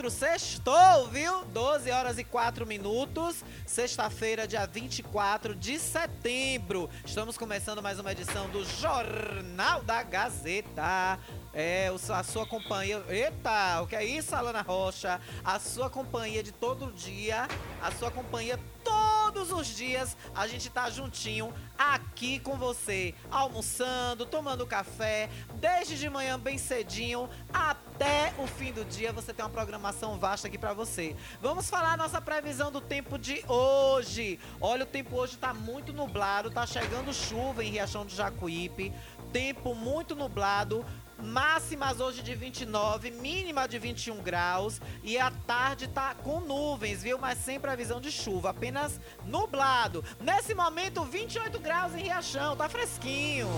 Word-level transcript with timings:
4, 0.00 0.10
sextou, 0.10 1.08
viu? 1.08 1.44
12 1.46 1.90
horas 1.90 2.18
e 2.18 2.24
4 2.24 2.66
minutos, 2.66 3.44
sexta-feira, 3.66 4.48
dia 4.48 4.66
24 4.66 5.54
de 5.54 5.78
setembro. 5.78 6.88
Estamos 7.04 7.36
começando 7.36 7.82
mais 7.82 7.98
uma 7.98 8.10
edição 8.10 8.48
do 8.48 8.64
Jornal 8.64 9.82
da 9.82 10.02
Gazeta. 10.02 11.18
É, 11.52 11.90
a 12.14 12.22
sua 12.22 12.46
companhia. 12.46 13.02
Eita, 13.08 13.82
o 13.82 13.86
que 13.86 13.96
é 13.96 14.04
isso, 14.04 14.34
Alana 14.34 14.62
Rocha? 14.62 15.20
A 15.44 15.58
sua 15.58 15.90
companhia 15.90 16.42
de 16.42 16.52
todo 16.52 16.92
dia, 16.92 17.48
a 17.82 17.90
sua 17.90 18.10
companhia 18.10 18.58
todos 18.84 19.50
os 19.50 19.66
dias. 19.66 20.16
A 20.34 20.46
gente 20.46 20.70
tá 20.70 20.88
juntinho 20.90 21.52
aqui 21.76 22.38
com 22.38 22.56
você, 22.56 23.14
almoçando, 23.30 24.26
tomando 24.26 24.66
café, 24.66 25.28
desde 25.54 25.98
de 25.98 26.08
manhã 26.08 26.38
bem 26.38 26.56
cedinho 26.56 27.28
até 27.52 28.32
o 28.38 28.46
fim 28.46 28.72
do 28.72 28.84
dia. 28.84 29.12
Você 29.12 29.32
tem 29.32 29.44
uma 29.44 29.50
programação 29.50 30.18
vasta 30.18 30.46
aqui 30.46 30.56
pra 30.58 30.72
você. 30.72 31.16
Vamos 31.42 31.68
falar 31.68 31.96
nossa 31.96 32.20
previsão 32.20 32.70
do 32.70 32.80
tempo 32.80 33.18
de 33.18 33.44
hoje. 33.48 34.38
Olha, 34.60 34.84
o 34.84 34.86
tempo 34.86 35.16
hoje 35.16 35.36
tá 35.36 35.52
muito 35.52 35.92
nublado, 35.92 36.50
tá 36.50 36.64
chegando 36.64 37.12
chuva 37.12 37.64
em 37.64 37.70
Riachão 37.70 38.06
do 38.06 38.12
Jacuípe. 38.12 38.92
Tempo 39.32 39.74
muito 39.74 40.16
nublado. 40.16 40.84
Máximas 41.22 42.00
hoje 42.00 42.22
de 42.22 42.34
29, 42.34 43.10
mínima 43.10 43.68
de 43.68 43.78
21 43.78 44.22
graus. 44.22 44.80
E 45.02 45.18
a 45.18 45.30
tarde 45.30 45.88
tá 45.88 46.14
com 46.14 46.40
nuvens, 46.40 47.02
viu? 47.02 47.18
Mas 47.18 47.38
sem 47.38 47.60
previsão 47.60 48.00
de 48.00 48.10
chuva, 48.10 48.50
apenas 48.50 49.00
nublado. 49.24 50.04
Nesse 50.20 50.54
momento, 50.54 51.04
28 51.04 51.58
graus 51.58 51.94
em 51.94 52.02
Riachão, 52.02 52.56
tá 52.56 52.68
fresquinho. 52.68 53.48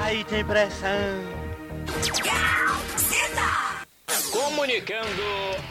Aí 0.00 0.24
tem 0.24 0.42
pressão. 0.42 1.47
Comunicando 4.38 5.22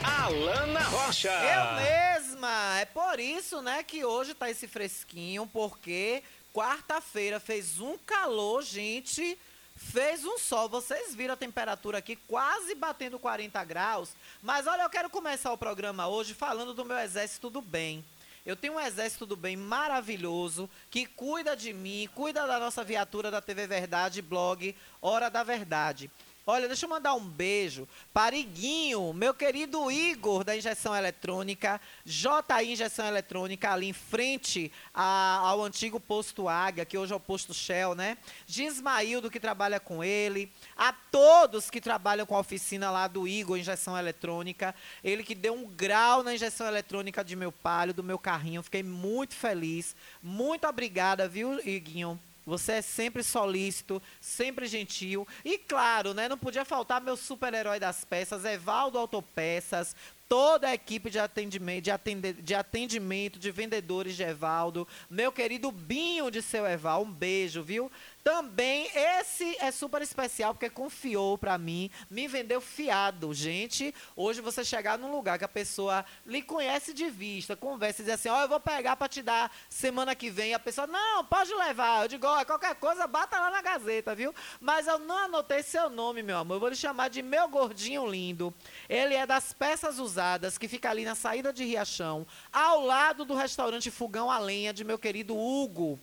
Alana 0.04 0.80
Rocha. 0.80 1.30
Eu 1.30 1.82
mesma! 1.82 2.78
É 2.78 2.84
por 2.84 3.18
isso, 3.18 3.62
né, 3.62 3.82
que 3.82 4.04
hoje 4.04 4.34
tá 4.34 4.50
esse 4.50 4.68
fresquinho, 4.68 5.46
porque 5.50 6.22
quarta-feira 6.52 7.40
fez 7.40 7.80
um 7.80 7.96
calor, 7.96 8.62
gente. 8.62 9.38
Fez 9.74 10.22
um 10.26 10.38
sol, 10.38 10.68
vocês 10.68 11.14
viram 11.14 11.32
a 11.32 11.36
temperatura 11.36 11.96
aqui 11.96 12.14
quase 12.14 12.74
batendo 12.74 13.18
40 13.18 13.64
graus. 13.64 14.10
Mas 14.42 14.66
olha, 14.66 14.82
eu 14.82 14.90
quero 14.90 15.08
começar 15.08 15.50
o 15.50 15.58
programa 15.58 16.06
hoje 16.06 16.34
falando 16.34 16.74
do 16.74 16.84
meu 16.84 16.98
exército 16.98 17.48
do 17.48 17.62
bem. 17.62 18.04
Eu 18.44 18.56
tenho 18.56 18.74
um 18.74 18.80
exército 18.80 19.24
do 19.24 19.36
bem 19.36 19.56
maravilhoso 19.56 20.68
que 20.90 21.06
cuida 21.06 21.56
de 21.56 21.72
mim, 21.72 22.08
cuida 22.14 22.46
da 22.46 22.58
nossa 22.58 22.84
viatura 22.84 23.30
da 23.30 23.40
TV 23.40 23.66
Verdade, 23.66 24.20
blog 24.20 24.76
Hora 25.00 25.30
da 25.30 25.42
Verdade. 25.42 26.10
Olha, 26.50 26.66
deixa 26.66 26.86
eu 26.86 26.88
mandar 26.88 27.12
um 27.12 27.28
beijo 27.28 27.86
para 28.10 28.34
Iguinho, 28.34 29.12
meu 29.12 29.34
querido 29.34 29.90
Igor 29.92 30.42
da 30.42 30.56
Injeção 30.56 30.96
Eletrônica, 30.96 31.78
JI 32.06 32.72
Injeção 32.72 33.06
Eletrônica, 33.06 33.70
ali 33.70 33.86
em 33.86 33.92
frente 33.92 34.72
a- 34.94 35.40
ao 35.42 35.62
antigo 35.62 36.00
posto 36.00 36.48
Águia, 36.48 36.86
que 36.86 36.96
hoje 36.96 37.12
é 37.12 37.16
o 37.16 37.20
posto 37.20 37.52
Shell, 37.52 37.94
né? 37.94 38.16
Gismaildo, 38.46 39.30
que 39.30 39.38
trabalha 39.38 39.78
com 39.78 40.02
ele, 40.02 40.50
a 40.74 40.90
todos 40.90 41.68
que 41.68 41.82
trabalham 41.82 42.24
com 42.24 42.34
a 42.34 42.40
oficina 42.40 42.90
lá 42.90 43.06
do 43.06 43.28
Igor 43.28 43.58
Injeção 43.58 43.94
Eletrônica, 43.98 44.74
ele 45.04 45.24
que 45.24 45.34
deu 45.34 45.52
um 45.52 45.66
grau 45.66 46.22
na 46.22 46.34
injeção 46.34 46.66
eletrônica 46.66 47.22
de 47.22 47.36
meu 47.36 47.52
palio, 47.52 47.92
do 47.92 48.02
meu 48.02 48.18
carrinho, 48.18 48.62
fiquei 48.62 48.82
muito 48.82 49.34
feliz. 49.34 49.94
Muito 50.22 50.66
obrigada, 50.66 51.28
viu, 51.28 51.60
Iguinho? 51.60 52.18
Você 52.48 52.72
é 52.72 52.82
sempre 52.82 53.22
solícito, 53.22 54.00
sempre 54.20 54.66
gentil. 54.66 55.28
E 55.44 55.58
claro, 55.58 56.14
né? 56.14 56.28
Não 56.28 56.38
podia 56.38 56.64
faltar 56.64 57.00
meu 57.00 57.16
super-herói 57.16 57.78
das 57.78 58.04
peças, 58.04 58.44
Evaldo 58.44 58.98
Autopeças, 58.98 59.94
toda 60.28 60.68
a 60.68 60.74
equipe 60.74 61.10
de 61.10 61.18
atendimento, 61.18 61.84
de, 61.84 61.90
atende- 61.90 62.32
de 62.32 62.54
atendimento, 62.54 63.38
de 63.38 63.50
vendedores 63.50 64.16
de 64.16 64.22
Evaldo, 64.22 64.86
meu 65.10 65.30
querido 65.30 65.70
Binho 65.70 66.30
de 66.30 66.42
seu 66.42 66.66
Eval, 66.66 67.02
um 67.02 67.10
beijo, 67.10 67.62
viu? 67.62 67.90
Também 68.22 68.90
esse 68.94 69.56
é 69.58 69.70
super 69.70 70.02
especial 70.02 70.54
porque 70.54 70.68
confiou 70.68 71.38
pra 71.38 71.56
mim, 71.56 71.90
me 72.10 72.28
vendeu 72.28 72.60
fiado. 72.60 73.32
Gente, 73.32 73.94
hoje 74.14 74.40
você 74.40 74.64
chegar 74.64 74.98
num 74.98 75.10
lugar 75.10 75.38
que 75.38 75.44
a 75.44 75.48
pessoa 75.48 76.04
lhe 76.26 76.42
conhece 76.42 76.92
de 76.92 77.08
vista, 77.08 77.56
conversa 77.56 78.02
e 78.02 78.04
diz 78.04 78.14
assim: 78.14 78.28
Ó, 78.28 78.42
eu 78.42 78.48
vou 78.48 78.60
pegar 78.60 78.96
pra 78.96 79.08
te 79.08 79.22
dar 79.22 79.50
semana 79.68 80.14
que 80.14 80.30
vem. 80.30 80.50
E 80.50 80.54
a 80.54 80.58
pessoa, 80.58 80.86
não, 80.86 81.24
pode 81.24 81.54
levar. 81.54 82.02
Eu 82.02 82.08
digo: 82.08 82.26
Ó, 82.26 82.44
qualquer 82.44 82.74
coisa, 82.74 83.06
bata 83.06 83.38
lá 83.38 83.50
na 83.50 83.62
gazeta, 83.62 84.14
viu? 84.14 84.34
Mas 84.60 84.86
eu 84.86 84.98
não 84.98 85.16
anotei 85.16 85.62
seu 85.62 85.88
nome, 85.88 86.22
meu 86.22 86.38
amor. 86.38 86.54
Eu 86.54 86.60
vou 86.60 86.68
lhe 86.68 86.76
chamar 86.76 87.08
de 87.08 87.22
meu 87.22 87.48
gordinho 87.48 88.06
lindo. 88.06 88.52
Ele 88.88 89.14
é 89.14 89.26
das 89.26 89.52
peças 89.52 89.98
usadas 89.98 90.58
que 90.58 90.68
fica 90.68 90.90
ali 90.90 91.04
na 91.04 91.14
saída 91.14 91.52
de 91.52 91.64
Riachão, 91.64 92.26
ao 92.52 92.84
lado 92.84 93.24
do 93.24 93.34
restaurante 93.34 93.90
Fogão 93.90 94.30
a 94.30 94.38
Lenha 94.38 94.72
de 94.72 94.84
meu 94.84 94.98
querido 94.98 95.36
Hugo 95.36 95.98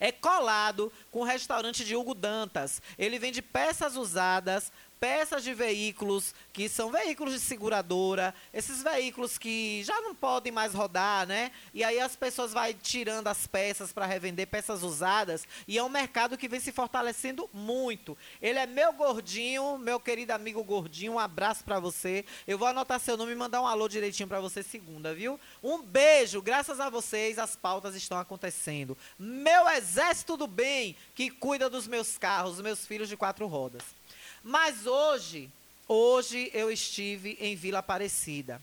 é 0.00 0.12
colado 0.12 0.92
com 1.10 1.20
o 1.20 1.24
restaurante 1.24 1.84
de 1.84 1.96
Hugo 1.96 2.14
Dantas. 2.14 2.80
Ele 2.98 3.18
vende 3.18 3.42
peças 3.42 3.96
usadas 3.96 4.72
peças 5.00 5.42
de 5.42 5.54
veículos 5.54 6.34
que 6.52 6.68
são 6.68 6.90
veículos 6.90 7.34
de 7.34 7.40
seguradora, 7.40 8.34
esses 8.52 8.82
veículos 8.82 9.38
que 9.38 9.82
já 9.84 10.00
não 10.00 10.14
podem 10.14 10.52
mais 10.52 10.74
rodar, 10.74 11.26
né? 11.26 11.52
E 11.72 11.84
aí 11.84 12.00
as 12.00 12.16
pessoas 12.16 12.52
vão 12.52 12.62
tirando 12.74 13.28
as 13.28 13.46
peças 13.46 13.92
para 13.92 14.06
revender 14.06 14.46
peças 14.46 14.82
usadas 14.82 15.46
e 15.66 15.78
é 15.78 15.82
um 15.82 15.88
mercado 15.88 16.36
que 16.36 16.48
vem 16.48 16.60
se 16.60 16.72
fortalecendo 16.72 17.48
muito. 17.52 18.16
Ele 18.42 18.58
é 18.58 18.66
meu 18.66 18.92
gordinho, 18.92 19.78
meu 19.78 20.00
querido 20.00 20.32
amigo 20.32 20.62
gordinho, 20.64 21.12
um 21.12 21.18
abraço 21.18 21.64
para 21.64 21.78
você. 21.78 22.24
Eu 22.46 22.58
vou 22.58 22.68
anotar 22.68 23.00
seu 23.00 23.16
nome 23.16 23.32
e 23.32 23.36
mandar 23.36 23.62
um 23.62 23.66
alô 23.66 23.88
direitinho 23.88 24.28
para 24.28 24.40
você 24.40 24.62
segunda, 24.62 25.14
viu? 25.14 25.38
Um 25.62 25.82
beijo, 25.82 26.42
graças 26.42 26.80
a 26.80 26.90
vocês 26.90 27.38
as 27.38 27.56
pautas 27.56 27.94
estão 27.94 28.18
acontecendo. 28.18 28.96
Meu 29.18 29.68
exército 29.68 30.36
do 30.36 30.46
bem 30.46 30.96
que 31.14 31.30
cuida 31.30 31.70
dos 31.70 31.86
meus 31.86 32.18
carros, 32.18 32.60
meus 32.60 32.86
filhos 32.86 33.08
de 33.08 33.16
quatro 33.16 33.46
rodas. 33.46 33.97
Mas 34.42 34.86
hoje, 34.86 35.50
hoje 35.86 36.50
eu 36.54 36.70
estive 36.70 37.36
em 37.40 37.56
Vila 37.56 37.80
Aparecida. 37.80 38.60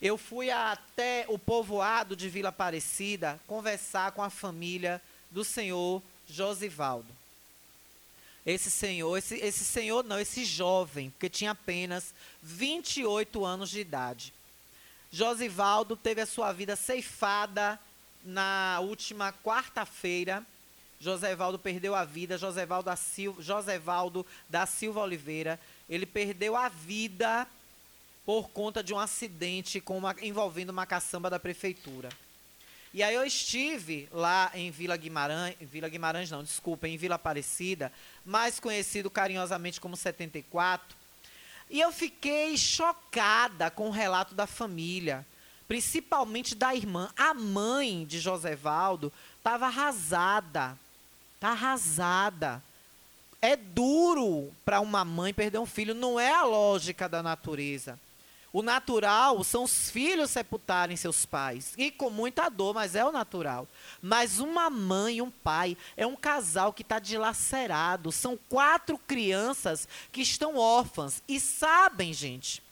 Eu 0.00 0.18
fui 0.18 0.50
até 0.50 1.24
o 1.28 1.38
povoado 1.38 2.14
de 2.14 2.28
Vila 2.28 2.50
Aparecida 2.50 3.40
conversar 3.46 4.12
com 4.12 4.22
a 4.22 4.30
família 4.30 5.00
do 5.30 5.44
senhor 5.44 6.02
Josivaldo. 6.28 7.08
Esse 8.44 8.70
senhor, 8.70 9.16
esse, 9.16 9.36
esse 9.36 9.64
senhor 9.64 10.04
não, 10.04 10.20
esse 10.20 10.44
jovem, 10.44 11.10
porque 11.10 11.30
tinha 11.30 11.52
apenas 11.52 12.12
28 12.42 13.42
anos 13.44 13.70
de 13.70 13.80
idade. 13.80 14.34
Josivaldo 15.10 15.96
teve 15.96 16.20
a 16.20 16.26
sua 16.26 16.52
vida 16.52 16.76
ceifada 16.76 17.80
na 18.22 18.80
última 18.80 19.32
quarta-feira 19.32 20.44
Josévaldo 21.04 21.58
perdeu 21.58 21.94
a 21.94 22.02
vida, 22.02 22.38
Josévaldo 22.38 22.86
da 22.86 22.96
Silva, 22.96 23.42
da 24.48 24.64
Silva 24.64 25.00
Oliveira, 25.02 25.60
ele 25.86 26.06
perdeu 26.06 26.56
a 26.56 26.70
vida 26.70 27.46
por 28.24 28.48
conta 28.48 28.82
de 28.82 28.94
um 28.94 28.98
acidente 28.98 29.82
uma, 29.86 30.16
envolvendo 30.22 30.70
uma 30.70 30.86
caçamba 30.86 31.28
da 31.28 31.38
prefeitura. 31.38 32.08
E 32.94 33.02
aí 33.02 33.14
eu 33.14 33.22
estive 33.22 34.08
lá 34.10 34.50
em 34.54 34.70
Vila 34.70 34.96
Guimarães, 34.96 35.56
Vila 35.60 35.90
Guimarães 35.90 36.30
não, 36.30 36.42
desculpa, 36.42 36.88
em 36.88 36.96
Vila 36.96 37.16
Aparecida, 37.16 37.92
mais 38.24 38.58
conhecido 38.58 39.10
carinhosamente 39.10 39.78
como 39.78 39.98
74, 39.98 40.96
e 41.68 41.80
eu 41.80 41.92
fiquei 41.92 42.56
chocada 42.56 43.70
com 43.70 43.88
o 43.88 43.92
relato 43.92 44.34
da 44.34 44.46
família, 44.46 45.26
principalmente 45.68 46.54
da 46.54 46.74
irmã. 46.74 47.10
A 47.14 47.34
mãe 47.34 48.06
de 48.06 48.20
Josévaldo 48.20 49.12
estava 49.38 49.66
arrasada, 49.66 50.78
Está 51.34 51.50
arrasada. 51.50 52.62
É 53.40 53.56
duro 53.56 54.50
para 54.64 54.80
uma 54.80 55.04
mãe 55.04 55.34
perder 55.34 55.58
um 55.58 55.66
filho, 55.66 55.94
não 55.94 56.18
é 56.18 56.32
a 56.32 56.44
lógica 56.44 57.08
da 57.08 57.22
natureza. 57.22 57.98
O 58.54 58.62
natural 58.62 59.42
são 59.42 59.64
os 59.64 59.90
filhos 59.90 60.30
sepultarem 60.30 60.96
seus 60.96 61.26
pais. 61.26 61.74
E 61.76 61.90
com 61.90 62.08
muita 62.08 62.48
dor, 62.48 62.72
mas 62.72 62.94
é 62.94 63.04
o 63.04 63.10
natural. 63.10 63.66
Mas 64.00 64.38
uma 64.38 64.70
mãe 64.70 65.16
e 65.16 65.22
um 65.22 65.30
pai 65.30 65.76
é 65.96 66.06
um 66.06 66.14
casal 66.14 66.72
que 66.72 66.82
está 66.82 67.00
dilacerado. 67.00 68.12
São 68.12 68.38
quatro 68.48 68.96
crianças 68.96 69.88
que 70.12 70.22
estão 70.22 70.56
órfãs. 70.56 71.20
E 71.26 71.40
sabem, 71.40 72.12
gente, 72.12 72.62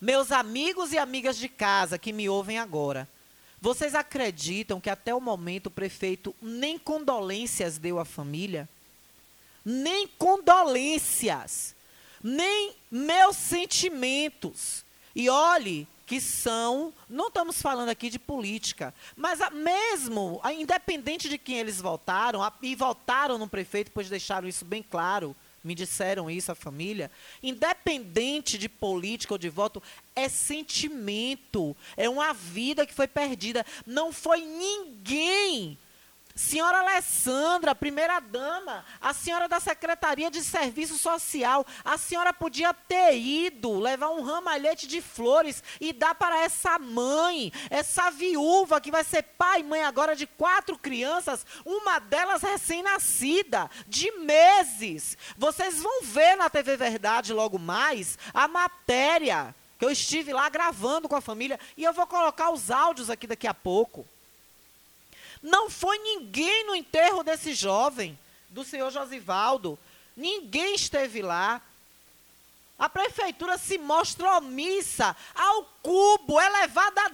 meus 0.00 0.30
amigos 0.30 0.92
e 0.92 0.98
amigas 0.98 1.36
de 1.36 1.48
casa 1.48 1.98
que 1.98 2.12
me 2.12 2.28
ouvem 2.28 2.56
agora, 2.56 3.08
vocês 3.60 3.94
acreditam 3.94 4.80
que 4.80 4.88
até 4.88 5.14
o 5.14 5.20
momento 5.20 5.66
o 5.66 5.70
prefeito 5.70 6.34
nem 6.40 6.78
condolências 6.78 7.76
deu 7.78 7.98
à 7.98 8.04
família? 8.04 8.68
Nem 9.64 10.08
condolências, 10.08 11.74
nem 12.22 12.74
meus 12.90 13.36
sentimentos. 13.36 14.84
E 15.14 15.28
olhe 15.28 15.86
que 16.06 16.20
são, 16.20 16.92
não 17.08 17.28
estamos 17.28 17.62
falando 17.62 17.90
aqui 17.90 18.10
de 18.10 18.18
política, 18.18 18.92
mas 19.14 19.40
a, 19.40 19.48
mesmo, 19.50 20.40
a, 20.42 20.52
independente 20.52 21.28
de 21.28 21.38
quem 21.38 21.58
eles 21.58 21.80
votaram, 21.80 22.42
a, 22.42 22.52
e 22.62 22.74
votaram 22.74 23.38
no 23.38 23.46
prefeito, 23.46 23.92
pois 23.92 24.08
deixaram 24.08 24.48
isso 24.48 24.64
bem 24.64 24.82
claro, 24.82 25.36
me 25.62 25.74
disseram 25.74 26.28
isso 26.28 26.50
a 26.50 26.54
família, 26.56 27.10
independente 27.42 28.58
de 28.58 28.68
política 28.68 29.34
ou 29.34 29.38
de 29.38 29.48
voto, 29.48 29.82
é 30.20 30.28
sentimento, 30.28 31.76
é 31.96 32.08
uma 32.08 32.32
vida 32.32 32.86
que 32.86 32.94
foi 32.94 33.08
perdida. 33.08 33.64
Não 33.86 34.12
foi 34.12 34.40
ninguém 34.40 35.78
Senhora 36.40 36.78
Alessandra, 36.78 37.74
primeira 37.74 38.18
dama, 38.18 38.82
a 39.00 39.12
senhora 39.12 39.46
da 39.46 39.60
Secretaria 39.60 40.30
de 40.30 40.42
Serviço 40.42 40.96
Social, 40.96 41.66
a 41.84 41.98
senhora 41.98 42.32
podia 42.32 42.72
ter 42.72 43.14
ido 43.14 43.78
levar 43.78 44.08
um 44.08 44.22
ramalhete 44.22 44.86
de 44.86 45.02
flores 45.02 45.62
e 45.78 45.92
dar 45.92 46.14
para 46.14 46.38
essa 46.38 46.78
mãe, 46.78 47.52
essa 47.68 48.10
viúva 48.10 48.80
que 48.80 48.90
vai 48.90 49.04
ser 49.04 49.22
pai 49.22 49.60
e 49.60 49.64
mãe 49.64 49.82
agora 49.82 50.16
de 50.16 50.26
quatro 50.26 50.78
crianças, 50.78 51.44
uma 51.64 51.98
delas 51.98 52.42
recém-nascida, 52.42 53.70
de 53.86 54.10
meses. 54.12 55.18
Vocês 55.36 55.82
vão 55.82 56.02
ver 56.04 56.36
na 56.36 56.48
TV 56.48 56.76
Verdade 56.76 57.34
logo 57.34 57.58
mais 57.58 58.18
a 58.32 58.48
matéria 58.48 59.54
que 59.80 59.84
eu 59.86 59.90
estive 59.90 60.30
lá 60.30 60.46
gravando 60.50 61.08
com 61.08 61.16
a 61.16 61.22
família 61.22 61.58
e 61.74 61.84
eu 61.84 61.94
vou 61.94 62.06
colocar 62.06 62.50
os 62.50 62.70
áudios 62.70 63.08
aqui 63.08 63.26
daqui 63.26 63.46
a 63.46 63.54
pouco. 63.54 64.06
Não 65.42 65.70
foi 65.70 65.96
ninguém 65.96 66.66
no 66.66 66.76
enterro 66.76 67.22
desse 67.22 67.54
jovem, 67.54 68.16
do 68.50 68.62
senhor 68.62 68.90
Josivaldo. 68.90 69.78
Ninguém 70.14 70.74
esteve 70.74 71.22
lá. 71.22 71.62
A 72.80 72.88
prefeitura 72.88 73.58
se 73.58 73.76
mostra 73.76 74.38
omissa 74.38 75.14
ao 75.34 75.64
cubo, 75.82 76.40
elevada 76.40 77.02
à 77.02 77.10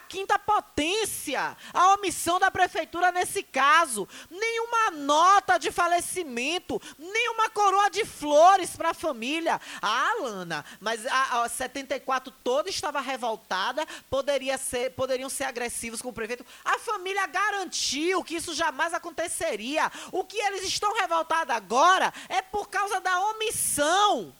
15 0.00 0.26
potência. 0.46 1.56
A 1.74 1.94
omissão 1.94 2.38
da 2.38 2.52
prefeitura 2.52 3.10
nesse 3.10 3.42
caso. 3.42 4.08
Nenhuma 4.30 4.92
nota 4.92 5.58
de 5.58 5.72
falecimento, 5.72 6.80
nenhuma 6.96 7.50
coroa 7.50 7.90
de 7.90 8.04
flores 8.04 8.76
para 8.76 8.90
a 8.90 8.94
família. 8.94 9.60
Ah, 9.80 10.14
Lana, 10.20 10.64
mas 10.78 11.04
a, 11.04 11.42
a 11.42 11.48
74 11.48 12.32
toda 12.44 12.70
estava 12.70 13.00
revoltada, 13.00 13.84
poderia 14.08 14.56
ser, 14.56 14.90
poderiam 14.92 15.28
ser 15.28 15.44
agressivos 15.44 16.00
com 16.00 16.10
o 16.10 16.12
prefeito. 16.12 16.46
A 16.64 16.78
família 16.78 17.26
garantiu 17.26 18.22
que 18.22 18.36
isso 18.36 18.54
jamais 18.54 18.94
aconteceria. 18.94 19.90
O 20.12 20.24
que 20.24 20.36
eles 20.38 20.62
estão 20.62 20.94
revoltados 20.94 21.52
agora 21.54 22.14
é 22.28 22.40
por 22.40 22.68
causa 22.68 23.00
da 23.00 23.18
omissão 23.30 24.32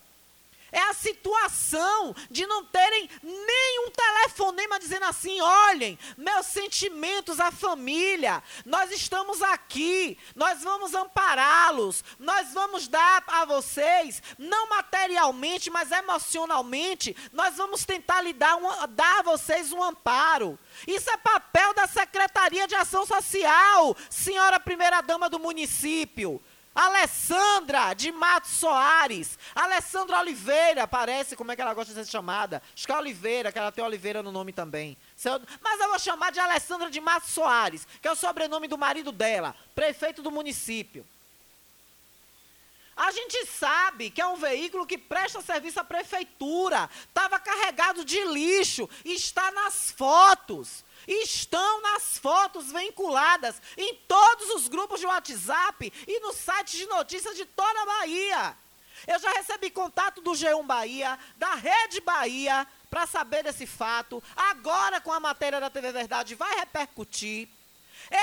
é 0.72 0.80
a 0.80 0.94
situação 0.94 2.16
de 2.30 2.46
não 2.46 2.64
terem 2.64 3.08
nenhum 3.22 3.90
telefonema 3.90 4.80
dizendo 4.80 5.04
assim: 5.04 5.40
olhem, 5.40 5.98
meus 6.16 6.46
sentimentos, 6.46 7.38
a 7.38 7.52
família, 7.52 8.42
nós 8.64 8.90
estamos 8.90 9.42
aqui, 9.42 10.18
nós 10.34 10.62
vamos 10.62 10.94
ampará-los, 10.94 12.02
nós 12.18 12.52
vamos 12.54 12.88
dar 12.88 13.22
a 13.26 13.44
vocês, 13.44 14.22
não 14.38 14.70
materialmente, 14.70 15.70
mas 15.70 15.92
emocionalmente, 15.92 17.14
nós 17.32 17.56
vamos 17.56 17.84
tentar 17.84 18.22
lhe 18.22 18.32
dar, 18.32 18.56
um, 18.56 18.86
dar 18.88 19.20
a 19.20 19.22
vocês 19.22 19.72
um 19.72 19.82
amparo. 19.82 20.58
Isso 20.86 21.10
é 21.10 21.16
papel 21.18 21.74
da 21.74 21.86
Secretaria 21.86 22.66
de 22.66 22.74
Ação 22.74 23.04
Social, 23.04 23.94
senhora 24.08 24.58
primeira-dama 24.58 25.28
do 25.28 25.38
município. 25.38 26.42
Alessandra 26.74 27.94
de 27.94 28.10
Matos 28.10 28.52
Soares. 28.52 29.38
Alessandra 29.54 30.20
Oliveira, 30.20 30.86
parece 30.88 31.36
como 31.36 31.52
é 31.52 31.56
que 31.56 31.62
ela 31.62 31.74
gosta 31.74 31.92
de 31.92 32.04
ser 32.04 32.10
chamada. 32.10 32.62
Acho 32.74 32.86
que 32.86 32.92
é 32.92 32.96
Oliveira, 32.96 33.52
que 33.52 33.58
ela 33.58 33.72
tem 33.72 33.84
Oliveira 33.84 34.22
no 34.22 34.32
nome 34.32 34.52
também. 34.52 34.96
Mas 35.60 35.80
eu 35.80 35.88
vou 35.88 35.98
chamar 35.98 36.32
de 36.32 36.40
Alessandra 36.40 36.90
de 36.90 37.00
Matos 37.00 37.30
Soares, 37.30 37.86
que 38.00 38.08
é 38.08 38.12
o 38.12 38.16
sobrenome 38.16 38.68
do 38.68 38.78
marido 38.78 39.12
dela, 39.12 39.54
prefeito 39.74 40.22
do 40.22 40.30
município. 40.30 41.06
A 42.96 43.10
gente 43.10 43.46
sabe 43.46 44.10
que 44.10 44.20
é 44.20 44.26
um 44.26 44.36
veículo 44.36 44.86
que 44.86 44.98
presta 44.98 45.40
serviço 45.40 45.80
à 45.80 45.84
prefeitura. 45.84 46.88
Estava 47.08 47.38
carregado 47.38 48.04
de 48.04 48.22
lixo. 48.24 48.88
Está 49.04 49.50
nas 49.52 49.90
fotos 49.90 50.84
estão 51.06 51.80
nas 51.82 52.18
fotos 52.18 52.70
vinculadas 52.70 53.60
em 53.76 53.94
todos 54.06 54.50
os 54.50 54.68
grupos 54.68 55.00
de 55.00 55.06
WhatsApp 55.06 55.92
e 56.06 56.20
no 56.20 56.32
site 56.32 56.76
de 56.76 56.86
notícias 56.86 57.36
de 57.36 57.44
toda 57.44 57.82
a 57.82 57.86
Bahia. 57.86 58.56
Eu 59.06 59.18
já 59.18 59.32
recebi 59.32 59.70
contato 59.70 60.20
do 60.20 60.30
G1 60.30 60.64
Bahia, 60.64 61.18
da 61.36 61.54
Rede 61.54 62.00
Bahia, 62.00 62.66
para 62.88 63.06
saber 63.06 63.42
desse 63.42 63.66
fato. 63.66 64.22
Agora, 64.36 65.00
com 65.00 65.12
a 65.12 65.18
matéria 65.18 65.58
da 65.60 65.68
TV 65.68 65.90
Verdade, 65.90 66.34
vai 66.34 66.54
repercutir. 66.56 67.48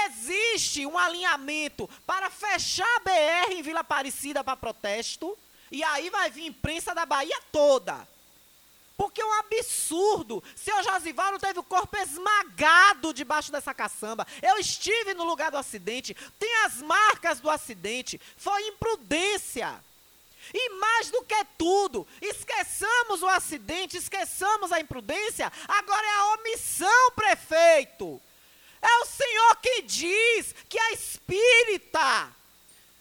Existe 0.06 0.86
um 0.86 0.98
alinhamento 0.98 1.90
para 2.06 2.30
fechar 2.30 2.88
a 2.96 3.00
BR 3.00 3.54
em 3.54 3.62
Vila 3.62 3.80
Aparecida 3.80 4.44
para 4.44 4.56
protesto. 4.56 5.38
E 5.72 5.84
aí 5.84 6.10
vai 6.10 6.30
vir 6.30 6.46
imprensa 6.46 6.94
da 6.94 7.06
Bahia 7.06 7.40
toda. 7.52 8.08
Porque 8.98 9.22
é 9.22 9.26
um 9.26 9.34
absurdo. 9.34 10.44
Seu 10.56 10.84
Josivaldo 10.84 11.40
teve 11.40 11.58
o 11.58 11.64
corpo 11.64 11.96
esmagado 11.98 13.14
debaixo 13.14 13.52
dessa 13.52 13.74
caçamba. 13.74 14.28
Eu 14.42 14.58
estive 14.58 15.14
no 15.14 15.24
lugar 15.24 15.50
do 15.50 15.58
acidente. 15.58 16.16
Tem 16.38 16.66
as 16.66 16.82
marcas 16.82 17.40
do 17.40 17.50
acidente. 17.50 18.20
Foi 18.36 18.62
imprudência. 18.68 19.82
E 20.54 20.70
mais 20.72 21.10
do 21.12 21.24
que 21.24 21.46
tudo, 21.58 22.08
esqueçamos 22.22 23.22
o 23.22 23.28
acidente, 23.28 23.98
esqueçamos 23.98 24.72
a 24.72 24.80
imprudência, 24.80 25.52
agora 25.68 26.06
é 26.06 26.16
a 26.16 26.34
omissão, 26.34 27.12
prefeito. 27.16 28.20
É 28.82 28.98
o 29.02 29.06
Senhor 29.06 29.56
que 29.58 29.82
diz 29.84 30.56
que 30.68 30.80
a 30.80 30.92
espírita, 30.92 32.34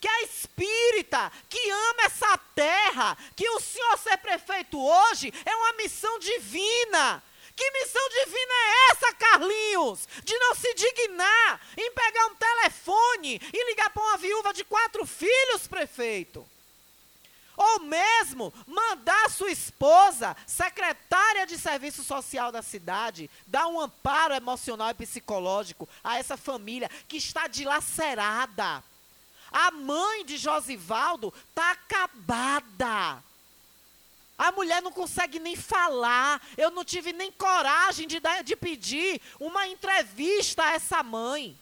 que 0.01 0.09
a 0.09 0.23
espírita, 0.23 1.33
que 1.49 1.71
ama 1.71 2.03
essa 2.05 2.39
terra, 2.55 3.17
que 3.37 3.49
o 3.49 3.61
Senhor 3.61 3.99
ser 3.99 4.17
prefeito 4.19 4.81
hoje 4.81 5.33
é 5.45 5.55
uma 5.55 5.73
missão 5.75 6.19
divina. 6.19 7.23
Que 7.55 7.71
missão 7.73 8.09
divina 8.09 8.55
é 8.55 8.93
essa, 8.93 9.13
Carlinhos? 9.15 10.09
De 10.23 10.39
não 10.39 10.55
se 10.55 10.73
dignar 10.75 11.61
em 11.77 11.91
pegar 11.91 12.27
um 12.27 12.35
telefone 12.37 13.41
e 13.53 13.65
ligar 13.67 13.91
para 13.91 14.03
uma 14.03 14.17
viúva 14.17 14.53
de 14.53 14.63
quatro 14.63 15.05
filhos, 15.05 15.67
prefeito. 15.67 16.49
Ou 17.59 17.81
mesmo 17.81 18.55
mandar 18.69 19.29
sua 19.31 19.51
esposa, 19.51 20.37
secretária 20.47 21.45
de 21.45 21.59
serviço 21.59 22.05
social 22.05 22.53
da 22.53 22.63
cidade, 22.63 23.29
dar 23.49 23.67
um 23.67 23.81
amparo 23.81 24.33
emocional 24.33 24.91
e 24.91 24.95
psicológico 24.95 25.89
a 26.05 26.17
essa 26.17 26.37
família 26.37 26.89
que 27.09 27.17
está 27.17 27.49
dilacerada. 27.49 28.85
A 29.51 29.73
mãe 29.73 30.25
de 30.25 30.37
Josivaldo 30.37 31.35
está 31.51 31.73
acabada. 31.73 33.25
A 34.39 34.53
mulher 34.53 34.81
não 34.81 34.93
consegue 34.93 35.41
nem 35.41 35.57
falar. 35.57 36.41
Eu 36.57 36.71
não 36.71 36.85
tive 36.85 37.13
nem 37.13 37.33
coragem 37.33 38.07
de, 38.07 38.21
dar, 38.21 38.45
de 38.45 38.55
pedir 38.55 39.21
uma 39.41 39.67
entrevista 39.67 40.63
a 40.63 40.75
essa 40.75 41.03
mãe. 41.03 41.59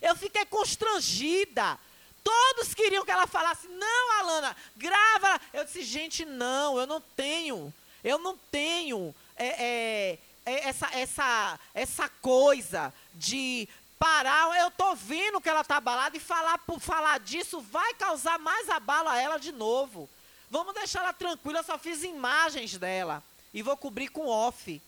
Eu 0.00 0.16
fiquei 0.16 0.46
constrangida. 0.46 1.78
Todos 2.22 2.74
queriam 2.74 3.04
que 3.04 3.10
ela 3.10 3.26
falasse, 3.26 3.68
não, 3.68 4.12
Alana, 4.18 4.56
grava. 4.76 5.40
Eu 5.52 5.64
disse, 5.64 5.82
gente, 5.82 6.24
não, 6.24 6.78
eu 6.78 6.86
não 6.86 7.00
tenho. 7.00 7.72
Eu 8.02 8.18
não 8.18 8.36
tenho 8.50 9.14
é, 9.36 9.46
é, 9.46 10.18
é, 10.46 10.68
essa, 10.68 10.88
essa, 10.92 11.60
essa 11.74 12.08
coisa 12.08 12.92
de 13.14 13.68
parar. 13.98 14.58
Eu 14.58 14.68
estou 14.68 14.96
vendo 14.96 15.40
que 15.40 15.48
ela 15.48 15.60
está 15.60 15.76
abalada 15.76 16.16
e 16.16 16.20
falar 16.20 16.58
por 16.58 16.80
falar 16.80 17.20
disso 17.20 17.60
vai 17.60 17.94
causar 17.94 18.38
mais 18.38 18.68
abalo 18.68 19.08
a 19.08 19.20
ela 19.20 19.38
de 19.38 19.52
novo. 19.52 20.08
Vamos 20.50 20.74
deixar 20.74 21.00
ela 21.00 21.12
tranquila, 21.12 21.60
eu 21.60 21.64
só 21.64 21.78
fiz 21.78 22.02
imagens 22.02 22.76
dela. 22.76 23.22
E 23.52 23.62
vou 23.62 23.76
cobrir 23.76 24.08
com 24.08 24.26
off. 24.26 24.80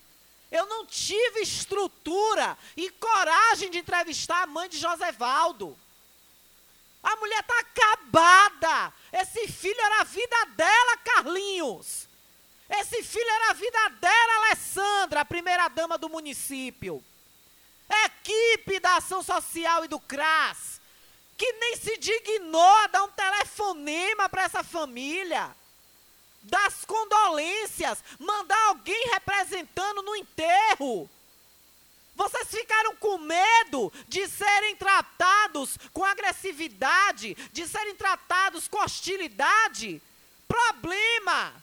Eu 0.51 0.67
não 0.67 0.85
tive 0.85 1.41
estrutura 1.41 2.57
e 2.77 2.89
coragem 2.91 3.71
de 3.71 3.79
entrevistar 3.79 4.43
a 4.43 4.47
mãe 4.47 4.69
de 4.69 4.77
Josevaldo. 4.77 5.77
A 7.03 7.15
mulher 7.17 7.39
está 7.39 7.59
acabada. 7.59 8.93
Esse 9.11 9.47
filho 9.47 9.79
era 9.81 10.01
a 10.01 10.05
vida 10.05 10.45
dela, 10.55 10.97
Carlinhos. 10.97 12.07
Esse 12.69 13.03
filho 13.03 13.29
era 13.29 13.49
a 13.51 13.53
vida 13.53 13.89
dela, 13.99 14.47
Alessandra, 14.47 15.21
a 15.21 15.25
primeira 15.25 15.67
dama 15.67 15.97
do 15.97 16.09
município. 16.09 17.03
Equipe 18.05 18.79
da 18.79 18.95
Ação 18.95 19.21
Social 19.21 19.85
e 19.85 19.87
do 19.87 19.99
CRAS 19.99 20.81
que 21.37 21.51
nem 21.53 21.75
se 21.75 21.97
dignou 21.97 22.75
a 22.77 22.87
dar 22.87 23.03
um 23.03 23.11
telefonema 23.11 24.29
para 24.29 24.43
essa 24.43 24.63
família, 24.63 25.53
das 26.43 26.85
condolências, 26.85 28.03
mandar 28.19 28.61
alguém 28.67 29.09
representando 29.09 30.01
no 30.01 30.15
enterro. 30.15 31.09
Vocês 32.15 32.47
ficaram 32.47 32.95
com 32.97 33.17
medo 33.17 33.91
de 34.07 34.27
serem 34.27 34.75
tratados 34.75 35.77
com 35.91 36.05
agressividade, 36.05 37.35
de 37.51 37.67
serem 37.67 37.95
tratados 37.95 38.67
com 38.67 38.77
hostilidade? 38.77 40.01
Problema! 40.47 41.53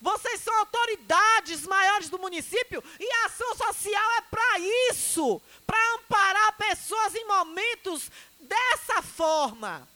Vocês 0.00 0.40
são 0.40 0.56
autoridades 0.58 1.66
maiores 1.66 2.08
do 2.08 2.18
município 2.18 2.82
e 3.00 3.12
a 3.12 3.26
ação 3.26 3.54
social 3.56 4.10
é 4.18 4.20
para 4.22 4.58
isso 4.90 5.42
para 5.66 5.94
amparar 5.94 6.56
pessoas 6.56 7.14
em 7.14 7.26
momentos 7.26 8.10
dessa 8.40 9.02
forma, 9.02 9.86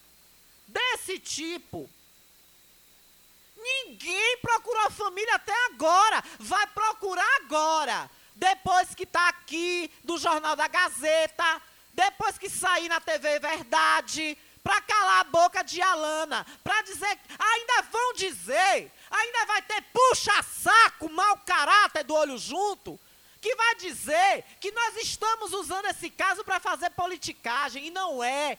desse 0.67 1.19
tipo. 1.19 1.89
Ninguém 3.57 4.39
procurou 4.39 4.87
a 4.87 4.91
família 4.91 5.37
até 5.37 5.55
agora. 5.67 6.23
Vai 6.39 6.67
procurar 6.69 7.37
agora. 7.37 8.11
Depois 8.35 8.95
que 8.95 9.05
está 9.05 9.29
aqui 9.29 9.91
do 10.05 10.19
Jornal 10.19 10.57
da 10.57 10.69
Gazeta, 10.69 11.63
depois 11.93 12.39
que 12.39 12.49
sair 12.49 12.89
na 12.89 13.01
TV 13.01 13.39
Verdade, 13.39 14.37
para 14.63 14.81
calar 14.83 15.21
a 15.21 15.25
boca 15.25 15.63
de 15.63 15.83
Alana, 15.83 16.47
para 16.63 16.83
dizer, 16.83 17.19
ainda 17.39 17.83
vão 17.91 18.15
dizer, 18.15 18.91
ainda 19.11 19.47
vai 19.47 19.63
ter 19.63 19.83
puxa-saco, 19.93 21.11
mau 21.11 21.37
caráter 21.39 22.05
do 22.05 22.15
olho 22.15 22.39
junto, 22.39 22.99
que 23.41 23.55
vai 23.57 23.75
dizer 23.75 24.45
que 24.61 24.71
nós 24.71 24.97
estamos 24.97 25.53
usando 25.53 25.87
esse 25.87 26.09
caso 26.09 26.45
para 26.45 26.61
fazer 26.61 26.91
politicagem, 26.91 27.87
e 27.87 27.91
não 27.91 28.23
é. 28.23 28.57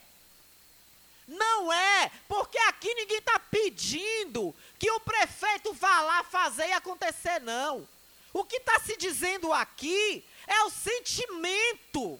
Não 1.25 1.72
é, 1.72 2.12
porque 2.27 2.58
aqui 2.58 2.94
ninguém 2.94 3.20
está 3.20 3.39
pedindo 3.39 4.53
que 4.77 4.92
o 4.92 5.00
prefeito 5.00 5.74
vá 5.74 6.01
lá 6.01 6.24
fazer 6.25 6.68
e 6.68 6.74
acontecer, 6.74 7.39
não. 7.39 7.88
O 8.34 8.44
que 8.44 8.58
está 8.58 8.80
se 8.80 8.98
dizendo 8.98 9.54
aqui 9.54 10.25
é 10.48 10.63
o 10.63 10.70
sentimento, 10.72 12.20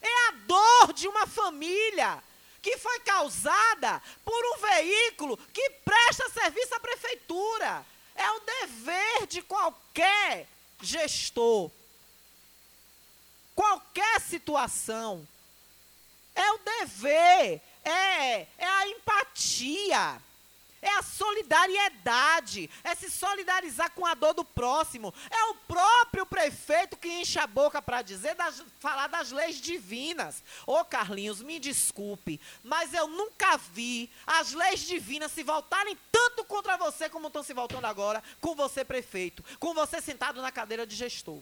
é 0.00 0.28
a 0.28 0.30
dor 0.46 0.92
de 0.92 1.08
uma 1.08 1.26
família 1.26 2.22
que 2.62 2.78
foi 2.78 3.00
causada 3.00 4.02
por 4.24 4.44
um 4.54 4.58
veículo 4.58 5.36
que 5.52 5.70
presta 5.84 6.30
serviço 6.30 6.74
à 6.74 6.80
prefeitura. 6.80 7.84
É 8.14 8.30
o 8.30 8.40
dever 8.40 9.26
de 9.26 9.42
qualquer 9.42 10.48
gestor, 10.80 11.70
qualquer 13.54 14.20
situação, 14.20 15.26
é 16.34 16.52
o 16.52 16.58
dever, 16.58 17.60
é, 17.84 18.46
é 18.58 18.66
a 18.66 18.88
empatia, 18.88 20.22
é 20.86 20.98
a 20.98 21.02
solidariedade, 21.02 22.70
é 22.84 22.94
se 22.94 23.10
solidarizar 23.10 23.90
com 23.90 24.06
a 24.06 24.14
dor 24.14 24.34
do 24.34 24.44
próximo. 24.44 25.12
É 25.30 25.44
o 25.46 25.54
próprio 25.54 26.24
prefeito 26.26 26.96
que 26.96 27.08
enche 27.08 27.38
a 27.38 27.46
boca 27.46 27.82
para 27.82 28.02
dizer, 28.02 28.34
das, 28.34 28.62
falar 28.78 29.08
das 29.08 29.30
leis 29.30 29.60
divinas. 29.60 30.42
Ô 30.66 30.84
Carlinhos, 30.84 31.42
me 31.42 31.58
desculpe, 31.58 32.40
mas 32.62 32.94
eu 32.94 33.08
nunca 33.08 33.56
vi 33.56 34.10
as 34.26 34.52
leis 34.52 34.80
divinas 34.80 35.32
se 35.32 35.42
voltarem 35.42 35.96
tanto 36.10 36.44
contra 36.44 36.76
você 36.76 37.08
como 37.08 37.26
estão 37.26 37.42
se 37.42 37.52
voltando 37.52 37.86
agora 37.86 38.22
com 38.40 38.54
você, 38.54 38.84
prefeito, 38.84 39.44
com 39.58 39.74
você 39.74 40.00
sentado 40.00 40.40
na 40.40 40.52
cadeira 40.52 40.86
de 40.86 40.94
gestor. 40.94 41.40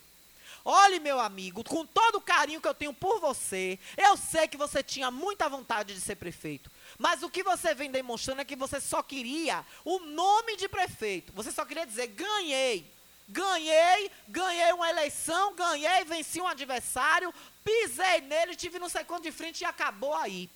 Olhe, 0.64 0.98
meu 0.98 1.20
amigo, 1.20 1.62
com 1.62 1.84
todo 1.84 2.16
o 2.16 2.20
carinho 2.22 2.60
que 2.60 2.66
eu 2.66 2.74
tenho 2.74 2.94
por 2.94 3.20
você, 3.20 3.78
eu 3.98 4.16
sei 4.16 4.48
que 4.48 4.56
você 4.56 4.82
tinha 4.82 5.10
muita 5.10 5.46
vontade 5.46 5.94
de 5.94 6.00
ser 6.00 6.16
prefeito. 6.16 6.70
Mas 6.98 7.22
o 7.22 7.30
que 7.30 7.42
você 7.42 7.74
vem 7.74 7.90
demonstrando 7.90 8.40
é 8.40 8.44
que 8.44 8.56
você 8.56 8.80
só 8.80 9.02
queria 9.02 9.64
o 9.84 9.98
nome 9.98 10.56
de 10.56 10.68
prefeito. 10.68 11.32
Você 11.32 11.50
só 11.50 11.64
queria 11.64 11.86
dizer: 11.86 12.08
ganhei. 12.08 12.92
Ganhei, 13.26 14.10
ganhei 14.28 14.72
uma 14.74 14.90
eleição, 14.90 15.54
ganhei, 15.54 16.04
venci 16.04 16.42
um 16.42 16.46
adversário, 16.46 17.32
pisei 17.64 18.20
nele, 18.20 18.54
tive 18.54 18.78
não 18.78 18.88
sei 18.90 19.02
quanto 19.02 19.22
de 19.22 19.32
frente 19.32 19.62
e 19.62 19.64
acabou 19.64 20.14
aí. 20.14 20.50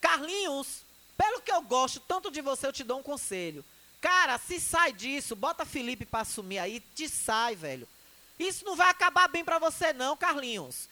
Carlinhos, 0.00 0.82
pelo 1.18 1.40
que 1.40 1.50
eu 1.50 1.60
gosto 1.62 1.98
tanto 1.98 2.30
de 2.30 2.40
você, 2.40 2.68
eu 2.68 2.72
te 2.72 2.84
dou 2.84 3.00
um 3.00 3.02
conselho. 3.02 3.64
Cara, 4.00 4.38
se 4.38 4.60
sai 4.60 4.92
disso, 4.92 5.34
bota 5.34 5.66
Felipe 5.66 6.06
para 6.06 6.20
assumir 6.20 6.60
aí, 6.60 6.78
te 6.94 7.08
sai, 7.08 7.56
velho. 7.56 7.88
Isso 8.38 8.64
não 8.64 8.76
vai 8.76 8.88
acabar 8.88 9.26
bem 9.26 9.44
para 9.44 9.58
você 9.58 9.92
não, 9.92 10.16
Carlinhos 10.16 10.88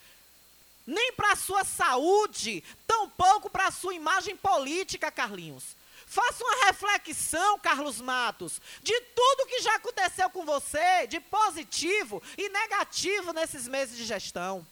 nem 0.86 1.12
para 1.12 1.32
a 1.32 1.36
sua 1.36 1.64
saúde, 1.64 2.62
tampouco 2.86 3.48
para 3.48 3.68
a 3.68 3.70
sua 3.70 3.94
imagem 3.94 4.36
política, 4.36 5.10
Carlinhos. 5.10 5.76
Faça 6.06 6.44
uma 6.44 6.66
reflexão, 6.66 7.58
Carlos 7.58 8.00
Matos, 8.00 8.60
de 8.82 8.98
tudo 9.00 9.46
que 9.46 9.62
já 9.62 9.74
aconteceu 9.76 10.28
com 10.30 10.44
você, 10.44 11.06
de 11.06 11.18
positivo 11.20 12.22
e 12.36 12.48
negativo 12.48 13.32
nesses 13.32 13.66
meses 13.66 13.96
de 13.96 14.04
gestão. 14.04 14.66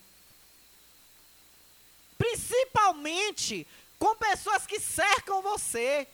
Principalmente 2.19 3.67
com 3.99 4.15
pessoas 4.17 4.67
que 4.67 4.79
cercam 4.79 5.41
você. 5.43 6.07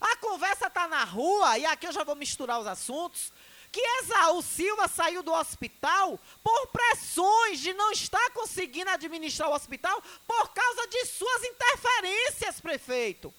A 0.00 0.16
conversa 0.16 0.66
está 0.66 0.86
na 0.86 1.04
rua, 1.04 1.58
e 1.58 1.64
aqui 1.64 1.86
eu 1.86 1.92
já 1.92 2.04
vou 2.04 2.14
misturar 2.14 2.60
os 2.60 2.66
assuntos 2.66 3.32
que 3.72 3.80
Esaú 3.80 4.42
Silva 4.42 4.86
saiu 4.86 5.22
do 5.22 5.32
hospital 5.32 6.20
por 6.44 6.66
pressões 6.68 7.58
de 7.58 7.72
não 7.72 7.90
estar 7.90 8.30
conseguindo 8.32 8.90
administrar 8.90 9.48
o 9.48 9.54
hospital 9.54 10.02
por 10.26 10.50
causa 10.50 10.86
de 10.88 11.06
suas 11.06 11.42
interferências, 11.44 12.60
prefeito. 12.60 13.32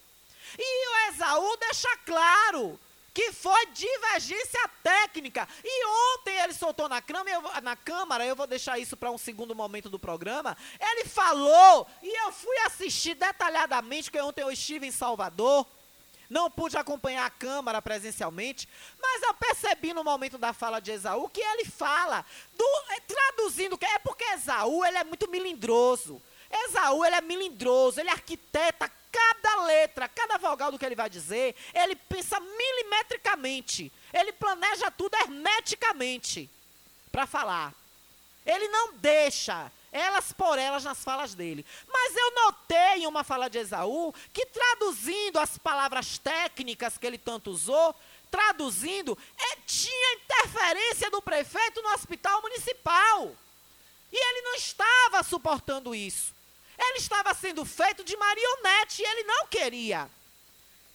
E 0.57 0.87
o 0.87 1.13
Esaú 1.13 1.57
deixa 1.57 1.97
claro 1.97 2.79
que 3.13 3.31
foi 3.31 3.67
divergência 3.67 4.67
técnica. 4.81 5.47
E 5.63 5.85
ontem 6.15 6.35
ele 6.41 6.53
soltou 6.53 6.89
na, 6.89 6.99
Câmara, 6.99 7.29
eu, 7.31 7.61
na 7.61 7.75
Câmara, 7.75 8.25
eu 8.25 8.35
vou 8.35 8.47
deixar 8.47 8.79
isso 8.79 8.97
para 8.97 9.11
um 9.11 9.19
segundo 9.19 9.53
momento 9.53 9.87
do 9.87 9.99
programa. 9.99 10.57
Ele 10.79 11.05
falou, 11.05 11.87
e 12.01 12.25
eu 12.25 12.31
fui 12.31 12.57
assistir 12.65 13.13
detalhadamente, 13.13 14.09
porque 14.09 14.19
ontem 14.19 14.41
eu 14.41 14.51
estive 14.51 14.87
em 14.87 14.91
Salvador. 14.91 15.67
Não 16.29 16.49
pude 16.49 16.77
acompanhar 16.77 17.25
a 17.25 17.29
Câmara 17.29 17.81
presencialmente, 17.81 18.67
mas 19.01 19.21
eu 19.23 19.33
percebi 19.33 19.93
no 19.93 20.03
momento 20.03 20.37
da 20.37 20.53
fala 20.53 20.79
de 20.79 20.91
Esaú 20.91 21.29
que 21.29 21.41
ele 21.41 21.65
fala, 21.65 22.25
do, 22.57 22.83
é, 22.89 22.99
traduzindo, 23.01 23.77
é 23.81 23.99
porque 23.99 24.23
Esaú 24.23 24.83
ele 24.85 24.97
é 24.97 25.03
muito 25.03 25.29
milindroso. 25.29 26.21
Esaú 26.49 27.03
ele 27.03 27.15
é 27.15 27.21
milindroso, 27.21 27.99
ele 27.99 28.09
arquiteta 28.09 28.89
cada 29.11 29.63
letra, 29.63 30.07
cada 30.07 30.37
vogal 30.37 30.71
do 30.71 30.79
que 30.79 30.85
ele 30.85 30.95
vai 30.95 31.09
dizer, 31.09 31.55
ele 31.73 31.95
pensa 31.95 32.39
milimetricamente. 32.39 33.91
Ele 34.11 34.33
planeja 34.33 34.89
tudo 34.89 35.15
hermeticamente 35.15 36.49
para 37.11 37.27
falar. 37.27 37.73
Ele 38.45 38.67
não 38.67 38.93
deixa 38.93 39.71
elas 39.93 40.33
por 40.33 40.57
elas 40.57 40.83
nas 40.83 41.03
falas 41.03 41.33
dele. 41.35 41.65
Mas 41.87 42.15
eu 42.15 42.31
notei 42.31 43.03
em 43.03 43.07
uma 43.07 43.23
fala 43.23 43.49
de 43.49 43.59
Esaú 43.59 44.13
que 44.33 44.45
traduzindo 44.47 45.39
as 45.39 45.57
palavras 45.57 46.17
técnicas 46.17 46.97
que 46.97 47.05
ele 47.05 47.17
tanto 47.17 47.51
usou, 47.51 47.95
traduzindo, 48.31 49.17
é, 49.37 49.55
tinha 49.67 50.15
interferência 50.15 51.11
do 51.11 51.21
prefeito 51.21 51.81
no 51.81 51.89
hospital 51.89 52.41
municipal. 52.41 53.31
E 54.11 54.17
ele 54.17 54.41
não 54.41 54.55
estava 54.55 55.23
suportando 55.23 55.93
isso. 55.93 56.33
Ele 56.77 56.97
estava 56.97 57.33
sendo 57.35 57.63
feito 57.63 58.03
de 58.03 58.17
marionete 58.17 59.01
e 59.01 59.05
ele 59.05 59.23
não 59.23 59.47
queria. 59.47 60.09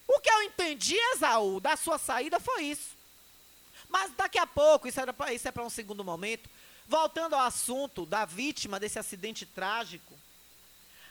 O 0.07 0.19
que 0.19 0.29
eu 0.29 0.43
entendi, 0.43 0.97
Esaú, 1.13 1.59
da 1.59 1.77
sua 1.77 1.97
saída 1.97 2.39
foi 2.39 2.63
isso. 2.63 2.97
Mas 3.87 4.11
daqui 4.17 4.37
a 4.37 4.45
pouco, 4.45 4.87
isso, 4.87 4.99
era 4.99 5.33
isso 5.33 5.47
é 5.47 5.51
para 5.51 5.63
um 5.63 5.69
segundo 5.69 6.03
momento, 6.03 6.49
voltando 6.89 7.35
ao 7.35 7.41
assunto 7.41 8.05
da 8.05 8.25
vítima 8.25 8.79
desse 8.79 8.99
acidente 8.99 9.45
trágico, 9.45 10.13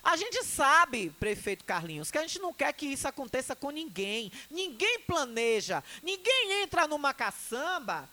a 0.02 0.16
gente 0.16 0.44
sabe, 0.44 1.11
prefeito 1.18 1.64
Carlinhos, 1.64 2.11
que 2.11 2.18
a 2.18 2.23
gente 2.23 2.38
não 2.38 2.52
quer 2.52 2.73
que 2.75 2.87
isso 2.87 3.08
aconteça 3.08 3.56
com 3.56 3.70
ninguém. 3.70 4.30
Ninguém 4.50 5.00
planeja, 5.00 5.82
ninguém 6.02 6.62
entra 6.62 6.87
numa 6.87 7.14
caçamba 7.14 8.08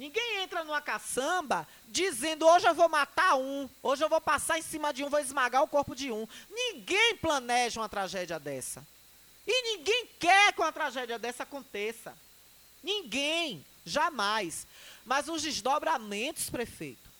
Ninguém 0.00 0.38
entra 0.38 0.64
numa 0.64 0.80
caçamba 0.80 1.68
dizendo 1.86 2.46
hoje 2.46 2.66
eu 2.66 2.74
vou 2.74 2.88
matar 2.88 3.36
um, 3.36 3.68
hoje 3.82 4.02
eu 4.02 4.08
vou 4.08 4.18
passar 4.18 4.58
em 4.58 4.62
cima 4.62 4.94
de 4.94 5.04
um, 5.04 5.10
vou 5.10 5.20
esmagar 5.20 5.62
o 5.62 5.68
corpo 5.68 5.94
de 5.94 6.10
um. 6.10 6.26
Ninguém 6.48 7.16
planeja 7.16 7.80
uma 7.80 7.88
tragédia 7.88 8.38
dessa. 8.38 8.82
E 9.46 9.76
ninguém 9.76 10.08
quer 10.18 10.54
que 10.54 10.60
uma 10.62 10.72
tragédia 10.72 11.18
dessa 11.18 11.42
aconteça. 11.42 12.16
Ninguém, 12.82 13.62
jamais. 13.84 14.66
Mas 15.10 15.26
os 15.26 15.42
desdobramentos, 15.42 16.48
prefeito, 16.48 17.10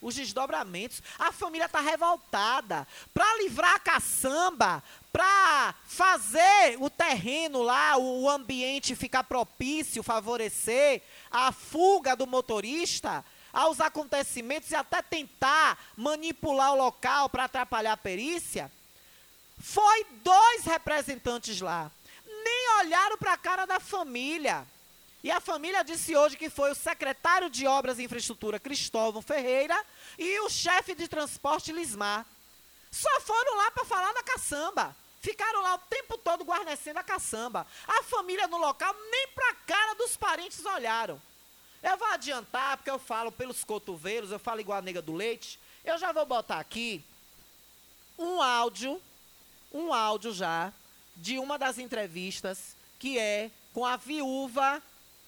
os 0.00 0.14
desdobramentos. 0.14 1.02
A 1.18 1.30
família 1.30 1.66
está 1.66 1.78
revoltada. 1.78 2.88
Para 3.12 3.36
livrar 3.36 3.74
a 3.74 3.78
caçamba, 3.78 4.82
para 5.12 5.74
fazer 5.84 6.78
o 6.80 6.88
terreno 6.88 7.62
lá, 7.62 7.98
o 7.98 8.30
ambiente 8.30 8.96
ficar 8.96 9.24
propício, 9.24 10.02
favorecer 10.02 11.02
a 11.30 11.52
fuga 11.52 12.16
do 12.16 12.26
motorista, 12.26 13.22
aos 13.52 13.78
acontecimentos 13.78 14.70
e 14.70 14.74
até 14.74 15.02
tentar 15.02 15.78
manipular 15.98 16.72
o 16.72 16.78
local 16.78 17.28
para 17.28 17.44
atrapalhar 17.44 17.92
a 17.92 17.96
perícia, 17.98 18.72
foi 19.58 20.06
dois 20.22 20.64
representantes 20.64 21.60
lá. 21.60 21.92
Nem 22.26 22.70
olharam 22.78 23.18
para 23.18 23.34
a 23.34 23.38
cara 23.38 23.66
da 23.66 23.78
família. 23.78 24.66
E 25.24 25.30
a 25.30 25.40
família 25.40 25.82
disse 25.82 26.14
hoje 26.14 26.36
que 26.36 26.50
foi 26.50 26.70
o 26.70 26.74
secretário 26.74 27.48
de 27.48 27.66
Obras 27.66 27.98
e 27.98 28.04
Infraestrutura, 28.04 28.60
Cristóvão 28.60 29.22
Ferreira, 29.22 29.74
e 30.18 30.38
o 30.40 30.50
chefe 30.50 30.94
de 30.94 31.08
transporte, 31.08 31.72
Lismar. 31.72 32.26
Só 32.90 33.20
foram 33.22 33.56
lá 33.56 33.70
para 33.70 33.86
falar 33.86 34.12
da 34.12 34.22
caçamba. 34.22 34.94
Ficaram 35.22 35.62
lá 35.62 35.76
o 35.76 35.78
tempo 35.88 36.18
todo 36.18 36.44
guarnecendo 36.44 36.98
a 36.98 37.02
caçamba. 37.02 37.66
A 37.88 38.02
família 38.02 38.46
no 38.48 38.58
local 38.58 38.94
nem 39.10 39.28
para 39.28 39.48
a 39.48 39.54
cara 39.54 39.94
dos 39.94 40.14
parentes 40.14 40.62
olharam. 40.66 41.18
Eu 41.82 41.96
vou 41.96 42.08
adiantar, 42.08 42.76
porque 42.76 42.90
eu 42.90 42.98
falo 42.98 43.32
pelos 43.32 43.64
cotovelos, 43.64 44.30
eu 44.30 44.38
falo 44.38 44.60
igual 44.60 44.76
a 44.76 44.82
nega 44.82 45.00
do 45.00 45.14
leite. 45.14 45.58
Eu 45.82 45.96
já 45.96 46.12
vou 46.12 46.26
botar 46.26 46.60
aqui 46.60 47.02
um 48.18 48.42
áudio, 48.42 49.00
um 49.72 49.94
áudio 49.94 50.34
já, 50.34 50.70
de 51.16 51.38
uma 51.38 51.58
das 51.58 51.78
entrevistas, 51.78 52.76
que 52.98 53.18
é 53.18 53.50
com 53.72 53.86
a 53.86 53.96
viúva 53.96 54.82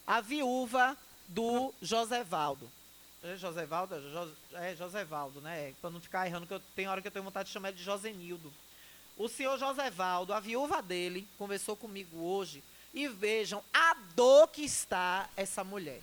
a 0.07 0.21
viúva 0.21 0.97
do 1.29 1.73
Josevaldo. 1.83 2.71
É 3.23 3.37
Josevaldo? 3.37 3.95
É, 4.53 4.73
é 4.73 4.77
Josevaldo, 4.77 5.41
né? 5.41 5.75
Para 5.81 5.91
não 5.91 6.01
ficar 6.01 6.27
errando, 6.27 6.47
que 6.47 6.55
eu 6.55 6.63
tenho 6.77 6.91
hora 6.91 7.03
que 7.03 7.09
eu 7.09 7.13
tenho 7.13 7.25
vontade 7.25 7.49
de 7.49 7.53
chamar 7.53 7.73
de 7.73 7.83
Josenildo. 7.83 8.53
O 9.17 9.29
senhor 9.29 9.59
Josevaldo, 9.59 10.33
a 10.33 10.41
viúva 10.41 10.81
dele, 10.83 11.27
conversou 11.39 11.75
comigo 11.75 12.19
hoje 12.19 12.63
e 12.95 13.09
vejam 13.09 13.63
a 13.73 13.95
dor 14.15 14.49
que 14.49 14.63
está 14.63 15.29
essa 15.37 15.65
mulher. 15.65 16.01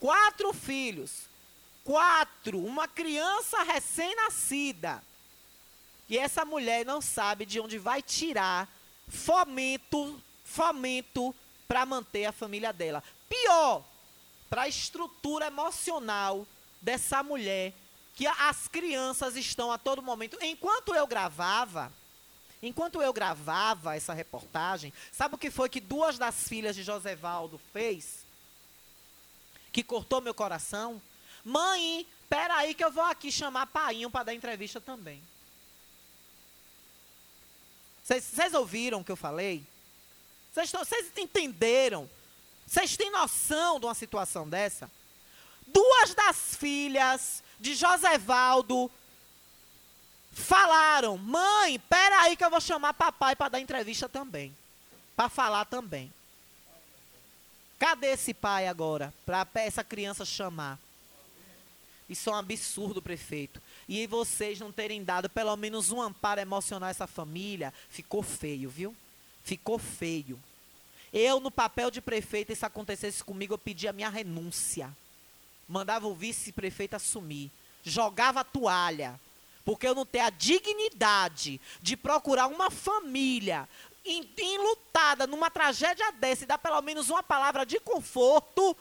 Quatro 0.00 0.52
filhos, 0.52 1.28
quatro, 1.84 2.58
uma 2.58 2.88
criança 2.88 3.62
recém-nascida. 3.62 5.02
E 6.08 6.18
essa 6.18 6.44
mulher 6.44 6.84
não 6.84 7.00
sabe 7.00 7.44
de 7.44 7.60
onde 7.60 7.78
vai 7.78 8.02
tirar 8.02 8.68
fomento, 9.08 10.20
fomento 10.44 11.34
para 11.68 11.84
manter 11.84 12.26
a 12.26 12.32
família 12.32 12.72
dela. 12.72 13.02
Pior, 13.28 13.84
para 14.48 14.62
a 14.62 14.68
estrutura 14.68 15.46
emocional 15.46 16.46
dessa 16.80 17.22
mulher, 17.22 17.72
que 18.14 18.26
as 18.26 18.68
crianças 18.68 19.36
estão 19.36 19.70
a 19.70 19.78
todo 19.78 20.00
momento. 20.00 20.38
Enquanto 20.40 20.94
eu 20.94 21.06
gravava, 21.06 21.92
enquanto 22.62 23.02
eu 23.02 23.12
gravava 23.12 23.96
essa 23.96 24.14
reportagem, 24.14 24.92
sabe 25.12 25.34
o 25.34 25.38
que 25.38 25.50
foi 25.50 25.68
que 25.68 25.80
duas 25.80 26.16
das 26.16 26.48
filhas 26.48 26.74
de 26.74 26.82
Josevaldo 26.82 27.60
fez? 27.72 28.24
Que 29.72 29.82
cortou 29.82 30.20
meu 30.20 30.32
coração? 30.32 31.02
Mãe, 31.44 32.06
peraí 32.28 32.74
que 32.74 32.84
eu 32.84 32.90
vou 32.90 33.04
aqui 33.04 33.30
chamar 33.30 33.66
Painho 33.66 34.10
para 34.10 34.24
dar 34.24 34.34
entrevista 34.34 34.80
também. 34.80 35.22
Vocês 38.02 38.54
ouviram 38.54 39.00
o 39.00 39.04
que 39.04 39.12
eu 39.12 39.16
falei? 39.16 39.62
Vocês 40.54 40.72
entenderam 41.16 42.08
vocês 42.66 42.96
têm 42.96 43.10
noção 43.10 43.78
de 43.78 43.86
uma 43.86 43.94
situação 43.94 44.48
dessa? 44.48 44.90
Duas 45.66 46.14
das 46.14 46.56
filhas 46.56 47.42
de 47.60 47.74
Josevaldo 47.74 48.90
falaram: 50.32 51.16
Mãe, 51.16 51.78
peraí 51.88 52.36
que 52.36 52.44
eu 52.44 52.50
vou 52.50 52.60
chamar 52.60 52.94
papai 52.94 53.36
para 53.36 53.50
dar 53.50 53.60
entrevista 53.60 54.08
também. 54.08 54.56
Para 55.14 55.28
falar 55.28 55.64
também. 55.64 56.12
Cadê 57.78 58.08
esse 58.08 58.34
pai 58.34 58.66
agora? 58.66 59.12
Para 59.24 59.46
essa 59.54 59.84
criança 59.84 60.24
chamar. 60.24 60.78
Isso 62.08 62.30
é 62.30 62.32
um 62.32 62.36
absurdo, 62.36 63.02
prefeito. 63.02 63.60
E 63.88 64.06
vocês 64.06 64.60
não 64.60 64.70
terem 64.70 65.02
dado 65.02 65.28
pelo 65.28 65.56
menos 65.56 65.90
um 65.90 66.00
amparo 66.00 66.40
emocional 66.40 66.86
a 66.86 66.90
essa 66.90 67.06
família, 67.06 67.74
ficou 67.88 68.22
feio, 68.22 68.70
viu? 68.70 68.96
Ficou 69.42 69.78
feio. 69.78 70.40
Eu, 71.18 71.40
no 71.40 71.50
papel 71.50 71.90
de 71.90 72.02
prefeito, 72.02 72.54
se 72.54 72.66
acontecesse 72.66 73.24
comigo, 73.24 73.54
eu 73.54 73.58
pedia 73.58 73.90
minha 73.90 74.10
renúncia. 74.10 74.94
Mandava 75.66 76.06
o 76.06 76.14
vice-prefeito 76.14 76.94
assumir. 76.94 77.50
Jogava 77.82 78.40
a 78.40 78.44
toalha. 78.44 79.18
Porque 79.64 79.88
eu 79.88 79.94
não 79.94 80.04
tenho 80.04 80.26
a 80.26 80.30
dignidade 80.30 81.58
de 81.80 81.96
procurar 81.96 82.48
uma 82.48 82.70
família 82.70 83.66
enlutada 84.04 85.26
numa 85.26 85.50
tragédia 85.50 86.12
dessa 86.12 86.44
e 86.44 86.46
dar 86.46 86.58
pelo 86.58 86.82
menos 86.82 87.08
uma 87.08 87.22
palavra 87.22 87.64
de 87.64 87.80
conforto, 87.80 88.76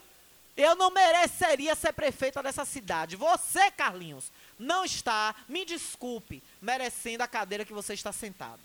eu 0.58 0.76
não 0.76 0.92
mereceria 0.92 1.74
ser 1.74 1.94
prefeita 1.94 2.44
dessa 2.44 2.66
cidade. 2.66 3.16
Você, 3.16 3.72
Carlinhos, 3.72 4.30
não 4.60 4.84
está, 4.84 5.34
me 5.48 5.64
desculpe, 5.64 6.44
merecendo 6.62 7.24
a 7.24 7.30
cadeira 7.30 7.64
que 7.64 7.74
você 7.74 7.94
está 7.94 8.12
sentado 8.12 8.60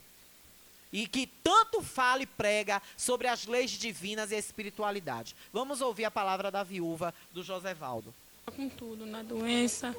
e 0.93 1.07
que 1.07 1.27
tanto 1.27 1.83
fala 1.83 2.23
e 2.23 2.27
prega 2.27 2.83
sobre 2.97 3.29
as 3.29 3.47
leis 3.47 3.71
divinas 3.71 4.31
e 4.31 4.35
a 4.35 4.39
espiritualidade. 4.39 5.35
Vamos 5.53 5.81
ouvir 5.81 6.05
a 6.05 6.11
palavra 6.11 6.51
da 6.51 6.63
viúva 6.63 7.15
do 7.33 7.43
Josevaldo. 7.43 8.13
Com 8.57 8.69
tudo, 8.69 9.07
na 9.07 9.23
doença, 9.23 9.95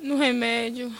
no 0.00 0.16
remédio, 0.16 0.92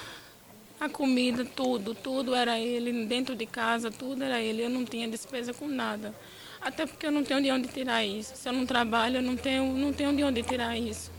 a 0.78 0.88
comida, 0.88 1.44
tudo, 1.44 1.94
tudo 1.94 2.34
era 2.34 2.58
ele, 2.58 3.06
dentro 3.06 3.34
de 3.34 3.46
casa, 3.46 3.90
tudo 3.90 4.22
era 4.22 4.40
ele. 4.40 4.62
Eu 4.62 4.70
não 4.70 4.84
tinha 4.84 5.08
despesa 5.08 5.52
com 5.52 5.66
nada. 5.66 6.14
Até 6.60 6.86
porque 6.86 7.06
eu 7.06 7.10
não 7.10 7.24
tenho 7.24 7.42
de 7.42 7.50
onde 7.50 7.68
tirar 7.68 8.04
isso. 8.04 8.36
Se 8.36 8.48
eu 8.48 8.52
não 8.52 8.64
trabalho, 8.64 9.16
eu 9.16 9.22
não 9.22 9.36
tenho, 9.36 9.72
não 9.72 9.92
tenho 9.92 10.14
de 10.14 10.22
onde 10.22 10.42
tirar 10.42 10.76
isso. 10.76 11.10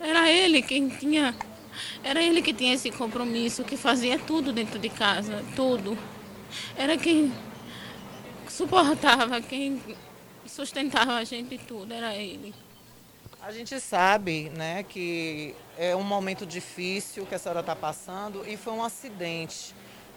Era 0.00 0.30
ele 0.30 0.62
quem 0.62 0.88
tinha, 0.88 1.34
era 2.02 2.22
ele 2.22 2.40
que 2.40 2.54
tinha 2.54 2.74
esse 2.74 2.90
compromisso, 2.90 3.64
que 3.64 3.76
fazia 3.76 4.18
tudo 4.18 4.52
dentro 4.52 4.78
de 4.78 4.88
casa, 4.88 5.44
tudo 5.56 5.98
era 6.76 6.96
quem 6.96 7.32
suportava, 8.48 9.40
quem 9.40 9.80
sustentava 10.46 11.14
a 11.14 11.24
gente 11.24 11.58
tudo, 11.58 11.92
era 11.92 12.14
ele. 12.14 12.54
A 13.40 13.52
gente 13.52 13.78
sabe, 13.80 14.50
né, 14.50 14.82
que 14.82 15.54
é 15.76 15.94
um 15.94 16.02
momento 16.02 16.44
difícil 16.44 17.24
que 17.24 17.34
a 17.34 17.38
senhora 17.38 17.60
está 17.60 17.76
passando 17.76 18.44
e 18.46 18.56
foi 18.56 18.72
um 18.72 18.82
acidente 18.82 19.74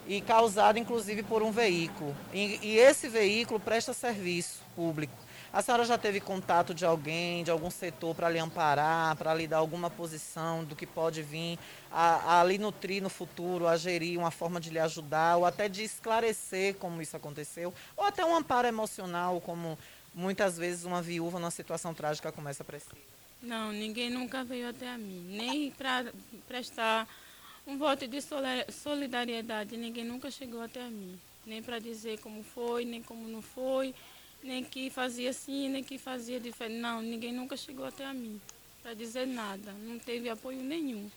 e 0.07 0.19
causado 0.19 0.79
inclusive 0.79 1.23
por 1.23 1.43
um 1.43 1.51
veículo. 1.51 2.15
E, 2.33 2.59
e, 2.61 2.77
esse 2.77 3.07
veículo 3.07 3.59
presta 3.59 3.93
serviço 3.93 4.59
público. 4.75 5.13
A 5.53 5.61
senhora 5.61 5.83
já 5.83 5.97
teve 5.97 6.21
contato 6.21 6.73
de 6.73 6.85
alguém, 6.85 7.43
de 7.43 7.51
algum 7.51 7.69
setor 7.69 8.15
para 8.15 8.29
lhe 8.29 8.39
amparar, 8.39 9.17
para 9.17 9.33
lhe 9.33 9.45
dar 9.45 9.57
alguma 9.57 9.89
posição 9.89 10.63
do 10.63 10.77
que 10.77 10.85
pode 10.85 11.21
vir 11.21 11.59
a, 11.91 12.39
a 12.39 12.43
lhe 12.45 12.57
nutrir 12.57 13.03
no 13.03 13.09
futuro, 13.09 13.67
a 13.67 13.75
gerir 13.75 14.17
uma 14.17 14.31
forma 14.31 14.61
de 14.61 14.69
lhe 14.69 14.79
ajudar, 14.79 15.35
ou 15.35 15.45
até 15.45 15.67
de 15.67 15.83
esclarecer 15.83 16.75
como 16.75 17.01
isso 17.01 17.17
aconteceu, 17.17 17.73
ou 17.97 18.05
até 18.05 18.23
um 18.23 18.33
amparo 18.33 18.65
emocional, 18.65 19.41
como 19.41 19.77
muitas 20.15 20.57
vezes 20.57 20.85
uma 20.85 21.01
viúva 21.01 21.37
numa 21.37 21.51
situação 21.51 21.93
trágica 21.93 22.31
começa 22.31 22.63
a 22.63 22.65
precisar? 22.65 22.95
Não, 23.43 23.73
ninguém 23.73 24.09
nunca 24.09 24.45
veio 24.45 24.69
até 24.69 24.97
mim, 24.97 25.35
nem 25.35 25.69
para 25.71 26.13
prestar 26.47 27.05
um 27.67 27.77
voto 27.77 28.07
de 28.07 28.19
solidariedade, 28.71 29.75
ninguém 29.75 30.05
nunca 30.05 30.31
chegou 30.31 30.61
até 30.61 30.87
mim, 30.87 31.19
nem 31.45 31.61
para 31.61 31.77
dizer 31.77 32.19
como 32.19 32.41
foi, 32.41 32.85
nem 32.85 33.03
como 33.03 33.27
não 33.27 33.41
foi 33.41 33.93
nem 34.43 34.63
que 34.63 34.89
fazia 34.89 35.29
assim, 35.29 35.69
nem 35.69 35.83
que 35.83 35.97
fazia 35.97 36.39
diferente. 36.39 36.79
Não, 36.79 37.01
ninguém 37.01 37.31
nunca 37.33 37.55
chegou 37.55 37.85
até 37.85 38.05
a 38.05 38.13
mim 38.13 38.39
para 38.81 38.93
dizer 38.93 39.25
nada. 39.27 39.71
Não 39.73 39.99
teve 39.99 40.29
apoio 40.29 40.61
nenhum. 40.61 41.09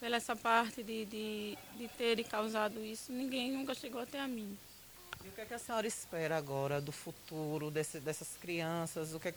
Pela 0.00 0.16
essa 0.16 0.34
parte 0.34 0.82
de, 0.82 1.04
de, 1.06 1.58
de 1.76 1.88
ter 1.96 2.24
causado 2.24 2.84
isso, 2.84 3.12
ninguém 3.12 3.52
nunca 3.52 3.72
chegou 3.74 4.00
até 4.00 4.18
a 4.18 4.26
mim. 4.26 4.58
E 5.24 5.28
o 5.28 5.32
que, 5.32 5.40
é 5.40 5.44
que 5.44 5.54
a 5.54 5.58
senhora 5.58 5.86
espera 5.86 6.36
agora 6.36 6.80
do 6.80 6.90
futuro 6.90 7.70
desse, 7.70 8.00
dessas 8.00 8.36
crianças? 8.40 9.14
O 9.14 9.20
que, 9.20 9.28
é, 9.28 9.34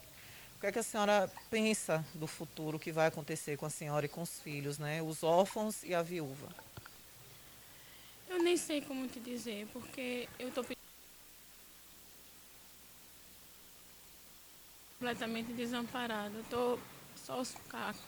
o 0.57 0.59
que 0.59 0.67
é 0.67 0.71
que 0.71 0.79
a 0.79 0.83
senhora 0.83 1.31
pensa 1.51 2.03
do 2.15 2.25
futuro 2.25 2.79
que 2.79 2.91
vai 2.91 3.07
acontecer 3.07 3.57
com 3.57 3.67
a 3.67 3.69
senhora 3.69 4.07
e 4.07 4.09
com 4.09 4.23
os 4.23 4.39
filhos, 4.39 4.79
né? 4.79 5.03
Os 5.03 5.21
órfãos 5.21 5.83
e 5.83 5.93
a 5.93 6.01
viúva? 6.01 6.47
Eu 8.27 8.41
nem 8.41 8.57
sei 8.57 8.81
como 8.81 9.07
te 9.07 9.19
dizer, 9.19 9.67
porque 9.71 10.27
eu 10.39 10.49
estou 10.49 10.63
completamente 15.05 15.53
desamparado. 15.53 16.39
Estou 16.39 16.79
só 17.15 17.39
os 17.39 17.53
cacos. 17.69 18.01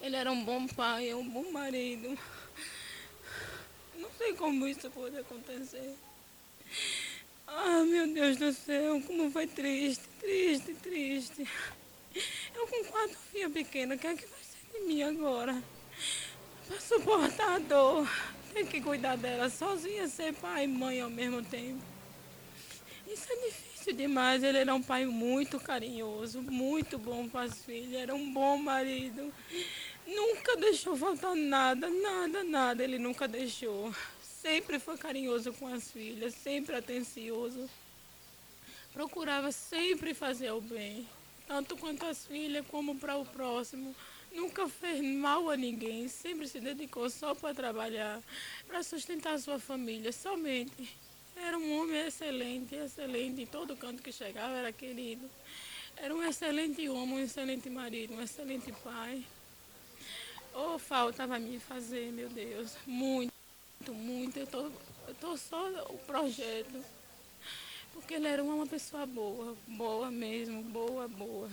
Ele 0.00 0.16
era 0.16 0.32
um 0.32 0.42
bom 0.42 0.66
pai, 0.66 1.12
um 1.12 1.28
bom 1.28 1.52
marido. 1.52 2.18
Não 3.94 4.08
sei 4.16 4.32
como 4.32 4.66
isso 4.66 4.90
pode 4.90 5.18
acontecer. 5.18 5.94
Ah, 7.46 7.84
meu 7.84 8.06
Deus 8.14 8.38
do 8.38 8.52
céu, 8.54 9.02
como 9.02 9.30
foi 9.30 9.46
triste, 9.46 10.08
triste, 10.18 10.72
triste. 10.74 11.46
Eu 12.54 12.66
com 12.66 12.84
quatro 12.84 13.18
filhas 13.30 13.52
pequenas, 13.52 13.98
o 13.98 14.00
que 14.00 14.06
é 14.06 14.14
que 14.14 14.26
vai 14.26 14.40
ser 14.40 14.78
de 14.78 14.86
mim 14.86 15.02
agora? 15.02 15.62
Para 16.66 16.80
suportar 16.80 17.56
a 17.56 17.58
dor, 17.58 18.08
tem 18.54 18.64
que 18.64 18.80
cuidar 18.80 19.18
dela 19.18 19.50
sozinha, 19.50 20.08
ser 20.08 20.32
pai 20.34 20.64
e 20.64 20.68
mãe 20.68 21.02
ao 21.02 21.10
mesmo 21.10 21.44
tempo. 21.44 21.82
Isso 23.06 23.30
é 23.30 23.36
difícil 23.36 23.69
difícil 23.80 23.94
demais. 23.94 24.42
Ele 24.42 24.58
era 24.58 24.74
um 24.74 24.82
pai 24.82 25.06
muito 25.06 25.58
carinhoso, 25.58 26.42
muito 26.42 26.98
bom 26.98 27.28
para 27.28 27.46
as 27.46 27.62
filhas, 27.62 28.02
era 28.02 28.14
um 28.14 28.32
bom 28.32 28.58
marido. 28.58 29.32
Nunca 30.06 30.56
deixou 30.56 30.96
faltar 30.96 31.34
nada, 31.34 31.88
nada, 31.88 32.44
nada. 32.44 32.84
Ele 32.84 32.98
nunca 32.98 33.26
deixou. 33.26 33.94
Sempre 34.22 34.78
foi 34.78 34.96
carinhoso 34.96 35.52
com 35.54 35.66
as 35.66 35.90
filhas, 35.90 36.34
sempre 36.34 36.76
atencioso. 36.76 37.68
Procurava 38.92 39.52
sempre 39.52 40.14
fazer 40.14 40.50
o 40.50 40.60
bem, 40.60 41.06
tanto 41.46 41.76
quanto 41.76 42.06
as 42.06 42.26
filhas 42.26 42.66
como 42.66 42.96
para 42.96 43.16
o 43.16 43.24
próximo. 43.24 43.94
Nunca 44.32 44.68
fez 44.68 45.00
mal 45.02 45.50
a 45.50 45.56
ninguém, 45.56 46.08
sempre 46.08 46.46
se 46.46 46.60
dedicou 46.60 47.10
só 47.10 47.34
para 47.34 47.54
trabalhar, 47.54 48.20
para 48.66 48.82
sustentar 48.82 49.38
sua 49.38 49.58
família, 49.58 50.12
somente. 50.12 50.96
Era 51.42 51.58
um 51.58 51.80
homem 51.80 52.06
excelente, 52.06 52.74
excelente. 52.74 53.42
Em 53.42 53.46
todo 53.46 53.76
canto 53.76 54.02
que 54.02 54.12
chegava 54.12 54.52
era 54.52 54.72
querido. 54.72 55.28
Era 55.96 56.14
um 56.14 56.22
excelente 56.22 56.88
homem, 56.88 57.14
um 57.14 57.20
excelente 57.20 57.68
marido, 57.70 58.14
um 58.14 58.22
excelente 58.22 58.70
pai. 58.84 59.24
Oh, 60.54 60.78
falta 60.78 61.26
vai 61.26 61.40
me 61.40 61.58
fazer, 61.58 62.12
meu 62.12 62.28
Deus. 62.28 62.76
Muito, 62.86 63.32
muito. 63.88 64.38
Eu 64.38 64.46
tô, 64.46 64.70
eu 65.08 65.14
tô 65.20 65.36
só 65.36 65.68
o 65.88 65.98
projeto. 65.98 66.84
Porque 67.92 68.14
ele 68.14 68.28
era 68.28 68.42
uma 68.42 68.66
pessoa 68.66 69.06
boa, 69.06 69.56
boa 69.66 70.10
mesmo, 70.10 70.62
boa, 70.62 71.08
boa. 71.08 71.50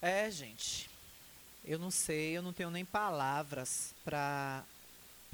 É, 0.00 0.30
gente. 0.30 0.88
Eu 1.64 1.78
não 1.78 1.90
sei, 1.90 2.36
eu 2.36 2.42
não 2.42 2.52
tenho 2.52 2.70
nem 2.70 2.84
palavras 2.84 3.94
para 4.04 4.64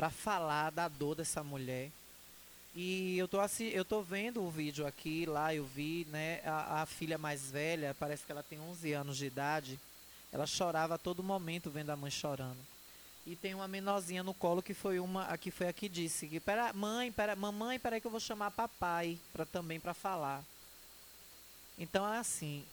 para 0.03 0.11
falar 0.11 0.71
da 0.73 0.89
dor 0.89 1.15
dessa 1.15 1.45
mulher. 1.45 1.89
E 2.75 3.17
eu 3.17 3.29
tô, 3.29 3.39
assim, 3.39 3.69
eu 3.69 3.85
tô 3.85 4.03
vendo 4.03 4.43
o 4.43 4.51
vídeo 4.51 4.85
aqui, 4.85 5.25
lá 5.27 5.55
eu 5.55 5.65
vi, 5.65 6.09
né, 6.11 6.41
a, 6.45 6.83
a, 6.83 6.87
filha 6.87 7.17
mais 7.17 7.53
velha, 7.53 7.95
parece 8.01 8.27
que 8.27 8.33
ela 8.33 8.43
tem 8.43 8.59
11 8.59 8.93
anos 8.95 9.17
de 9.17 9.27
idade, 9.27 9.79
ela 10.33 10.45
chorava 10.45 10.97
a 10.97 10.99
todo 10.99 11.23
momento 11.23 11.71
vendo 11.71 11.91
a 11.91 11.97
mãe 11.97 12.11
chorando. 12.11 12.59
E 13.25 13.37
tem 13.37 13.55
uma 13.55 13.69
menorzinha 13.69 14.25
no 14.25 14.35
colo 14.35 14.61
que 14.61 14.75
foi 14.75 14.99
uma, 14.99 15.27
aqui 15.27 15.53
foi 15.53 15.69
a 15.69 15.73
que 15.73 15.89
disse 15.89 16.27
que, 16.27 16.41
pera, 16.41 16.73
mãe, 16.73 17.13
pera, 17.13 17.37
mamãe, 17.37 17.79
peraí 17.79 18.01
que 18.01 18.07
eu 18.09 18.11
vou 18.11 18.19
chamar 18.19 18.51
papai 18.51 19.17
para 19.33 19.47
também 19.47 19.79
para 19.79 19.95
falar. 19.95 20.43
Então 21.79 22.13
é 22.13 22.19
assim, 22.19 22.65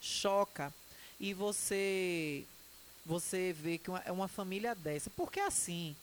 choca 0.00 0.72
e 1.20 1.34
você 1.34 2.42
você 3.04 3.52
vê 3.52 3.76
que 3.76 3.90
uma, 3.90 3.98
é 3.98 4.10
uma 4.10 4.28
família 4.28 4.74
dessa, 4.74 5.10
porque 5.10 5.40
assim, 5.40 5.94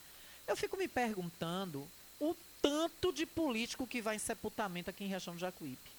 eu 0.48 0.56
fico 0.56 0.78
me 0.78 0.88
perguntando 0.88 1.88
o 2.20 2.36
tanto 2.62 3.12
de 3.12 3.26
político 3.26 3.86
que 3.86 4.02
vai 4.02 4.16
em 4.16 4.20
sepultamento 4.20 4.90
aqui 4.90 5.04
em 5.04 5.08
Riachão 5.08 5.34
do 5.34 5.40
Jacuípe. 5.40 5.92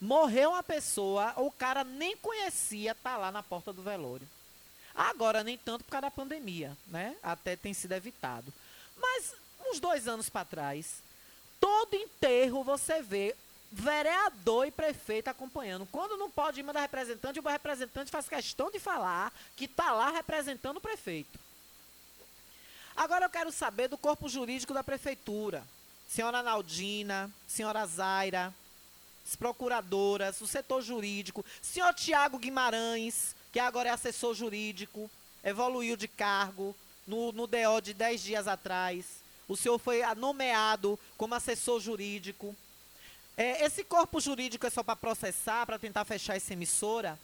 Morreu 0.00 0.50
uma 0.50 0.62
pessoa, 0.62 1.34
o 1.36 1.50
cara 1.50 1.84
nem 1.84 2.16
conhecia, 2.16 2.94
tá 2.94 3.16
lá 3.16 3.30
na 3.30 3.42
porta 3.42 3.72
do 3.72 3.82
velório. 3.82 4.26
Agora, 4.94 5.44
nem 5.44 5.58
tanto 5.58 5.84
por 5.84 5.90
causa 5.90 6.02
da 6.02 6.10
pandemia, 6.10 6.76
né? 6.86 7.16
Até 7.22 7.54
tem 7.54 7.74
sido 7.74 7.92
evitado. 7.92 8.52
Mas, 8.96 9.34
uns 9.66 9.78
dois 9.78 10.08
anos 10.08 10.28
para 10.28 10.44
trás, 10.44 11.02
todo 11.60 11.94
enterro 11.94 12.64
você 12.64 13.02
vê 13.02 13.36
vereador 13.70 14.66
e 14.66 14.70
prefeito 14.70 15.28
acompanhando. 15.28 15.86
Quando 15.92 16.16
não 16.16 16.30
pode 16.30 16.60
ir 16.60 16.62
mandar 16.62 16.80
representante, 16.80 17.38
o 17.38 17.42
representante 17.42 18.10
faz 18.10 18.28
questão 18.28 18.70
de 18.70 18.80
falar 18.80 19.32
que 19.54 19.66
está 19.66 19.92
lá 19.92 20.10
representando 20.10 20.78
o 20.78 20.80
prefeito. 20.80 21.38
Agora 23.00 23.24
eu 23.24 23.30
quero 23.30 23.50
saber 23.50 23.88
do 23.88 23.96
corpo 23.96 24.28
jurídico 24.28 24.74
da 24.74 24.84
prefeitura. 24.84 25.66
Senhora 26.06 26.42
Naldina, 26.42 27.30
senhora 27.48 27.86
Zaira, 27.86 28.54
as 29.26 29.34
procuradoras, 29.34 30.38
o 30.42 30.46
setor 30.46 30.82
jurídico, 30.82 31.42
senhor 31.62 31.94
Tiago 31.94 32.38
Guimarães, 32.38 33.34
que 33.54 33.58
agora 33.58 33.88
é 33.88 33.92
assessor 33.92 34.34
jurídico, 34.34 35.10
evoluiu 35.42 35.96
de 35.96 36.06
cargo 36.06 36.76
no, 37.06 37.32
no 37.32 37.46
DO 37.46 37.80
de 37.82 37.94
10 37.94 38.22
dias 38.22 38.46
atrás. 38.46 39.06
O 39.48 39.56
senhor 39.56 39.78
foi 39.78 40.02
nomeado 40.16 40.98
como 41.16 41.34
assessor 41.34 41.80
jurídico. 41.80 42.54
É, 43.34 43.64
esse 43.64 43.82
corpo 43.82 44.20
jurídico 44.20 44.66
é 44.66 44.70
só 44.70 44.82
para 44.82 44.94
processar, 44.94 45.64
para 45.64 45.78
tentar 45.78 46.04
fechar 46.04 46.36
essa 46.36 46.52
emissora? 46.52 47.18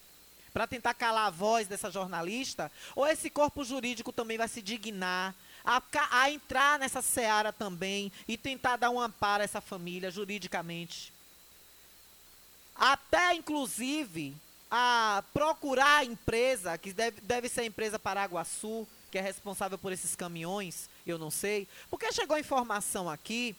Para 0.55 0.67
tentar 0.67 0.95
calar 0.95 1.27
a 1.27 1.31
voz 1.31 1.69
dessa 1.69 1.91
jornalista? 1.91 2.73
Ou 2.95 3.07
esse 3.07 3.29
corpo 3.29 3.63
jurídico 3.63 4.11
também 4.11 4.39
vai 4.39 4.49
se 4.49 4.63
dignar 4.63 5.35
a, 5.67 5.83
a 6.11 6.31
entrar 6.31 6.79
nessa 6.79 7.03
seara 7.03 7.53
também 7.53 8.13
e 8.29 8.39
tentar 8.39 8.77
dar 8.77 8.91
um 8.91 9.01
amparo 9.01 9.43
a 9.43 9.45
essa 9.45 9.61
família 9.61 10.11
juridicamente. 10.11 11.13
Até, 12.75 13.35
inclusive, 13.35 14.37
a 14.71 15.25
procurar 15.35 15.99
a 15.99 16.05
empresa, 16.05 16.79
que 16.79 16.93
deve, 16.93 17.21
deve 17.23 17.49
ser 17.49 17.63
a 17.63 17.67
empresa 17.67 17.99
Paraguaçu, 17.99 18.87
que 19.11 19.19
é 19.19 19.21
responsável 19.21 19.79
por 19.79 19.93
esses 19.93 20.15
caminhões, 20.15 20.89
eu 21.07 21.19
não 21.19 21.31
sei, 21.31 21.67
porque 21.91 22.13
chegou 22.13 22.39
informação 22.39 23.09
aqui 23.09 23.57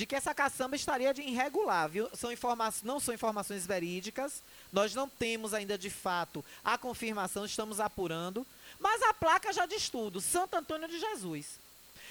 de 0.00 0.06
que 0.06 0.16
essa 0.16 0.34
caçamba 0.34 0.76
estaria 0.76 1.12
de 1.12 1.20
irregular, 1.20 1.86
viu? 1.86 2.08
São 2.14 2.32
informações, 2.32 2.82
não 2.82 2.98
são 2.98 3.12
informações 3.12 3.66
verídicas, 3.66 4.42
nós 4.72 4.94
não 4.94 5.06
temos 5.06 5.52
ainda 5.52 5.76
de 5.76 5.90
fato 5.90 6.42
a 6.64 6.78
confirmação, 6.78 7.44
estamos 7.44 7.80
apurando, 7.80 8.46
mas 8.78 9.02
a 9.02 9.12
placa 9.12 9.52
já 9.52 9.66
diz 9.66 9.90
tudo: 9.90 10.18
Santo 10.18 10.56
Antônio 10.56 10.88
de 10.88 10.98
Jesus. 10.98 11.60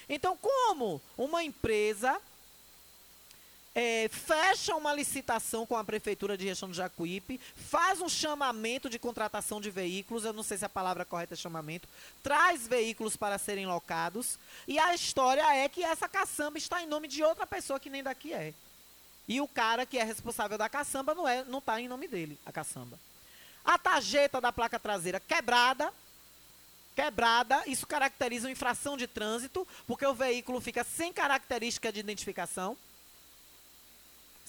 Então, 0.08 0.38
como 0.38 1.02
uma 1.18 1.44
empresa 1.44 2.22
é, 3.82 4.10
fecha 4.10 4.76
uma 4.76 4.94
licitação 4.94 5.66
com 5.66 5.78
a 5.78 5.84
Prefeitura 5.86 6.38
de 6.38 6.44
Riachão 6.44 6.68
do 6.68 6.76
Jacuípe, 6.76 7.40
faz 7.56 8.02
um 8.02 8.10
chamamento 8.10 8.90
de 8.90 9.00
contratação 9.00 9.62
de 9.62 9.72
veículos, 9.72 10.26
eu 10.26 10.34
não 10.34 10.44
sei 10.44 10.58
se 10.58 10.66
a 10.66 10.70
palavra 10.70 11.06
correta 11.06 11.34
é 11.34 11.38
chamamento, 11.38 11.88
traz 12.22 12.68
veículos 12.68 13.16
para 13.16 13.38
serem 13.38 13.66
locados, 13.66 14.38
e 14.68 14.78
a 14.78 14.94
história 14.94 15.56
é 15.56 15.70
que 15.70 15.82
essa 15.82 16.10
caçamba 16.10 16.58
está 16.58 16.84
em 16.84 16.88
nome 16.88 17.08
de 17.08 17.24
outra 17.24 17.48
pessoa 17.48 17.80
que 17.80 17.90
nem 17.90 18.04
daqui 18.04 18.34
é. 18.34 18.54
E 19.26 19.40
o 19.40 19.48
cara 19.48 19.86
que 19.86 19.98
é 19.98 20.04
responsável 20.04 20.58
da 20.58 20.68
caçamba 20.68 21.16
não 21.16 21.26
é, 21.26 21.46
não 21.46 21.62
tá 21.62 21.80
em 21.80 21.88
nome 21.88 22.10
dele, 22.10 22.38
a 22.46 22.52
caçamba. 22.52 23.00
A 23.64 23.78
tarjeta 23.78 24.42
da 24.42 24.52
placa 24.52 24.78
traseira 24.78 25.22
quebrada, 25.22 25.94
quebrada, 26.98 27.64
isso 27.66 27.88
caracteriza 27.88 28.46
uma 28.46 28.52
infração 28.52 28.98
de 28.98 29.08
trânsito, 29.08 29.66
porque 29.88 30.06
o 30.06 30.14
veículo 30.14 30.60
fica 30.60 30.84
sem 30.84 31.14
característica 31.14 31.94
de 31.94 32.02
identificação, 32.02 32.76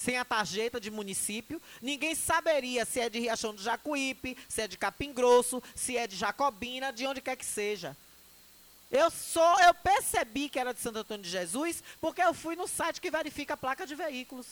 sem 0.01 0.17
a 0.17 0.25
tarjeta 0.25 0.81
de 0.81 0.91
município. 0.91 1.61
Ninguém 1.83 2.15
saberia 2.15 2.87
se 2.87 3.01
é 3.01 3.11
de 3.11 3.21
Riachão 3.21 3.55
do 3.55 3.63
Jacuípe, 3.63 4.35
se 4.49 4.63
é 4.63 4.67
de 4.67 4.79
Capim 4.79 5.13
Grosso, 5.13 5.63
se 5.75 5.95
é 5.95 6.07
de 6.07 6.17
Jacobina, 6.17 6.91
de 6.91 7.07
onde 7.07 7.21
quer 7.21 7.37
que 7.37 7.45
seja. 7.45 7.95
Eu 8.91 9.11
sou, 9.11 9.61
eu 9.61 9.75
percebi 9.75 10.49
que 10.49 10.59
era 10.59 10.73
de 10.73 10.81
Santo 10.81 11.01
Antônio 11.01 11.23
de 11.23 11.29
Jesus, 11.29 11.85
porque 12.01 12.23
eu 12.23 12.33
fui 12.33 12.57
no 12.57 12.67
site 12.67 13.01
que 13.01 13.11
verifica 13.11 13.53
a 13.53 13.59
placa 13.59 13.87
de 13.87 13.95
veículos. 13.95 14.47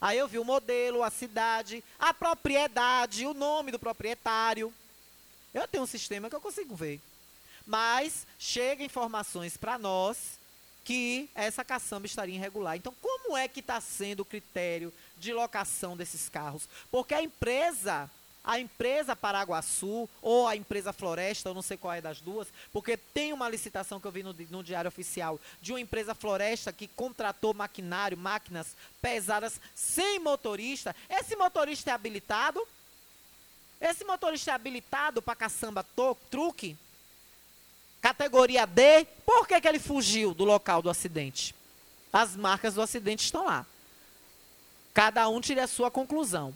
Aí 0.00 0.18
eu 0.18 0.26
vi 0.26 0.40
o 0.40 0.44
modelo, 0.44 1.04
a 1.04 1.10
cidade, 1.10 1.84
a 1.96 2.12
propriedade, 2.12 3.24
o 3.24 3.32
nome 3.32 3.70
do 3.70 3.78
proprietário. 3.78 4.74
Eu 5.54 5.68
tenho 5.68 5.84
um 5.84 5.86
sistema 5.86 6.28
que 6.28 6.34
eu 6.34 6.40
consigo 6.40 6.74
ver. 6.74 7.00
Mas 7.64 8.26
chega 8.38 8.82
informações 8.82 9.56
para 9.56 9.78
nós 9.78 10.36
que 10.86 11.28
essa 11.34 11.64
caçamba 11.64 12.06
estaria 12.06 12.36
irregular. 12.36 12.76
Então, 12.76 12.94
como 13.02 13.36
é 13.36 13.48
que 13.48 13.58
está 13.58 13.80
sendo 13.80 14.20
o 14.20 14.24
critério 14.24 14.92
de 15.18 15.32
locação 15.32 15.96
desses 15.96 16.28
carros? 16.28 16.68
Porque 16.92 17.12
a 17.12 17.20
empresa, 17.20 18.08
a 18.44 18.60
empresa 18.60 19.16
Paraguaçu 19.16 20.08
ou 20.22 20.46
a 20.46 20.54
empresa 20.54 20.92
Floresta, 20.92 21.48
eu 21.48 21.54
não 21.54 21.60
sei 21.60 21.76
qual 21.76 21.92
é 21.92 22.00
das 22.00 22.20
duas, 22.20 22.46
porque 22.72 22.96
tem 22.96 23.32
uma 23.32 23.48
licitação 23.48 23.98
que 23.98 24.06
eu 24.06 24.12
vi 24.12 24.22
no, 24.22 24.32
no 24.48 24.62
Diário 24.62 24.86
Oficial 24.86 25.40
de 25.60 25.72
uma 25.72 25.80
empresa 25.80 26.14
Floresta 26.14 26.72
que 26.72 26.86
contratou 26.86 27.52
maquinário, 27.52 28.16
máquinas 28.16 28.76
pesadas 29.02 29.60
sem 29.74 30.20
motorista. 30.20 30.94
Esse 31.10 31.34
motorista 31.34 31.90
é 31.90 31.94
habilitado? 31.94 32.64
Esse 33.80 34.04
motorista 34.04 34.52
é 34.52 34.54
habilitado 34.54 35.20
para 35.20 35.34
caçamba 35.34 35.84
truque? 36.30 36.76
Categoria 38.06 38.64
D, 38.68 39.04
por 39.26 39.48
que, 39.48 39.60
que 39.60 39.66
ele 39.66 39.80
fugiu 39.80 40.32
do 40.32 40.44
local 40.44 40.80
do 40.80 40.88
acidente? 40.88 41.52
As 42.12 42.36
marcas 42.36 42.74
do 42.74 42.80
acidente 42.80 43.24
estão 43.24 43.46
lá. 43.46 43.66
Cada 44.94 45.28
um 45.28 45.40
tire 45.40 45.58
a 45.58 45.66
sua 45.66 45.90
conclusão. 45.90 46.54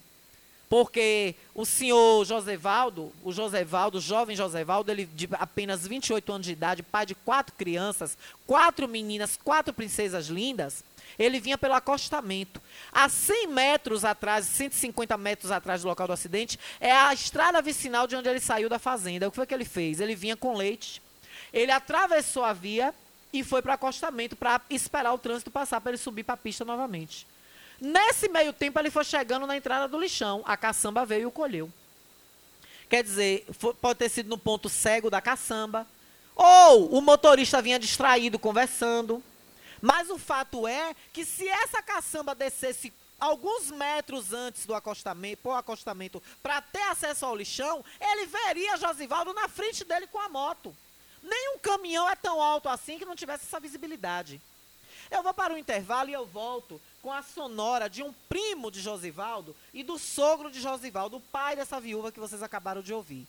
Porque 0.68 1.34
o 1.52 1.66
senhor 1.66 2.24
Josevaldo, 2.24 3.12
o 3.24 3.32
Josevaldo, 3.32 3.98
o 3.98 4.00
jovem 4.00 4.36
Josevaldo, 4.36 4.92
ele 4.92 5.06
de 5.06 5.28
apenas 5.32 5.84
28 5.84 6.32
anos 6.32 6.46
de 6.46 6.52
idade, 6.52 6.84
pai 6.84 7.04
de 7.04 7.16
quatro 7.16 7.52
crianças, 7.56 8.16
quatro 8.46 8.86
meninas, 8.86 9.36
quatro 9.36 9.74
princesas 9.74 10.28
lindas, 10.28 10.84
ele 11.18 11.40
vinha 11.40 11.58
pelo 11.58 11.74
acostamento. 11.74 12.62
A 12.92 13.08
100 13.08 13.48
metros 13.48 14.04
atrás, 14.04 14.46
150 14.46 15.18
metros 15.18 15.50
atrás 15.50 15.82
do 15.82 15.88
local 15.88 16.06
do 16.06 16.12
acidente, 16.12 16.60
é 16.78 16.92
a 16.92 17.12
estrada 17.12 17.60
vicinal 17.60 18.06
de 18.06 18.14
onde 18.14 18.28
ele 18.28 18.38
saiu 18.38 18.68
da 18.68 18.78
fazenda. 18.78 19.26
O 19.26 19.32
que 19.32 19.36
foi 19.36 19.46
que 19.48 19.54
ele 19.54 19.64
fez? 19.64 19.98
Ele 19.98 20.14
vinha 20.14 20.36
com 20.36 20.56
leite, 20.56 21.02
ele 21.52 21.72
atravessou 21.72 22.44
a 22.44 22.52
via 22.52 22.94
e 23.32 23.44
foi 23.44 23.62
para 23.62 23.74
acostamento 23.74 24.34
para 24.36 24.60
esperar 24.70 25.12
o 25.12 25.18
trânsito 25.18 25.50
passar 25.50 25.80
para 25.80 25.92
ele 25.92 25.98
subir 25.98 26.24
para 26.24 26.34
a 26.34 26.38
pista 26.38 26.64
novamente. 26.64 27.26
Nesse 27.80 28.28
meio 28.28 28.52
tempo, 28.52 28.78
ele 28.78 28.90
foi 28.90 29.04
chegando 29.04 29.46
na 29.46 29.56
entrada 29.56 29.88
do 29.88 29.98
lixão. 29.98 30.42
A 30.44 30.56
caçamba 30.56 31.06
veio 31.06 31.22
e 31.22 31.26
o 31.26 31.30
colheu. 31.30 31.72
Quer 32.90 33.02
dizer, 33.02 33.46
foi, 33.52 33.72
pode 33.72 33.98
ter 33.98 34.08
sido 34.08 34.28
no 34.28 34.36
ponto 34.36 34.68
cego 34.68 35.08
da 35.08 35.20
caçamba. 35.20 35.86
Ou 36.36 36.94
o 36.94 37.00
motorista 37.00 37.62
vinha 37.62 37.78
distraído 37.78 38.38
conversando. 38.38 39.22
Mas 39.80 40.10
o 40.10 40.18
fato 40.18 40.66
é 40.66 40.94
que 41.12 41.24
se 41.24 41.48
essa 41.48 41.82
caçamba 41.82 42.34
descesse 42.34 42.92
alguns 43.18 43.70
metros 43.70 44.32
antes 44.32 44.66
do 44.66 44.74
acostamento, 44.74 45.42
por 45.42 45.52
acostamento, 45.52 46.22
para 46.42 46.60
ter 46.60 46.82
acesso 46.82 47.24
ao 47.24 47.36
lixão, 47.36 47.82
ele 47.98 48.26
veria 48.26 48.76
Josivaldo 48.76 49.32
na 49.32 49.48
frente 49.48 49.84
dele 49.84 50.06
com 50.06 50.18
a 50.18 50.28
moto. 50.28 50.76
Nenhum 51.22 51.58
caminhão 51.58 52.08
é 52.08 52.16
tão 52.16 52.40
alto 52.40 52.68
assim 52.68 52.98
que 52.98 53.04
não 53.04 53.16
tivesse 53.16 53.44
essa 53.44 53.60
visibilidade. 53.60 54.40
Eu 55.10 55.22
vou 55.22 55.34
para 55.34 55.52
o 55.52 55.58
intervalo 55.58 56.08
e 56.08 56.12
eu 56.12 56.24
volto 56.24 56.80
com 57.02 57.12
a 57.12 57.22
sonora 57.22 57.88
de 57.88 58.02
um 58.02 58.12
primo 58.28 58.70
de 58.70 58.80
Josivaldo 58.80 59.56
e 59.74 59.82
do 59.82 59.98
sogro 59.98 60.50
de 60.50 60.60
Josivaldo, 60.60 61.16
o 61.16 61.20
pai 61.20 61.56
dessa 61.56 61.80
viúva 61.80 62.12
que 62.12 62.20
vocês 62.20 62.42
acabaram 62.42 62.82
de 62.82 62.94
ouvir. 62.94 63.26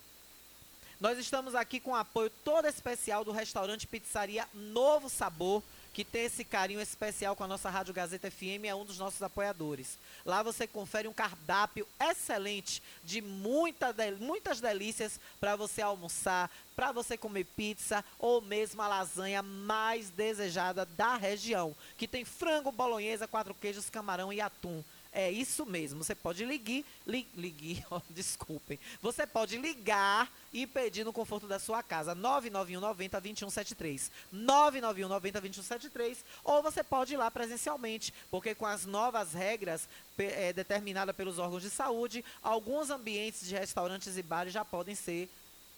Nós 0.99 1.17
estamos 1.17 1.55
aqui 1.55 1.79
com 1.79 1.95
apoio 1.95 2.29
todo 2.43 2.67
especial 2.67 3.25
do 3.25 3.31
restaurante 3.31 3.87
Pizzaria 3.87 4.47
Novo 4.53 5.09
Sabor, 5.09 5.63
que 5.93 6.05
tem 6.05 6.25
esse 6.25 6.43
carinho 6.43 6.79
especial 6.79 7.35
com 7.35 7.43
a 7.43 7.47
nossa 7.47 7.69
Rádio 7.69 7.93
Gazeta 7.93 8.31
FM, 8.31 8.65
é 8.65 8.75
um 8.75 8.85
dos 8.85 8.97
nossos 8.97 9.21
apoiadores. 9.21 9.97
Lá 10.25 10.41
você 10.41 10.65
confere 10.65 11.07
um 11.07 11.13
cardápio 11.13 11.87
excelente 11.99 12.81
de 13.03 13.21
muita, 13.21 13.93
muitas 14.19 14.61
delícias 14.61 15.19
para 15.39 15.55
você 15.55 15.81
almoçar, 15.81 16.49
para 16.75 16.91
você 16.91 17.17
comer 17.17 17.43
pizza 17.43 18.03
ou 18.17 18.41
mesmo 18.41 18.81
a 18.81 18.87
lasanha 18.87 19.41
mais 19.41 20.09
desejada 20.09 20.85
da 20.85 21.15
região, 21.15 21.75
que 21.97 22.07
tem 22.07 22.23
frango, 22.23 22.71
bolonhesa, 22.71 23.27
quatro 23.27 23.53
queijos, 23.53 23.89
camarão 23.89 24.31
e 24.31 24.39
atum. 24.39 24.83
É 25.13 25.29
isso 25.29 25.65
mesmo. 25.65 26.01
Você 26.01 26.15
pode 26.15 26.45
ligar, 26.45 26.83
li, 27.05 27.27
ligar, 27.35 27.85
oh, 27.91 28.01
desculpem. 28.09 28.79
Você 29.01 29.27
pode 29.27 29.57
ligar 29.57 30.31
e 30.53 30.65
pedir 30.65 31.03
no 31.03 31.11
conforto 31.11 31.47
da 31.47 31.59
sua 31.59 31.83
casa. 31.83 32.15
991 32.15 32.79
90 32.79 33.19
2173. 33.19 34.11
991 34.31 35.09
90 35.09 35.41
2173. 35.41 36.25
Ou 36.45 36.63
você 36.63 36.81
pode 36.81 37.13
ir 37.13 37.17
lá 37.17 37.29
presencialmente, 37.29 38.13
porque 38.29 38.55
com 38.55 38.65
as 38.65 38.85
novas 38.85 39.33
regras 39.33 39.87
é, 40.17 40.53
determinadas 40.53 41.15
pelos 41.15 41.39
órgãos 41.39 41.63
de 41.63 41.69
saúde, 41.69 42.23
alguns 42.41 42.89
ambientes 42.89 43.45
de 43.45 43.55
restaurantes 43.55 44.17
e 44.17 44.23
bares 44.23 44.53
já 44.53 44.63
podem 44.63 44.95
ser 44.95 45.29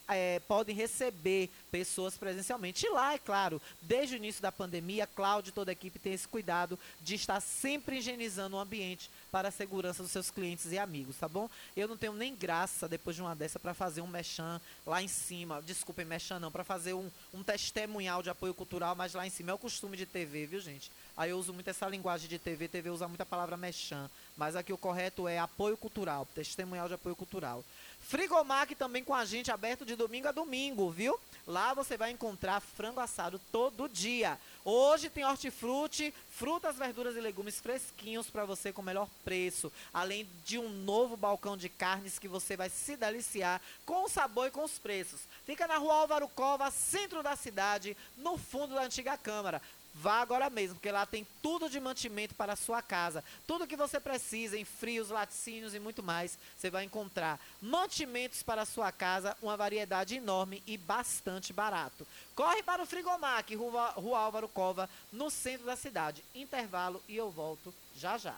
é, 0.08 0.40
podem 0.40 0.74
receber 0.74 1.50
pessoas 1.70 2.16
presencialmente. 2.16 2.86
E 2.86 2.88
lá, 2.88 3.14
é 3.14 3.18
claro, 3.18 3.60
desde 3.80 4.14
o 4.14 4.18
início 4.18 4.42
da 4.42 4.52
pandemia, 4.52 5.06
Cláudio 5.06 5.50
e 5.50 5.52
toda 5.52 5.70
a 5.70 5.72
equipe 5.72 5.98
tem 5.98 6.12
esse 6.12 6.28
cuidado 6.28 6.78
de 7.00 7.14
estar 7.14 7.40
sempre 7.40 7.98
higienizando 7.98 8.56
o 8.56 8.60
ambiente 8.60 9.10
para 9.30 9.48
a 9.48 9.50
segurança 9.50 10.02
dos 10.02 10.12
seus 10.12 10.30
clientes 10.30 10.70
e 10.70 10.78
amigos, 10.78 11.16
tá 11.16 11.28
bom? 11.28 11.48
Eu 11.76 11.88
não 11.88 11.96
tenho 11.96 12.12
nem 12.12 12.34
graça, 12.34 12.88
depois 12.88 13.16
de 13.16 13.22
uma 13.22 13.34
dessa, 13.34 13.58
para 13.58 13.74
fazer 13.74 14.00
um 14.00 14.06
mechan 14.06 14.60
lá 14.86 15.02
em 15.02 15.08
cima. 15.08 15.60
Desculpem, 15.62 16.04
mechan 16.04 16.38
não, 16.38 16.52
para 16.52 16.62
fazer 16.62 16.94
um, 16.94 17.10
um 17.32 17.42
testemunhal 17.42 18.22
de 18.22 18.30
apoio 18.30 18.54
cultural, 18.54 18.94
mas 18.94 19.14
lá 19.14 19.26
em 19.26 19.30
cima 19.30 19.50
é 19.50 19.54
o 19.54 19.58
costume 19.58 19.96
de 19.96 20.06
TV, 20.06 20.46
viu, 20.46 20.60
gente? 20.60 20.90
Aí 21.16 21.30
eu 21.30 21.38
uso 21.38 21.52
muito 21.52 21.68
essa 21.68 21.88
linguagem 21.88 22.28
de 22.28 22.38
TV, 22.38 22.68
TV 22.68 22.90
usa 22.90 23.08
muita 23.08 23.26
palavra 23.26 23.56
mechan, 23.56 24.10
mas 24.36 24.56
aqui 24.56 24.72
o 24.72 24.78
correto 24.78 25.26
é 25.26 25.38
apoio 25.38 25.76
cultural, 25.76 26.26
testemunhal 26.34 26.88
de 26.88 26.94
apoio 26.94 27.16
cultural. 27.16 27.64
Frigomac 28.04 28.74
também 28.74 29.02
com 29.02 29.14
a 29.14 29.24
gente, 29.24 29.50
aberto 29.50 29.84
de 29.84 29.96
domingo 29.96 30.28
a 30.28 30.32
domingo, 30.32 30.90
viu? 30.90 31.18
Lá 31.46 31.72
você 31.74 31.96
vai 31.96 32.10
encontrar 32.10 32.60
frango 32.60 33.00
assado 33.00 33.40
todo 33.50 33.88
dia. 33.88 34.38
Hoje 34.64 35.10
tem 35.10 35.24
hortifruti, 35.24 36.12
frutas, 36.30 36.76
verduras 36.76 37.16
e 37.16 37.20
legumes 37.20 37.60
fresquinhos 37.60 38.28
para 38.28 38.44
você 38.44 38.72
com 38.72 38.82
o 38.82 38.84
melhor 38.84 39.08
preço. 39.24 39.72
Além 39.92 40.28
de 40.44 40.58
um 40.58 40.68
novo 40.68 41.16
balcão 41.16 41.56
de 41.56 41.68
carnes 41.68 42.18
que 42.18 42.28
você 42.28 42.56
vai 42.56 42.68
se 42.68 42.96
deliciar 42.96 43.60
com 43.84 44.04
o 44.04 44.08
sabor 44.08 44.48
e 44.48 44.50
com 44.50 44.64
os 44.64 44.78
preços. 44.78 45.20
Fica 45.44 45.66
na 45.66 45.78
rua 45.78 45.94
Álvaro 45.94 46.28
Cova, 46.28 46.70
centro 46.70 47.22
da 47.22 47.36
cidade, 47.36 47.96
no 48.16 48.36
fundo 48.36 48.74
da 48.74 48.82
antiga 48.84 49.16
Câmara. 49.16 49.60
Vá 49.94 50.20
agora 50.20 50.50
mesmo, 50.50 50.74
porque 50.74 50.90
lá 50.90 51.06
tem 51.06 51.24
tudo 51.40 51.70
de 51.70 51.78
mantimento 51.78 52.34
para 52.34 52.54
a 52.54 52.56
sua 52.56 52.82
casa. 52.82 53.22
Tudo 53.46 53.66
que 53.66 53.76
você 53.76 54.00
precisa 54.00 54.58
em 54.58 54.64
frios, 54.64 55.08
laticínios 55.08 55.72
e 55.72 55.78
muito 55.78 56.02
mais, 56.02 56.36
você 56.56 56.68
vai 56.68 56.82
encontrar. 56.84 57.38
Mantimentos 57.62 58.42
para 58.42 58.62
a 58.62 58.66
sua 58.66 58.90
casa, 58.90 59.36
uma 59.40 59.56
variedade 59.56 60.16
enorme 60.16 60.62
e 60.66 60.76
bastante 60.76 61.52
barato. 61.52 62.04
Corre 62.34 62.62
para 62.62 62.82
o 62.82 62.86
Frigomac, 62.86 63.54
Rua, 63.54 63.90
Rua 63.90 64.18
Álvaro 64.18 64.48
Cova, 64.48 64.90
no 65.12 65.30
centro 65.30 65.66
da 65.66 65.76
cidade. 65.76 66.24
Intervalo 66.34 67.00
e 67.08 67.16
eu 67.16 67.30
volto 67.30 67.72
já 67.96 68.18
já. 68.18 68.34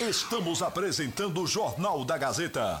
Estamos 0.00 0.62
apresentando 0.62 1.42
o 1.42 1.46
Jornal 1.46 2.04
da 2.04 2.16
Gazeta. 2.16 2.80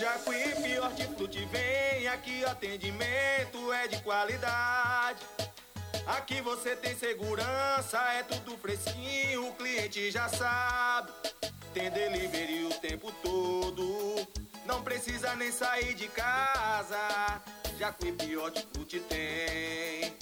Jacuípe 0.00 0.78
Hortifruti 0.78 1.44
vem 1.52 2.08
aqui, 2.08 2.42
atendimento 2.42 3.70
é 3.70 3.86
de 3.86 4.00
qualidade. 4.00 5.22
Aqui 6.06 6.40
você 6.40 6.74
tem 6.74 6.96
segurança, 6.96 7.98
é 8.14 8.22
tudo 8.22 8.56
fresquinho, 8.56 9.48
o 9.48 9.52
cliente 9.52 10.10
já 10.10 10.26
sabe. 10.26 11.12
Tem 11.74 11.90
delivery 11.90 12.64
o 12.64 12.70
tempo 12.80 13.12
todo, 13.22 14.26
não 14.64 14.82
precisa 14.82 15.36
nem 15.36 15.52
sair 15.52 15.92
de 15.92 16.08
casa. 16.08 17.42
Jacuípe 17.78 18.34
Hortifruti 18.38 19.00
tem 19.00 20.16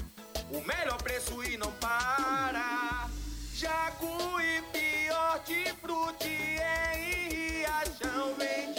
o 0.51 0.61
melhor 0.67 1.01
preço 1.01 1.41
e 1.45 1.57
não 1.57 1.71
para. 1.75 3.09
Jacuípe 3.55 5.09
Hortifruti 5.13 6.59
em 6.97 7.29
Riachão 7.29 8.35
vende 8.35 8.78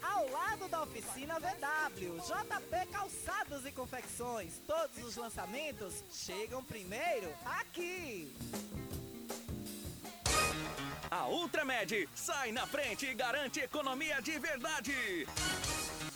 ao 0.01 0.29
lado 0.29 0.67
da 0.67 0.83
oficina 0.83 1.39
VW. 1.39 2.17
JP 2.19 2.91
Calçados 2.91 3.65
e 3.65 3.71
Confecções. 3.71 4.59
Todos 4.67 5.03
os 5.03 5.15
lançamentos 5.15 6.03
chegam 6.09 6.63
primeiro 6.63 7.33
aqui. 7.45 8.35
A 11.09 11.27
Ultramed 11.27 12.07
sai 12.15 12.51
na 12.51 12.65
frente 12.65 13.05
e 13.05 13.13
garante 13.13 13.59
economia 13.59 14.21
de 14.21 14.39
verdade. 14.39 15.27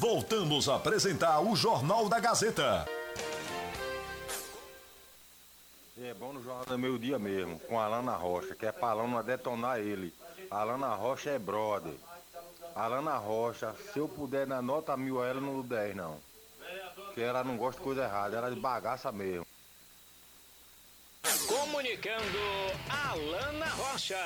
Voltamos 0.00 0.66
a 0.66 0.76
apresentar 0.76 1.40
o 1.40 1.54
Jornal 1.54 2.08
da 2.08 2.18
Gazeta. 2.18 2.88
É 6.02 6.14
bom 6.14 6.32
no 6.32 6.42
Jornal 6.42 6.64
do 6.64 6.78
Meio 6.78 6.98
Dia 6.98 7.18
mesmo, 7.18 7.60
com 7.60 7.78
a 7.78 7.84
Alana 7.84 8.16
Rocha, 8.16 8.54
que 8.54 8.64
é 8.64 8.72
pra 8.72 8.88
Alana 8.88 9.22
detonar 9.22 9.78
ele. 9.78 10.10
A 10.50 10.62
Alana 10.62 10.94
Rocha 10.94 11.28
é 11.28 11.38
brother. 11.38 11.92
A 12.74 12.84
Alana 12.84 13.18
Rocha, 13.18 13.74
se 13.92 13.98
eu 13.98 14.08
puder 14.08 14.46
dar 14.46 14.62
nota 14.62 14.96
mil 14.96 15.22
a 15.22 15.26
ela, 15.26 15.38
não 15.38 15.56
dou 15.56 15.64
10 15.64 15.94
não. 15.94 16.18
Porque 16.94 17.20
ela 17.20 17.44
não 17.44 17.58
gosta 17.58 17.78
de 17.78 17.84
coisa 17.84 18.04
errada, 18.04 18.38
ela 18.38 18.48
é 18.48 18.54
de 18.54 18.58
bagaça 18.58 19.12
mesmo. 19.12 19.46
Comunicando 21.46 22.38
Alana 22.88 23.66
Rocha. 23.66 24.16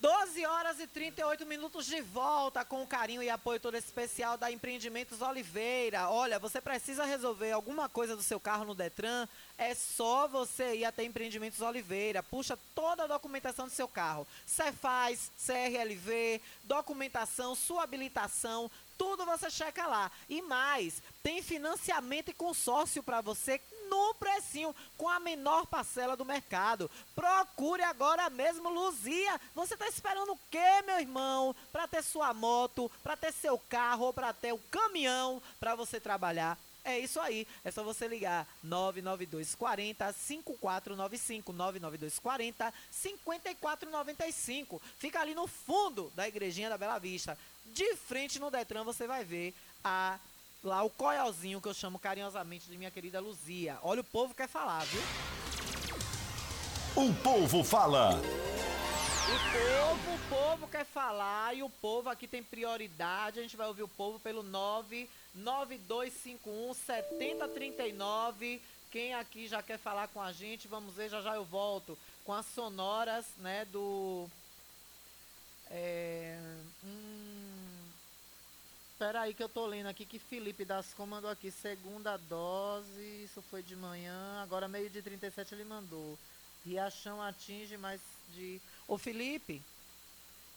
12 0.00 0.46
horas 0.46 0.80
e 0.80 0.86
38 0.86 1.44
minutos 1.44 1.84
de 1.84 2.00
volta 2.00 2.64
com 2.64 2.82
o 2.82 2.86
carinho 2.86 3.22
e 3.22 3.28
apoio 3.28 3.60
todo 3.60 3.76
especial 3.76 4.38
da 4.38 4.50
Empreendimentos 4.50 5.20
Oliveira. 5.20 6.08
Olha, 6.08 6.38
você 6.38 6.58
precisa 6.58 7.04
resolver 7.04 7.52
alguma 7.52 7.86
coisa 7.86 8.16
do 8.16 8.22
seu 8.22 8.40
carro 8.40 8.64
no 8.64 8.74
Detran, 8.74 9.28
é 9.58 9.74
só 9.74 10.26
você 10.26 10.76
ir 10.76 10.86
até 10.86 11.04
Empreendimentos 11.04 11.60
Oliveira. 11.60 12.22
Puxa 12.22 12.58
toda 12.74 13.04
a 13.04 13.06
documentação 13.06 13.66
do 13.66 13.72
seu 13.72 13.86
carro. 13.86 14.26
Cefaz, 14.46 15.30
CRLV, 15.36 16.40
documentação, 16.64 17.54
sua 17.54 17.82
habilitação, 17.82 18.70
tudo 18.96 19.26
você 19.26 19.50
checa 19.50 19.86
lá. 19.86 20.10
E 20.30 20.40
mais, 20.40 21.02
tem 21.22 21.42
financiamento 21.42 22.30
e 22.30 22.34
consórcio 22.34 23.02
para 23.02 23.20
você 23.20 23.60
no 23.90 24.14
precinho, 24.14 24.74
com 24.96 25.08
a 25.08 25.18
menor 25.18 25.66
parcela 25.66 26.16
do 26.16 26.24
mercado. 26.24 26.88
Procure 27.14 27.82
agora 27.82 28.30
mesmo 28.30 28.70
Luzia. 28.70 29.40
Você 29.54 29.74
está 29.74 29.88
esperando 29.88 30.32
o 30.32 30.38
quê, 30.50 30.82
meu 30.86 31.00
irmão? 31.00 31.54
Para 31.72 31.88
ter 31.88 32.02
sua 32.02 32.32
moto, 32.32 32.90
para 33.02 33.16
ter 33.16 33.32
seu 33.32 33.58
carro 33.58 34.12
para 34.12 34.32
ter 34.32 34.52
o 34.52 34.58
caminhão 34.70 35.42
para 35.58 35.74
você 35.74 35.98
trabalhar. 36.00 36.58
É 36.82 36.98
isso 36.98 37.20
aí, 37.20 37.46
é 37.62 37.70
só 37.70 37.84
você 37.84 38.08
ligar 38.08 38.46
992 38.62 39.54
40 39.54 40.12
5495 40.14 41.52
992 41.52 42.18
40 42.18 42.72
5495. 42.90 44.82
Fica 44.98 45.20
ali 45.20 45.34
no 45.34 45.46
fundo 45.46 46.10
da 46.14 46.26
igrejinha 46.26 46.70
da 46.70 46.78
Bela 46.78 46.98
Vista. 46.98 47.36
De 47.66 47.94
frente 47.96 48.38
no 48.38 48.50
Detran 48.50 48.82
você 48.82 49.06
vai 49.06 49.24
ver 49.24 49.54
a 49.84 50.18
lá 50.62 50.82
o 50.82 50.90
coiozinho 50.90 51.58
que 51.60 51.68
eu 51.68 51.74
chamo 51.74 51.98
carinhosamente 51.98 52.70
de 52.70 52.76
minha 52.76 52.90
querida 52.90 53.18
Luzia. 53.20 53.78
Olha 53.82 54.02
o 54.02 54.04
povo 54.04 54.34
quer 54.34 54.48
falar, 54.48 54.84
viu? 54.84 55.00
O 56.96 57.14
povo 57.14 57.64
fala. 57.64 58.20
O 59.30 59.38
povo, 59.52 60.14
o 60.14 60.18
povo 60.28 60.68
quer 60.68 60.84
falar 60.84 61.54
e 61.54 61.62
o 61.62 61.70
povo 61.70 62.10
aqui 62.10 62.26
tem 62.26 62.42
prioridade. 62.42 63.38
A 63.38 63.42
gente 63.42 63.56
vai 63.56 63.68
ouvir 63.68 63.84
o 63.84 63.88
povo 63.88 64.18
pelo 64.18 64.42
99251 64.42 66.74
7039. 66.74 68.60
Quem 68.90 69.14
aqui 69.14 69.46
já 69.46 69.62
quer 69.62 69.78
falar 69.78 70.08
com 70.08 70.20
a 70.20 70.32
gente, 70.32 70.66
vamos 70.66 70.92
ver, 70.94 71.08
já 71.08 71.22
já 71.22 71.36
eu 71.36 71.44
volto 71.44 71.96
com 72.24 72.34
as 72.34 72.44
sonoras, 72.46 73.24
né, 73.38 73.64
do 73.66 74.28
é, 75.70 76.36
hum, 76.84 77.09
Espera 79.00 79.22
aí 79.22 79.32
que 79.32 79.42
eu 79.42 79.48
tô 79.48 79.64
lendo 79.64 79.86
aqui 79.86 80.04
que 80.04 80.18
Felipe 80.18 80.62
das 80.62 80.94
mandou 81.08 81.30
aqui, 81.30 81.50
segunda 81.50 82.18
dose, 82.18 83.24
isso 83.24 83.40
foi 83.40 83.62
de 83.62 83.74
manhã, 83.74 84.42
agora 84.42 84.68
meio 84.68 84.90
de 84.90 85.00
37 85.00 85.54
ele 85.54 85.64
mandou. 85.64 86.18
Riachão 86.66 87.22
atinge 87.22 87.78
mais 87.78 87.98
de... 88.34 88.60
Ô 88.86 88.98
Felipe, 88.98 89.62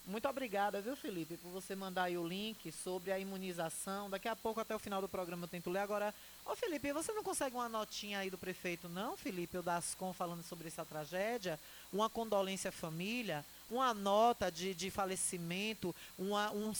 muito 0.06 0.28
obrigada, 0.28 0.82
viu 0.82 0.94
Felipe, 0.98 1.38
por 1.38 1.52
você 1.52 1.74
mandar 1.74 2.04
aí 2.04 2.18
o 2.18 2.28
link 2.28 2.70
sobre 2.74 3.14
a 3.14 3.18
imunização. 3.18 4.10
Daqui 4.10 4.28
a 4.28 4.36
pouco, 4.36 4.60
até 4.60 4.76
o 4.76 4.80
final 4.80 5.00
do 5.00 5.08
programa, 5.08 5.46
eu 5.46 5.48
tento 5.48 5.70
ler. 5.70 5.80
Agora, 5.80 6.14
ô 6.46 6.54
Felipe, 6.54 6.92
você 6.92 7.14
não 7.14 7.24
consegue 7.24 7.56
uma 7.56 7.70
notinha 7.70 8.20
aí 8.20 8.30
do 8.30 8.38
prefeito, 8.38 8.90
não, 8.90 9.16
Felipe, 9.16 9.58
o 9.58 9.64
Dascom 9.64 10.12
falando 10.12 10.44
sobre 10.44 10.68
essa 10.68 10.84
tragédia? 10.84 11.58
Uma 11.94 12.10
condolência 12.10 12.68
à 12.68 12.74
família? 12.74 13.46
Uma 13.70 13.94
nota 13.94 14.52
de, 14.52 14.74
de 14.74 14.92
falecimento? 14.92 15.96
Uma, 16.18 16.52
um, 16.52 16.74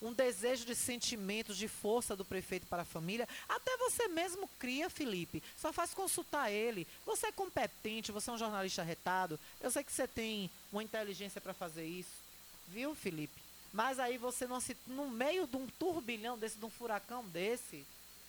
um 0.00 0.12
desejo 0.12 0.64
de 0.64 0.74
sentimentos, 0.74 1.56
de 1.56 1.68
força 1.68 2.14
do 2.16 2.24
prefeito 2.24 2.66
para 2.66 2.82
a 2.82 2.86
família? 2.86 3.28
Até 3.48 3.76
você 3.76 4.08
mesmo 4.08 4.48
cria, 4.58 4.88
Felipe. 4.88 5.42
Só 5.56 5.72
faz 5.72 5.92
consultar 5.92 6.50
ele. 6.50 6.86
Você 7.04 7.26
é 7.26 7.32
competente, 7.32 8.12
você 8.12 8.30
é 8.30 8.32
um 8.32 8.38
jornalista 8.38 8.82
retado. 8.82 9.38
Eu 9.60 9.70
sei 9.70 9.84
que 9.84 9.92
você 9.92 10.06
tem 10.06 10.50
uma 10.72 10.82
inteligência 10.82 11.40
para 11.40 11.52
fazer 11.52 11.84
isso 11.84 12.28
viu, 12.68 12.94
Felipe? 12.94 13.40
Mas 13.72 13.98
aí 13.98 14.16
você 14.16 14.46
não 14.46 14.60
se. 14.60 14.76
No 14.86 15.08
meio 15.08 15.46
de 15.46 15.56
um 15.56 15.66
turbilhão 15.66 16.38
desse, 16.38 16.58
de 16.58 16.64
um 16.64 16.70
furacão 16.70 17.24
desse. 17.24 17.84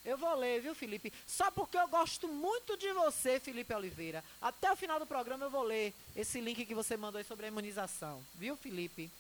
Eu 0.06 0.18
vou 0.18 0.34
ler, 0.36 0.62
viu, 0.62 0.74
Felipe? 0.74 1.12
Só 1.28 1.52
porque 1.52 1.78
eu 1.78 1.88
gosto 1.88 2.28
muito 2.28 2.78
de 2.78 2.92
você, 2.94 3.40
Felipe 3.40 3.74
Oliveira. 3.74 4.24
Até 4.42 4.72
o 4.72 4.76
final 4.76 5.00
do 5.00 5.06
programa 5.06 5.46
eu 5.46 5.50
vou 5.50 5.64
ler 5.64 5.94
esse 6.16 6.40
link 6.40 6.66
que 6.66 6.76
você 6.76 6.96
mandou 6.96 7.20
aí 7.20 7.26
sobre 7.26 7.46
a 7.46 7.50
imunização. 7.50 8.24
Viu, 8.36 8.56
Felipe? 8.56 9.12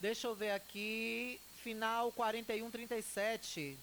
Deixa 0.00 0.28
eu 0.28 0.34
ver 0.34 0.52
aqui. 0.52 1.40
Final 1.62 2.12
4137. 2.12 3.76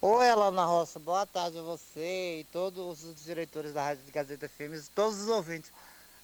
Oi, 0.00 0.30
Alana 0.30 0.64
Roça. 0.64 0.98
Boa 0.98 1.26
tarde 1.26 1.58
a 1.58 1.62
você 1.62 2.40
e 2.40 2.44
todos 2.52 3.02
os 3.02 3.24
diretores 3.24 3.74
da 3.74 3.84
Rádio 3.84 4.04
Gazeta 4.12 4.48
FM, 4.48 4.88
todos 4.94 5.20
os 5.20 5.28
ouvintes. 5.28 5.72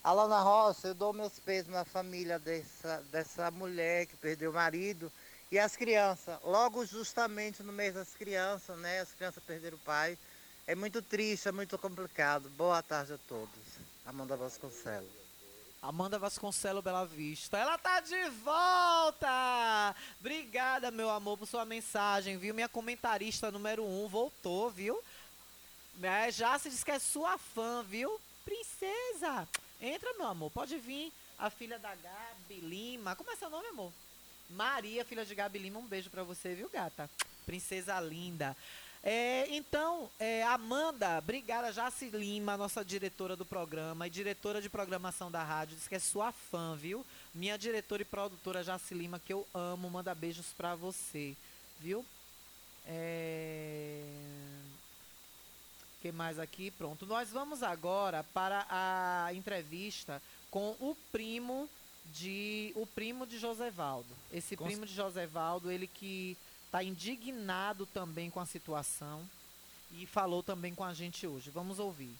Alana 0.04 0.40
Roça, 0.40 0.88
eu 0.88 0.94
dou 0.94 1.12
meus 1.12 1.38
pesos 1.40 1.74
à 1.74 1.84
família 1.84 2.38
dessa, 2.38 3.02
dessa 3.10 3.50
mulher 3.50 4.06
que 4.06 4.16
perdeu 4.16 4.52
o 4.52 4.54
marido 4.54 5.10
e 5.50 5.58
as 5.58 5.76
crianças. 5.76 6.38
Logo 6.42 6.84
justamente 6.84 7.62
no 7.62 7.72
mês 7.72 7.94
das 7.94 8.14
crianças, 8.14 8.76
né? 8.78 9.00
As 9.00 9.12
crianças 9.12 9.42
perderam 9.44 9.76
o 9.76 9.80
pai. 9.80 10.18
É 10.66 10.74
muito 10.74 11.00
triste, 11.00 11.48
é 11.48 11.52
muito 11.52 11.78
complicado. 11.78 12.48
Boa 12.50 12.82
tarde 12.82 13.12
a 13.12 13.18
todos. 13.28 13.48
Amanda 14.04 14.36
Vasconcelos. 14.36 15.10
Amanda 15.80 16.18
Vasconcelos 16.18 16.82
Bela 16.82 17.06
Vista. 17.06 17.56
Ela 17.58 17.78
tá 17.78 18.00
de 18.00 18.28
volta! 18.30 19.94
Obrigada, 20.18 20.90
meu 20.90 21.08
amor, 21.08 21.38
por 21.38 21.46
sua 21.46 21.64
mensagem, 21.64 22.36
viu? 22.38 22.52
Minha 22.52 22.68
comentarista 22.68 23.52
número 23.52 23.84
um 23.84 24.08
voltou, 24.08 24.68
viu? 24.70 25.00
É, 26.02 26.30
já 26.32 26.58
se 26.58 26.68
diz 26.68 26.82
que 26.82 26.90
é 26.90 26.98
sua 26.98 27.38
fã, 27.38 27.84
viu? 27.84 28.20
Princesa! 28.44 29.46
Entra, 29.80 30.12
meu 30.14 30.26
amor, 30.26 30.50
pode 30.50 30.76
vir. 30.78 31.12
A 31.38 31.50
filha 31.50 31.78
da 31.78 31.94
Gabi 31.94 32.60
Lima. 32.60 33.14
Como 33.14 33.30
é 33.30 33.36
seu 33.36 33.50
nome, 33.50 33.68
amor? 33.68 33.92
Maria, 34.50 35.04
filha 35.04 35.24
de 35.24 35.34
Gabi 35.34 35.58
Lima. 35.58 35.78
Um 35.78 35.86
beijo 35.86 36.10
para 36.10 36.22
você, 36.22 36.54
viu, 36.54 36.68
gata? 36.68 37.10
Princesa 37.44 37.98
linda. 38.00 38.56
É, 39.02 39.46
então, 39.50 40.10
é, 40.18 40.42
Amanda, 40.42 41.18
obrigada, 41.18 41.72
Jaci 41.72 42.10
Lima, 42.10 42.56
nossa 42.56 42.84
diretora 42.84 43.36
do 43.36 43.44
programa 43.44 44.06
e 44.06 44.10
diretora 44.10 44.60
de 44.60 44.68
programação 44.68 45.30
da 45.30 45.44
rádio, 45.44 45.76
diz 45.76 45.86
que 45.86 45.94
é 45.94 46.00
sua 46.00 46.32
fã, 46.32 46.74
viu? 46.74 47.06
Minha 47.32 47.56
diretora 47.56 48.02
e 48.02 48.04
produtora 48.04 48.64
Jaci 48.64 48.94
Lima, 48.94 49.20
que 49.20 49.32
eu 49.32 49.46
amo, 49.54 49.88
manda 49.88 50.12
beijos 50.12 50.46
pra 50.56 50.74
você, 50.74 51.36
viu? 51.80 52.04
É 52.84 54.02
que 56.06 56.12
mais 56.12 56.38
aqui? 56.38 56.70
Pronto. 56.70 57.04
Nós 57.04 57.30
vamos 57.30 57.62
agora 57.64 58.24
para 58.32 58.64
a 58.70 59.34
entrevista 59.34 60.22
com 60.50 60.76
o 60.78 60.96
primo 61.10 61.68
de 62.12 62.72
o 62.74 62.86
primo 62.86 63.26
de 63.26 63.38
Josevaldo. 63.38 64.08
Esse 64.32 64.56
primo 64.56 64.86
de 64.86 64.94
Josevaldo, 64.94 65.70
ele 65.70 65.86
que 65.86 66.36
está 66.66 66.82
indignado 66.82 67.86
também 67.86 68.30
com 68.30 68.40
a 68.40 68.46
situação 68.46 69.22
e 69.92 70.06
falou 70.06 70.42
também 70.42 70.74
com 70.74 70.84
a 70.84 70.92
gente 70.92 71.26
hoje. 71.26 71.50
Vamos 71.50 71.78
ouvir. 71.78 72.14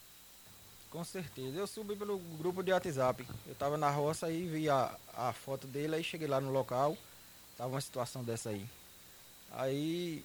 Com 0.91 1.05
certeza. 1.05 1.59
Eu 1.59 1.67
subi 1.67 1.97
pelo 1.97 2.19
grupo 2.39 2.63
de 2.63 2.73
WhatsApp. 2.73 3.27
Eu 3.45 3.53
estava 3.53 3.77
na 3.77 3.91
roça 3.91 4.31
e 4.31 4.47
vi 4.47 4.71
a, 4.71 4.95
a 5.15 5.33
foto 5.33 5.67
dele, 5.67 5.97
aí 5.97 6.05
cheguei 6.05 6.29
lá 6.29 6.41
no 6.41 6.51
local, 6.51 6.97
tava 7.59 7.71
uma 7.71 7.81
situação 7.81 8.23
dessa 8.23 8.51
aí. 8.51 8.67
Aí 9.53 10.25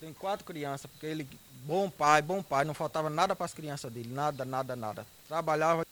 tem 0.00 0.12
quatro 0.12 0.44
crianças, 0.44 0.90
porque 0.90 1.06
ele, 1.06 1.28
bom 1.64 1.90
pai, 1.90 2.22
bom 2.22 2.42
pai, 2.42 2.64
não 2.64 2.74
faltava 2.74 3.08
nada 3.10 3.34
para 3.34 3.46
as 3.46 3.54
crianças 3.54 3.92
dele, 3.92 4.12
nada, 4.12 4.44
nada, 4.44 4.76
nada. 4.76 5.06
Trabalhava. 5.26 5.86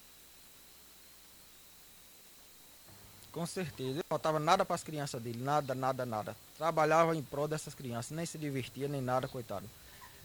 Com 3.36 3.44
certeza, 3.44 3.96
não 3.96 4.04
faltava 4.08 4.40
nada 4.40 4.64
para 4.64 4.74
as 4.74 4.82
crianças 4.82 5.20
dele, 5.20 5.44
nada, 5.44 5.74
nada, 5.74 6.06
nada. 6.06 6.34
Trabalhava 6.56 7.14
em 7.14 7.22
prol 7.22 7.46
dessas 7.46 7.74
crianças, 7.74 8.16
nem 8.16 8.24
se 8.24 8.38
divertia, 8.38 8.88
nem 8.88 9.02
nada, 9.02 9.28
coitado. 9.28 9.68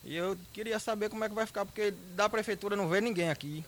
E 0.01 0.15
eu 0.15 0.37
queria 0.53 0.79
saber 0.79 1.09
como 1.09 1.21
é 1.25 1.27
que 1.27 1.35
vai 1.35 1.45
ficar, 1.45 1.65
porque 1.65 1.91
da 2.15 2.29
prefeitura 2.29 2.73
não 2.73 2.87
vê 2.87 3.01
ninguém 3.01 3.29
aqui. 3.29 3.65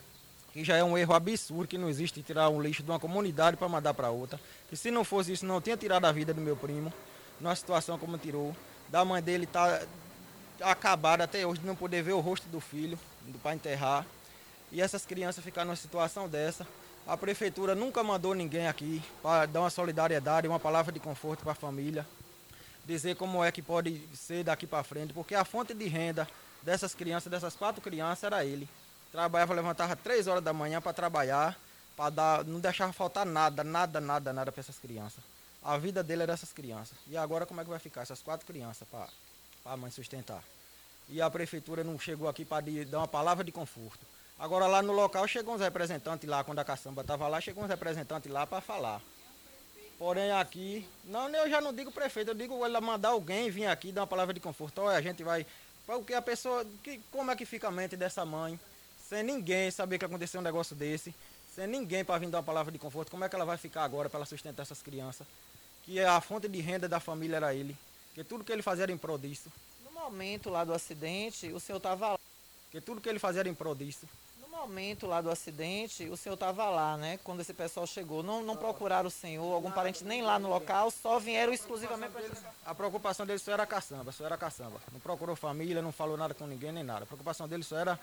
Que 0.54 0.64
já 0.64 0.78
é 0.78 0.84
um 0.84 0.98
erro 0.98 1.14
absurdo 1.14 1.68
que 1.68 1.78
não 1.78 1.90
existe 1.90 2.24
tirar 2.24 2.48
um 2.48 2.62
lixo 2.62 2.84
de 2.84 2.90
uma 2.90 3.02
comunidade 3.02 3.58
para 3.58 3.68
mandar 3.68 3.94
para 3.94 4.10
outra. 4.10 4.40
Que 4.70 4.78
se 4.78 4.90
não 4.90 5.04
fosse 5.04 5.34
isso, 5.34 5.46
não 5.46 5.60
tinha 5.60 5.76
tirado 5.76 6.06
a 6.06 6.12
vida 6.14 6.34
do 6.34 6.40
meu 6.40 6.56
primo, 6.56 6.94
numa 7.38 7.54
situação 7.54 8.00
como 8.00 8.18
tirou. 8.18 8.56
Da 8.88 9.04
mãe 9.04 9.22
dele 9.22 9.46
tá 9.46 9.86
acabada 10.62 11.26
até 11.26 11.46
hoje 11.46 11.60
de 11.60 11.68
não 11.68 11.76
poder 11.76 12.02
ver 12.02 12.14
o 12.14 12.22
rosto 12.22 12.48
do 12.48 12.62
filho 12.62 12.98
para 13.42 13.54
enterrar. 13.54 14.06
E 14.72 14.80
essas 14.80 15.06
crianças 15.06 15.44
ficaram 15.44 15.68
numa 15.68 15.76
situação 15.76 16.30
dessa. 16.30 16.66
A 17.06 17.18
prefeitura 17.18 17.76
nunca 17.76 18.02
mandou 18.02 18.34
ninguém 18.34 18.68
aqui 18.68 19.04
para 19.22 19.46
dar 19.46 19.60
uma 19.62 19.70
solidariedade, 19.70 20.48
uma 20.48 20.60
palavra 20.60 20.92
de 20.92 21.00
conforto 21.00 21.44
para 21.44 21.52
a 21.52 21.56
família 21.56 22.06
dizer 22.86 23.16
como 23.16 23.44
é 23.44 23.52
que 23.52 23.62
pode 23.62 24.02
ser 24.16 24.44
daqui 24.44 24.68
para 24.68 24.84
frente, 24.84 25.14
porque 25.14 25.36
a 25.36 25.46
fonte 25.46 25.74
de 25.74 25.88
renda 25.88 26.28
dessas 26.62 26.94
crianças, 26.94 27.32
dessas 27.32 27.56
quatro 27.56 27.82
crianças, 27.82 28.24
era 28.24 28.46
ele. 28.46 28.68
Trabalhava, 29.12 29.54
levantava 29.54 29.96
três 29.96 30.28
horas 30.28 30.44
da 30.44 30.54
manhã 30.54 30.82
para 30.82 30.94
trabalhar, 30.94 31.58
para 31.96 32.10
dar, 32.10 32.46
não 32.46 32.60
deixava 32.60 32.92
faltar 32.92 33.26
nada, 33.26 33.64
nada, 33.64 34.02
nada, 34.02 34.34
nada 34.34 34.52
para 34.52 34.60
essas 34.60 34.80
crianças. 34.80 35.24
A 35.64 35.78
vida 35.78 36.04
dele 36.04 36.24
era 36.24 36.34
essas 36.34 36.52
crianças. 36.52 36.98
E 37.08 37.16
agora 37.16 37.46
como 37.46 37.62
é 37.62 37.64
que 37.64 37.70
vai 37.70 37.80
ficar 37.80 38.02
essas 38.02 38.22
quatro 38.22 38.46
crianças 38.46 38.88
para 38.90 39.08
a 39.66 39.78
mãe 39.78 39.92
sustentar? 39.92 40.44
E 41.08 41.22
a 41.22 41.30
prefeitura 41.30 41.84
não 41.84 41.98
chegou 42.00 42.28
aqui 42.28 42.44
para 42.44 42.66
dar 42.86 43.00
uma 43.00 43.08
palavra 43.08 43.44
de 43.44 43.52
conforto. 43.52 44.06
Agora 44.44 44.68
lá 44.68 44.82
no 44.82 44.92
local 44.92 45.26
chegou 45.26 45.56
uns 45.56 45.62
representantes 45.62 46.30
lá, 46.30 46.44
quando 46.44 46.60
a 46.60 46.66
caçamba 46.66 47.00
estava 47.00 47.30
lá, 47.30 47.40
chegou 47.40 47.64
uns 47.64 47.70
representantes 47.70 48.30
lá 48.30 48.46
para 48.46 48.60
falar. 48.60 49.02
Porém 49.98 50.34
aqui, 50.34 50.86
não, 51.06 51.30
eu 51.30 51.50
já 51.50 51.62
não 51.62 51.72
digo 51.72 51.94
prefeito, 51.94 52.32
eu 52.32 52.36
digo 52.36 52.66
ela 52.66 52.82
mandar 52.82 53.12
alguém 53.12 53.50
vir 53.50 53.68
aqui 53.68 53.90
dar 53.90 54.02
uma 54.02 54.08
palavra 54.08 54.34
de 54.34 54.42
conforto. 54.42 54.82
Olha, 54.82 54.98
a 54.98 55.02
gente 55.02 55.24
vai. 55.24 55.46
Porque 55.86 56.14
a 56.14 56.22
pessoa. 56.22 56.66
Que, 56.84 57.00
como 57.10 57.32
é 57.32 57.38
que 57.38 57.46
fica 57.46 57.70
a 57.70 57.72
mente 57.72 57.96
dessa 57.96 58.26
mãe? 58.26 58.60
Sem 59.08 59.24
ninguém 59.24 59.72
saber 59.72 59.98
que 59.98 60.04
aconteceu 60.04 60.42
um 60.42 60.44
negócio 60.44 60.76
desse, 60.76 61.16
sem 61.56 61.66
ninguém 61.66 62.04
para 62.04 62.20
vir 62.20 62.30
dar 62.30 62.40
uma 62.40 62.44
palavra 62.44 62.70
de 62.70 62.78
conforto, 62.78 63.12
como 63.12 63.24
é 63.24 63.30
que 63.30 63.36
ela 63.38 63.46
vai 63.46 63.56
ficar 63.56 63.86
agora 63.86 64.10
para 64.10 64.18
ela 64.18 64.26
sustentar 64.26 64.64
essas 64.64 64.82
crianças? 64.82 65.26
Que 65.86 66.02
a 66.02 66.20
fonte 66.20 66.50
de 66.50 66.60
renda 66.60 66.90
da 66.90 67.00
família 67.00 67.38
era 67.38 67.56
ele. 67.56 67.78
Que 68.14 68.26
tudo 68.26 68.44
que 68.44 68.52
ele 68.52 68.62
fazia 68.62 68.84
era 68.84 68.92
em 68.92 68.98
prol 68.98 69.18
disso. 69.18 69.50
No 69.86 69.92
momento 69.92 70.50
lá 70.50 70.66
do 70.66 70.74
acidente, 70.74 71.48
o 71.54 71.62
senhor 71.62 71.78
estava 71.78 72.10
lá. 72.10 72.20
Que 72.72 72.82
tudo 72.82 73.00
que 73.00 73.08
ele 73.08 73.20
fazia 73.20 73.40
era 73.40 73.48
em 73.48 73.56
prol 73.56 73.74
disso 73.74 74.06
momento 74.54 75.08
lá 75.08 75.20
do 75.20 75.30
acidente, 75.30 76.08
o 76.10 76.16
senhor 76.16 76.36
estava 76.36 76.70
lá, 76.70 76.96
né? 76.96 77.20
Quando 77.24 77.42
esse 77.42 77.54
pessoal 77.54 77.86
chegou. 77.86 78.24
Não, 78.24 78.42
não 78.44 78.56
procuraram 78.56 79.08
o 79.08 79.12
senhor, 79.12 79.54
algum 79.54 79.72
parente 79.72 80.04
nem 80.04 80.22
lá 80.22 80.38
no 80.40 80.50
local, 80.50 80.92
só 80.92 81.20
vieram 81.20 81.52
exclusivamente 81.52 82.12
para 82.12 82.24
A 82.66 82.76
preocupação 82.76 83.26
dele 83.26 83.40
só 83.40 83.52
era 83.52 83.66
caçamba, 83.66 84.12
só 84.12 84.26
era 84.26 84.38
caçamba. 84.38 84.80
Não 84.92 85.00
procurou 85.00 85.36
família, 85.36 85.82
não 85.82 85.92
falou 85.92 86.16
nada 86.16 86.34
com 86.34 86.46
ninguém, 86.46 86.72
nem 86.72 86.84
nada. 86.84 87.04
A 87.04 87.08
preocupação 87.08 87.48
dele 87.48 87.64
só 87.64 87.78
era, 87.78 88.00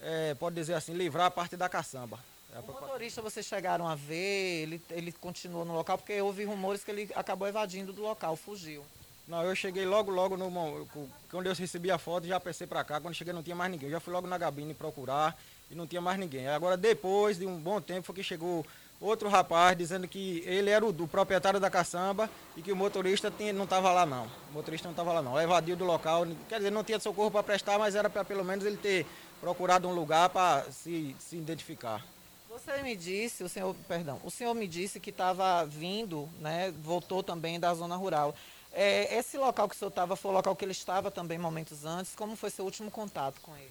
é, 0.00 0.34
pode 0.34 0.54
dizer 0.54 0.74
assim, 0.74 0.92
livrar 0.92 1.26
a 1.26 1.30
parte 1.30 1.56
da 1.56 1.68
caçamba. 1.68 2.18
É 2.54 2.60
o 2.60 2.66
motorista 2.66 3.20
vocês 3.20 3.44
chegaram 3.44 3.86
a 3.86 3.94
ver, 3.94 4.62
ele, 4.62 4.82
ele 4.90 5.12
continuou 5.12 5.64
no 5.64 5.74
local, 5.74 5.98
porque 5.98 6.20
houve 6.20 6.44
rumores 6.44 6.82
que 6.82 6.90
ele 6.90 7.10
acabou 7.14 7.46
evadindo 7.46 7.92
do 7.92 8.02
local, 8.02 8.36
fugiu. 8.36 8.84
Não, 9.26 9.42
eu 9.42 9.54
cheguei 9.54 9.84
logo, 9.84 10.10
logo 10.10 10.38
no 10.38 10.88
quando 11.30 11.46
eu 11.46 11.54
recebi 11.54 11.90
a 11.90 11.98
foto, 11.98 12.26
já 12.26 12.40
pensei 12.40 12.66
para 12.66 12.82
cá, 12.82 12.98
quando 12.98 13.14
cheguei 13.14 13.34
não 13.34 13.42
tinha 13.42 13.54
mais 13.54 13.70
ninguém. 13.70 13.88
Eu 13.88 13.92
já 13.92 14.00
fui 14.00 14.10
logo 14.10 14.26
na 14.26 14.38
gabine 14.38 14.72
procurar 14.72 15.38
e 15.70 15.74
não 15.74 15.86
tinha 15.86 16.00
mais 16.00 16.18
ninguém. 16.18 16.48
Agora, 16.48 16.76
depois 16.76 17.38
de 17.38 17.46
um 17.46 17.58
bom 17.58 17.80
tempo, 17.80 18.06
foi 18.06 18.14
que 18.14 18.22
chegou 18.22 18.64
outro 19.00 19.28
rapaz 19.28 19.76
dizendo 19.76 20.08
que 20.08 20.42
ele 20.44 20.70
era 20.70 20.84
o 20.84 20.92
do 20.92 21.06
proprietário 21.06 21.60
da 21.60 21.70
caçamba 21.70 22.28
e 22.56 22.62
que 22.62 22.72
o 22.72 22.76
motorista 22.76 23.30
tinha, 23.30 23.52
não 23.52 23.64
estava 23.64 23.92
lá 23.92 24.04
não. 24.04 24.26
O 24.50 24.54
motorista 24.54 24.88
não 24.88 24.92
estava 24.92 25.12
lá 25.12 25.22
não. 25.22 25.40
Evadiu 25.40 25.76
do 25.76 25.84
local, 25.84 26.26
quer 26.48 26.56
dizer, 26.56 26.70
não 26.70 26.84
tinha 26.84 26.98
socorro 26.98 27.30
para 27.30 27.42
prestar, 27.42 27.78
mas 27.78 27.94
era 27.94 28.10
para 28.10 28.24
pelo 28.24 28.44
menos 28.44 28.64
ele 28.64 28.76
ter 28.76 29.06
procurado 29.40 29.88
um 29.88 29.94
lugar 29.94 30.28
para 30.30 30.64
se, 30.72 31.14
se 31.18 31.36
identificar. 31.36 32.04
Você 32.48 32.82
me 32.82 32.96
disse, 32.96 33.44
o 33.44 33.48
senhor, 33.48 33.74
perdão, 33.86 34.20
o 34.24 34.30
senhor 34.30 34.52
me 34.52 34.66
disse 34.66 34.98
que 34.98 35.10
estava 35.10 35.64
vindo, 35.64 36.28
né, 36.40 36.74
voltou 36.82 37.22
também 37.22 37.60
da 37.60 37.72
zona 37.72 37.94
rural. 37.94 38.34
É, 38.72 39.16
esse 39.16 39.38
local 39.38 39.68
que 39.68 39.76
o 39.76 39.78
senhor 39.78 39.90
estava 39.90 40.16
foi 40.16 40.30
o 40.30 40.34
local 40.34 40.56
que 40.56 40.64
ele 40.64 40.72
estava 40.72 41.10
também 41.10 41.38
momentos 41.38 41.84
antes. 41.84 42.14
Como 42.14 42.36
foi 42.36 42.50
seu 42.50 42.64
último 42.64 42.90
contato 42.90 43.40
com 43.40 43.56
ele? 43.56 43.70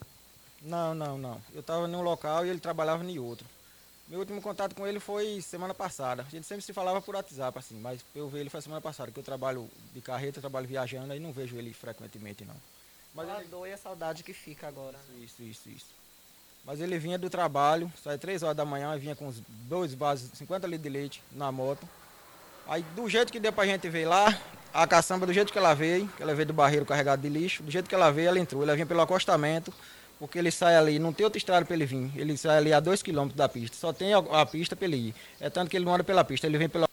Não, 0.61 0.93
não, 0.93 1.17
não. 1.17 1.41
Eu 1.53 1.61
estava 1.61 1.87
num 1.87 2.01
local 2.01 2.45
e 2.45 2.49
ele 2.49 2.59
trabalhava 2.59 3.03
em 3.03 3.19
outro. 3.19 3.45
Meu 4.07 4.19
último 4.19 4.41
contato 4.41 4.73
com 4.73 4.87
ele 4.87 4.99
foi 4.99 5.41
semana 5.41 5.73
passada. 5.73 6.23
A 6.25 6.29
gente 6.29 6.47
sempre 6.47 6.63
se 6.63 6.71
falava 6.71 7.01
por 7.01 7.15
WhatsApp, 7.15 7.59
assim, 7.59 7.75
mas 7.79 8.03
eu 8.15 8.29
vi 8.29 8.39
ele 8.39 8.49
foi 8.49 8.61
semana 8.61 8.81
passada, 8.81 9.11
que 9.11 9.19
eu 9.19 9.23
trabalho 9.23 9.69
de 9.93 9.99
carreta, 9.99 10.39
trabalho 10.39 10.65
viajando, 10.65 11.11
aí 11.11 11.19
não 11.19 11.33
vejo 11.33 11.57
ele 11.57 11.73
frequentemente, 11.73 12.45
não. 12.45 12.55
Mas 13.13 13.29
a 13.29 13.39
ele... 13.39 13.49
dor 13.49 13.67
e 13.67 13.73
a 13.73 13.77
saudade 13.77 14.23
que 14.23 14.33
fica 14.33 14.67
agora. 14.67 14.97
Né? 14.97 15.25
Isso, 15.25 15.43
isso, 15.43 15.69
isso. 15.69 15.97
Mas 16.63 16.79
ele 16.79 16.97
vinha 16.97 17.17
do 17.17 17.29
trabalho, 17.29 17.91
sai 18.01 18.17
três 18.17 18.43
horas 18.43 18.55
da 18.55 18.63
manhã, 18.63 18.97
vinha 18.97 19.15
com 19.15 19.27
os 19.27 19.41
dois 19.67 19.93
vasos, 19.93 20.29
50 20.37 20.67
litros 20.67 20.83
de 20.83 20.89
leite 20.89 21.23
na 21.31 21.51
moto. 21.51 21.87
Aí 22.65 22.83
do 22.95 23.09
jeito 23.09 23.31
que 23.31 23.39
deu 23.39 23.51
pra 23.51 23.65
gente 23.65 23.89
ver 23.89 24.05
lá, 24.05 24.37
a 24.73 24.85
caçamba 24.85 25.25
do 25.25 25.33
jeito 25.33 25.51
que 25.51 25.57
ela 25.57 25.73
veio, 25.73 26.07
que 26.09 26.21
ela 26.21 26.33
veio 26.33 26.45
do 26.45 26.53
barreiro 26.53 26.85
carregado 26.85 27.21
de 27.21 27.29
lixo, 27.29 27.63
do 27.63 27.71
jeito 27.71 27.89
que 27.89 27.95
ela 27.95 28.11
veio, 28.11 28.29
ela 28.29 28.39
entrou. 28.39 28.63
Ela 28.63 28.73
vinha 28.73 28.85
pelo 28.85 29.01
acostamento, 29.01 29.73
porque 30.19 30.37
ele 30.37 30.51
sai 30.51 30.75
ali, 30.75 30.99
não 30.99 31.13
tem 31.13 31.23
outra 31.23 31.37
estrada 31.37 31.65
para 31.65 31.75
ele 31.75 31.85
vir. 31.85 32.11
Ele 32.15 32.35
sai 32.37 32.57
ali 32.57 32.73
a 32.73 32.79
dois 32.79 33.03
quilômetros 33.03 33.37
da 33.37 33.47
pista, 33.47 33.77
só 33.77 33.93
tem 33.93 34.13
a, 34.13 34.45
pista 34.45 34.75
para 34.75 34.85
ele 34.85 34.97
ir. 34.97 35.15
É 35.39 35.49
tanto 35.49 35.69
que 35.69 35.77
ele 35.77 35.85
não 35.85 35.93
anda 35.93 36.03
pela 36.03 36.23
pista, 36.23 36.47
ele 36.47 36.57
vem 36.57 36.69
pela. 36.69 36.87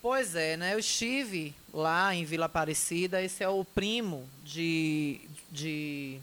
Pois 0.00 0.34
é, 0.34 0.56
né? 0.56 0.74
Eu 0.74 0.78
estive 0.78 1.54
lá 1.72 2.14
em 2.14 2.24
Vila 2.24 2.46
Aparecida, 2.46 3.22
esse 3.22 3.42
é 3.42 3.48
o 3.48 3.64
primo 3.64 4.28
de, 4.44 5.20
de, 5.50 6.18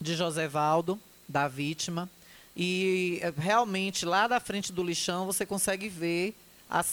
de 0.00 0.14
Josevaldo, 0.14 0.98
da 1.28 1.48
vítima. 1.48 2.08
E 2.56 3.18
é, 3.22 3.32
realmente 3.36 4.06
lá 4.06 4.28
da 4.28 4.38
frente 4.38 4.72
do 4.72 4.82
lixão 4.82 5.26
você 5.26 5.44
consegue 5.44 5.88
ver 5.88 6.34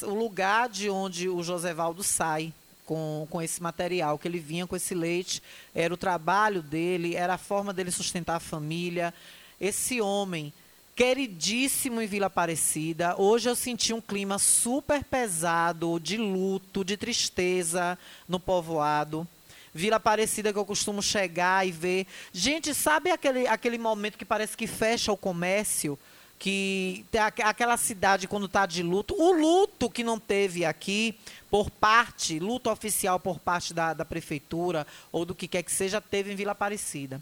o 0.03 0.13
lugar 0.13 0.69
de 0.69 0.89
onde 0.89 1.29
o 1.29 1.43
Josevaldo 1.43 2.03
sai 2.03 2.53
com, 2.85 3.27
com 3.29 3.41
esse 3.41 3.61
material, 3.61 4.17
que 4.17 4.27
ele 4.27 4.39
vinha 4.39 4.67
com 4.67 4.75
esse 4.75 4.93
leite, 4.93 5.41
era 5.73 5.93
o 5.93 5.97
trabalho 5.97 6.61
dele, 6.61 7.15
era 7.15 7.35
a 7.35 7.37
forma 7.37 7.73
dele 7.73 7.91
sustentar 7.91 8.35
a 8.35 8.39
família. 8.39 9.13
Esse 9.59 10.01
homem, 10.01 10.53
queridíssimo 10.95 12.01
em 12.01 12.07
Vila 12.07 12.27
Aparecida, 12.27 13.15
hoje 13.17 13.49
eu 13.49 13.55
senti 13.55 13.93
um 13.93 14.01
clima 14.01 14.37
super 14.37 15.03
pesado, 15.03 15.99
de 15.99 16.17
luto, 16.17 16.83
de 16.83 16.97
tristeza 16.97 17.97
no 18.27 18.39
povoado. 18.39 19.27
Vila 19.73 19.95
Aparecida 19.95 20.51
que 20.51 20.59
eu 20.59 20.65
costumo 20.65 21.01
chegar 21.01 21.65
e 21.65 21.71
ver. 21.71 22.05
Gente, 22.33 22.73
sabe 22.73 23.09
aquele, 23.09 23.47
aquele 23.47 23.77
momento 23.77 24.17
que 24.17 24.25
parece 24.25 24.57
que 24.57 24.67
fecha 24.67 25.11
o 25.11 25.17
comércio? 25.17 25.97
Que 26.41 27.05
aquela 27.45 27.77
cidade 27.77 28.27
quando 28.27 28.47
está 28.47 28.65
de 28.65 28.81
luto, 28.81 29.13
o 29.13 29.31
luto 29.31 29.87
que 29.87 30.03
não 30.03 30.19
teve 30.19 30.65
aqui 30.65 31.15
por 31.51 31.69
parte, 31.69 32.39
luto 32.39 32.67
oficial 32.71 33.19
por 33.19 33.37
parte 33.37 33.75
da, 33.75 33.93
da 33.93 34.03
prefeitura 34.03 34.87
ou 35.11 35.23
do 35.23 35.35
que 35.35 35.47
quer 35.47 35.61
que 35.61 35.71
seja, 35.71 36.01
teve 36.01 36.33
em 36.33 36.35
Vila 36.35 36.53
Aparecida. 36.53 37.21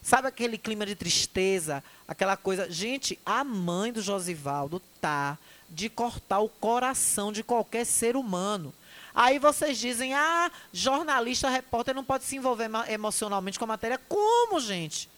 Sabe 0.00 0.28
aquele 0.28 0.56
clima 0.56 0.86
de 0.86 0.94
tristeza, 0.94 1.84
aquela 2.08 2.34
coisa. 2.34 2.70
Gente, 2.70 3.18
a 3.26 3.44
mãe 3.44 3.92
do 3.92 4.00
Josivaldo 4.00 4.80
tá 5.02 5.36
de 5.68 5.90
cortar 5.90 6.38
o 6.38 6.48
coração 6.48 7.30
de 7.30 7.42
qualquer 7.42 7.84
ser 7.84 8.16
humano. 8.16 8.72
Aí 9.14 9.38
vocês 9.38 9.76
dizem, 9.76 10.14
ah, 10.14 10.50
jornalista, 10.72 11.50
repórter 11.50 11.94
não 11.94 12.04
pode 12.04 12.24
se 12.24 12.36
envolver 12.36 12.70
emocionalmente 12.88 13.58
com 13.58 13.66
a 13.66 13.68
matéria. 13.68 14.00
Como, 14.08 14.58
gente? 14.60 15.10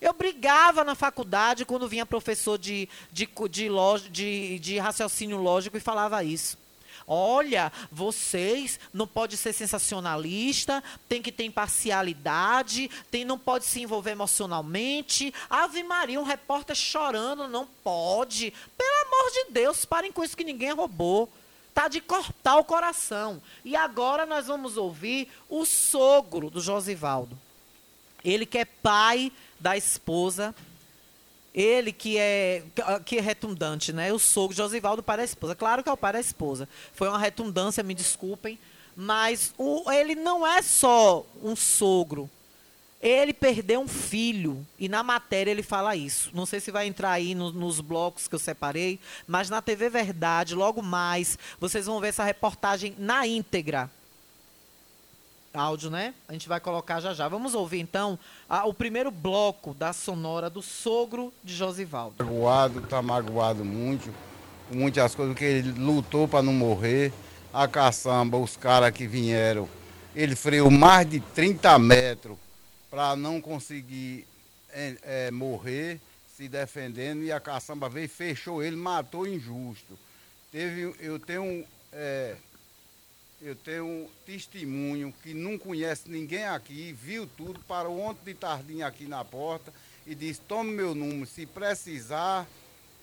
Eu 0.00 0.12
brigava 0.12 0.84
na 0.84 0.94
faculdade 0.94 1.64
quando 1.64 1.88
vinha 1.88 2.04
professor 2.04 2.58
de, 2.58 2.88
de, 3.10 3.28
de, 3.50 3.68
de, 4.10 4.58
de 4.58 4.78
raciocínio 4.78 5.38
lógico 5.38 5.76
e 5.76 5.80
falava 5.80 6.22
isso. 6.22 6.58
Olha, 7.08 7.72
vocês 7.90 8.80
não 8.92 9.06
pode 9.06 9.36
ser 9.36 9.52
sensacionalista, 9.52 10.82
tem 11.08 11.22
que 11.22 11.30
ter 11.30 11.44
imparcialidade, 11.44 12.90
tem, 13.12 13.24
não 13.24 13.38
pode 13.38 13.64
se 13.64 13.80
envolver 13.80 14.10
emocionalmente. 14.10 15.32
Ave 15.48 15.84
Maria, 15.84 16.20
um 16.20 16.24
repórter 16.24 16.74
chorando, 16.74 17.46
não 17.46 17.64
pode. 17.84 18.52
Pelo 18.76 19.06
amor 19.06 19.30
de 19.32 19.52
Deus, 19.52 19.84
parem 19.84 20.10
com 20.10 20.24
isso 20.24 20.36
que 20.36 20.42
ninguém 20.42 20.72
roubou. 20.72 21.30
Tá 21.72 21.86
de 21.86 22.00
cortar 22.00 22.56
o 22.56 22.64
coração. 22.64 23.40
E 23.64 23.76
agora 23.76 24.26
nós 24.26 24.46
vamos 24.46 24.76
ouvir 24.76 25.30
o 25.48 25.64
sogro 25.64 26.50
do 26.50 26.60
Josivaldo. 26.60 27.38
Ele 28.24 28.46
que 28.46 28.58
é 28.58 28.64
pai 28.64 29.30
da 29.58 29.76
esposa. 29.76 30.54
Ele 31.54 31.90
que 31.90 32.18
é, 32.18 32.62
que 33.04 33.16
é 33.16 33.20
retundante, 33.20 33.92
né? 33.92 34.12
O 34.12 34.18
sogro 34.18 34.54
Josivaldo, 34.54 35.02
pai 35.02 35.16
da 35.16 35.24
esposa. 35.24 35.54
Claro 35.54 35.82
que 35.82 35.88
é 35.88 35.92
o 35.92 35.96
pai 35.96 36.12
da 36.12 36.20
esposa. 36.20 36.68
Foi 36.92 37.08
uma 37.08 37.18
retundância, 37.18 37.82
me 37.82 37.94
desculpem. 37.94 38.58
Mas 38.94 39.54
o, 39.56 39.90
ele 39.90 40.14
não 40.14 40.46
é 40.46 40.60
só 40.62 41.24
um 41.42 41.56
sogro. 41.56 42.30
Ele 43.00 43.32
perdeu 43.32 43.80
um 43.80 43.88
filho. 43.88 44.66
E 44.78 44.88
na 44.88 45.02
matéria 45.02 45.50
ele 45.50 45.62
fala 45.62 45.96
isso. 45.96 46.30
Não 46.34 46.44
sei 46.44 46.60
se 46.60 46.70
vai 46.70 46.86
entrar 46.86 47.12
aí 47.12 47.34
no, 47.34 47.52
nos 47.52 47.80
blocos 47.80 48.26
que 48.28 48.34
eu 48.34 48.38
separei. 48.38 48.98
Mas 49.26 49.48
na 49.48 49.62
TV 49.62 49.88
Verdade, 49.88 50.54
logo 50.54 50.82
mais, 50.82 51.38
vocês 51.58 51.86
vão 51.86 52.00
ver 52.00 52.08
essa 52.08 52.24
reportagem 52.24 52.94
na 52.98 53.26
íntegra. 53.26 53.90
Áudio, 55.56 55.90
né? 55.90 56.14
A 56.28 56.32
gente 56.32 56.48
vai 56.48 56.60
colocar 56.60 57.00
já 57.00 57.14
já. 57.14 57.28
Vamos 57.28 57.54
ouvir 57.54 57.80
então 57.80 58.18
a, 58.48 58.66
o 58.66 58.74
primeiro 58.74 59.10
bloco 59.10 59.74
da 59.74 59.92
sonora 59.92 60.50
do 60.50 60.62
sogro 60.62 61.32
de 61.42 61.54
Josivaldo. 61.54 62.24
Magoado, 62.24 62.80
tá 62.82 63.00
magoado 63.02 63.64
muito, 63.64 64.12
muitas 64.70 65.14
coisas, 65.14 65.34
porque 65.34 65.44
ele 65.44 65.72
lutou 65.72 66.28
para 66.28 66.42
não 66.42 66.52
morrer. 66.52 67.12
A 67.52 67.66
caçamba, 67.66 68.36
os 68.36 68.54
caras 68.56 68.90
que 68.90 69.06
vieram, 69.06 69.66
ele 70.14 70.36
freou 70.36 70.70
mais 70.70 71.08
de 71.08 71.20
30 71.20 71.78
metros 71.78 72.36
para 72.90 73.16
não 73.16 73.40
conseguir 73.40 74.26
é, 74.70 74.96
é, 75.02 75.30
morrer 75.30 76.00
se 76.36 76.48
defendendo 76.48 77.22
e 77.22 77.32
a 77.32 77.40
caçamba 77.40 77.88
veio, 77.88 78.08
fechou 78.10 78.62
ele, 78.62 78.76
matou 78.76 79.26
injusto. 79.26 79.98
Teve, 80.52 80.94
eu 81.00 81.18
tenho 81.18 81.64
é, 81.92 82.36
eu 83.40 83.54
tenho 83.54 83.84
um 83.84 84.08
testemunho 84.24 85.12
que 85.22 85.34
não 85.34 85.58
conhece 85.58 86.08
ninguém 86.08 86.44
aqui, 86.46 86.92
viu 86.92 87.26
tudo, 87.36 87.60
parou 87.68 88.00
ontem 88.00 88.32
de 88.32 88.34
tardinha 88.34 88.86
aqui 88.86 89.06
na 89.06 89.24
porta 89.24 89.72
e 90.06 90.14
disse, 90.14 90.40
tome 90.40 90.72
meu 90.72 90.94
número, 90.94 91.26
se 91.26 91.44
precisar, 91.44 92.46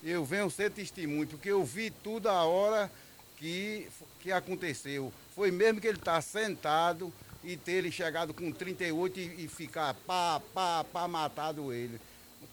eu 0.03 0.25
venho 0.25 0.49
ser 0.49 0.71
testemunho, 0.71 1.27
porque 1.27 1.49
eu 1.49 1.63
vi 1.63 1.91
tudo 1.91 2.29
a 2.29 2.43
hora 2.43 2.91
que, 3.37 3.87
que 4.21 4.31
aconteceu. 4.31 5.13
Foi 5.35 5.51
mesmo 5.51 5.79
que 5.79 5.87
ele 5.87 5.97
está 5.97 6.19
sentado 6.21 7.13
e 7.43 7.55
ter 7.55 7.73
ele 7.73 7.91
chegado 7.91 8.33
com 8.33 8.51
38 8.51 9.19
e, 9.19 9.45
e 9.45 9.47
ficar 9.47 9.93
pá, 9.93 10.41
pá, 10.53 10.83
pá, 10.83 11.07
matado 11.07 11.71
ele. 11.71 11.99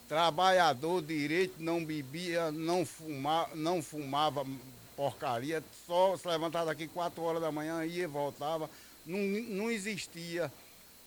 Trabalhador 0.08 1.00
direito, 1.00 1.54
não 1.62 1.84
bebia, 1.84 2.50
não, 2.50 2.84
fuma, 2.84 3.48
não 3.54 3.80
fumava 3.80 4.44
porcaria, 5.00 5.64
só 5.86 6.14
se 6.14 6.28
levantava 6.28 6.66
daqui 6.66 6.86
4 6.86 7.22
horas 7.22 7.40
da 7.40 7.50
manhã, 7.50 7.82
ia 7.86 8.04
e 8.04 8.06
voltava. 8.06 8.68
Não, 9.06 9.18
não 9.18 9.70
existia. 9.70 10.52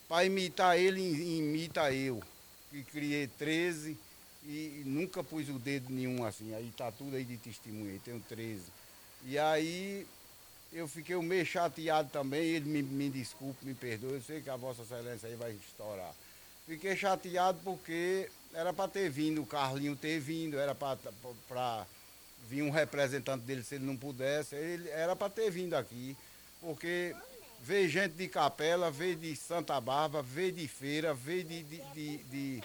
Para 0.10 0.26
imitar 0.26 0.80
ele, 0.80 1.00
imita 1.38 1.94
eu, 1.94 2.20
que 2.72 2.82
criei 2.86 3.28
13 3.28 3.96
e 4.46 4.82
nunca 4.84 5.24
pus 5.24 5.48
o 5.48 5.60
dedo 5.60 5.94
nenhum 5.94 6.26
assim. 6.26 6.56
Aí 6.56 6.74
tá 6.76 6.92
tudo 6.92 7.16
aí 7.16 7.24
de 7.24 7.38
testemunha, 7.38 8.02
tenho 8.04 8.20
13. 8.28 8.64
E 9.26 9.38
aí 9.38 10.08
eu 10.72 10.88
fiquei 10.88 11.16
meio 11.18 11.46
chateado 11.46 12.10
também, 12.10 12.42
ele 12.42 12.68
me, 12.68 12.82
me 12.82 13.12
desculpe, 13.12 13.64
me 13.64 13.76
perdoe, 13.76 14.14
eu 14.14 14.22
sei 14.24 14.42
que 14.42 14.50
a 14.50 14.56
Vossa 14.56 14.82
Excelência 14.82 15.30
aí 15.30 15.36
vai 15.36 15.52
estourar. 15.52 16.16
Fiquei 16.66 16.98
chateado 16.98 17.60
porque 17.64 18.28
era 18.56 18.74
para 18.74 18.90
ter 18.90 19.08
vindo, 19.12 19.44
o 19.44 19.46
Carlinho 19.46 19.96
ter 19.96 20.20
vindo, 20.20 20.58
era 20.58 20.74
para 20.74 20.98
vir 22.50 22.64
um 22.64 22.70
representante 22.70 23.44
dele 23.44 23.64
se 23.64 23.76
ele 23.76 23.86
não 23.86 23.96
pudesse, 23.96 24.56
ele 24.56 24.90
era 24.90 25.16
para 25.16 25.30
ter 25.30 25.50
vindo 25.50 25.74
aqui, 25.74 26.16
porque 26.62 27.16
veio 27.62 27.90
gente 27.90 28.14
de 28.14 28.28
Capela, 28.28 28.92
veio 28.92 29.16
de 29.16 29.36
Santa 29.36 29.80
Bárbara, 29.80 30.24
veio 30.24 30.52
de 30.52 30.68
Feira, 30.68 31.14
veio 31.14 31.44
de, 31.44 31.64
de, 31.64 31.82
de, 31.94 32.18
de, 32.18 32.64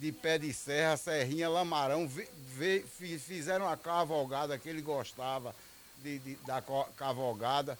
de 0.00 0.12
Pé 0.12 0.38
de 0.38 0.52
Serra, 0.52 0.96
Serrinha, 0.96 1.48
Lamarão, 1.48 2.08
veio, 2.08 2.86
fizeram 3.18 3.68
a 3.68 3.76
cavalgada 3.76 4.58
que 4.58 4.68
ele 4.68 4.82
gostava 4.82 5.54
de, 6.02 6.18
de, 6.18 6.34
da 6.46 6.62
cavalgada, 6.96 7.78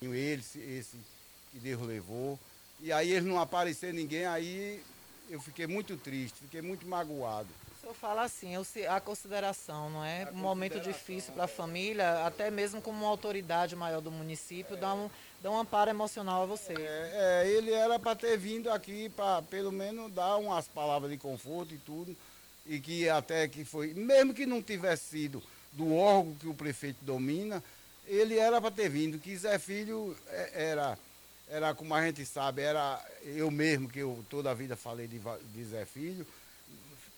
tinha 0.00 0.14
ele, 0.14 0.42
esse 0.42 0.96
que 1.50 1.58
Deus 1.58 1.82
levou, 1.82 2.38
e 2.80 2.92
aí 2.92 3.10
eles 3.10 3.24
não 3.24 3.40
apareceram 3.40 3.94
ninguém, 3.94 4.26
aí 4.26 4.82
eu 5.28 5.40
fiquei 5.40 5.66
muito 5.66 5.96
triste, 5.96 6.38
fiquei 6.40 6.62
muito 6.62 6.86
magoado. 6.86 7.48
O 7.88 7.90
senhor 7.90 8.00
fala 8.00 8.22
assim, 8.24 8.54
a 8.86 9.00
consideração, 9.00 9.88
não 9.88 10.04
é? 10.04 10.28
Um 10.30 10.36
momento 10.36 10.78
difícil 10.78 11.32
para 11.32 11.44
a 11.44 11.48
família, 11.48 12.26
até 12.26 12.50
mesmo 12.50 12.82
como 12.82 12.98
uma 12.98 13.08
autoridade 13.08 13.74
maior 13.74 14.02
do 14.02 14.10
município, 14.10 14.76
dá 14.76 14.92
um, 14.92 15.08
dá 15.42 15.50
um 15.50 15.58
amparo 15.58 15.88
emocional 15.88 16.42
a 16.42 16.46
você. 16.46 16.74
É, 16.74 17.44
é 17.44 17.48
ele 17.48 17.72
era 17.72 17.98
para 17.98 18.14
ter 18.14 18.36
vindo 18.36 18.70
aqui 18.70 19.08
para 19.08 19.40
pelo 19.40 19.72
menos 19.72 20.12
dar 20.12 20.36
umas 20.36 20.68
palavras 20.68 21.10
de 21.10 21.16
conforto 21.16 21.72
e 21.72 21.78
tudo, 21.78 22.14
e 22.66 22.78
que 22.78 23.08
até 23.08 23.48
que 23.48 23.64
foi, 23.64 23.94
mesmo 23.94 24.34
que 24.34 24.44
não 24.44 24.62
tivesse 24.62 25.04
sido 25.04 25.42
do 25.72 25.94
órgão 25.96 26.34
que 26.34 26.46
o 26.46 26.52
prefeito 26.52 26.98
domina, 27.00 27.64
ele 28.06 28.36
era 28.36 28.60
para 28.60 28.70
ter 28.70 28.90
vindo, 28.90 29.18
que 29.18 29.34
Zé 29.34 29.58
Filho 29.58 30.14
é, 30.28 30.50
era, 30.72 30.98
era, 31.48 31.74
como 31.74 31.94
a 31.94 32.04
gente 32.04 32.26
sabe, 32.26 32.60
era 32.60 33.02
eu 33.24 33.50
mesmo, 33.50 33.88
que 33.88 34.00
eu 34.00 34.22
toda 34.28 34.50
a 34.50 34.54
vida 34.54 34.76
falei 34.76 35.06
de, 35.06 35.18
de 35.54 35.64
Zé 35.64 35.86
Filho, 35.86 36.26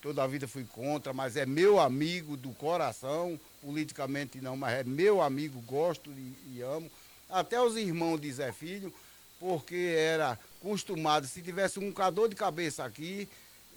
toda 0.01 0.23
a 0.23 0.27
vida 0.27 0.49
fui 0.49 0.65
contra, 0.65 1.13
mas 1.13 1.37
é 1.37 1.45
meu 1.45 1.79
amigo 1.79 2.37
do 2.37 2.51
coração, 2.51 3.39
politicamente 3.63 4.41
não, 4.41 4.57
mas 4.57 4.81
é 4.81 4.85
meu 4.85 5.21
amigo, 5.21 5.61
gosto 5.61 6.11
e, 6.11 6.57
e 6.57 6.63
amo. 6.63 6.91
Até 7.29 7.61
os 7.61 7.77
irmãos 7.77 8.21
de 8.21 8.33
Zé 8.33 8.53
Filho, 8.53 8.93
porque 9.39 9.95
era 9.97 10.39
acostumado, 10.61 11.27
se 11.27 11.41
tivesse 11.43 11.79
um 11.79 11.93
cador 11.93 12.29
de 12.29 12.35
cabeça 12.35 12.85
aqui, 12.85 13.29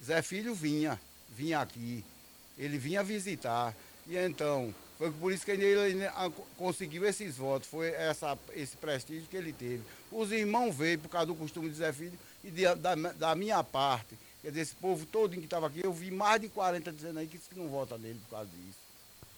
Zé 0.04 0.22
Filho 0.22 0.54
vinha, 0.54 1.00
vinha 1.30 1.60
aqui. 1.60 2.04
Ele 2.58 2.78
vinha 2.78 3.04
visitar. 3.04 3.76
E 4.08 4.18
então, 4.18 4.74
foi 4.98 5.12
por 5.12 5.32
isso 5.32 5.46
que 5.46 5.52
ele 5.52 6.10
conseguiu 6.58 7.06
esses 7.06 7.38
votos, 7.38 7.68
foi 7.68 7.90
essa, 7.90 8.38
esse 8.54 8.78
prestígio 8.78 9.28
que 9.30 9.38
ele 9.38 9.54
teve. 9.54 9.82
Os 10.12 10.32
irmãos 10.32 10.76
veio 10.76 11.00
por 11.00 11.10
causa 11.10 11.28
do 11.28 11.36
costume 11.36 11.70
de 11.70 11.76
Zé 11.76 11.92
Filho 11.92 12.18
e 12.44 12.52
de, 12.52 12.64
da, 12.76 12.96
da, 12.96 13.36
minha 13.36 13.64
parte, 13.64 14.18
quer 14.44 14.50
dizer, 14.50 14.62
esse 14.62 14.76
povo 14.76 15.06
todo 15.06 15.32
que 15.32 15.40
estava 15.40 15.66
aqui, 15.66 15.84
eu 15.84 15.92
vi 15.92 16.12
mais 16.12 16.40
de 16.40 16.50
40 16.50 16.92
dizendo 16.92 17.18
aí 17.18 17.28
que, 17.28 17.40
que 17.40 17.58
não 17.58 17.68
vota 17.70 17.98
nele 17.98 18.20
por 18.26 18.36
causa 18.36 18.50
disso. 18.52 18.78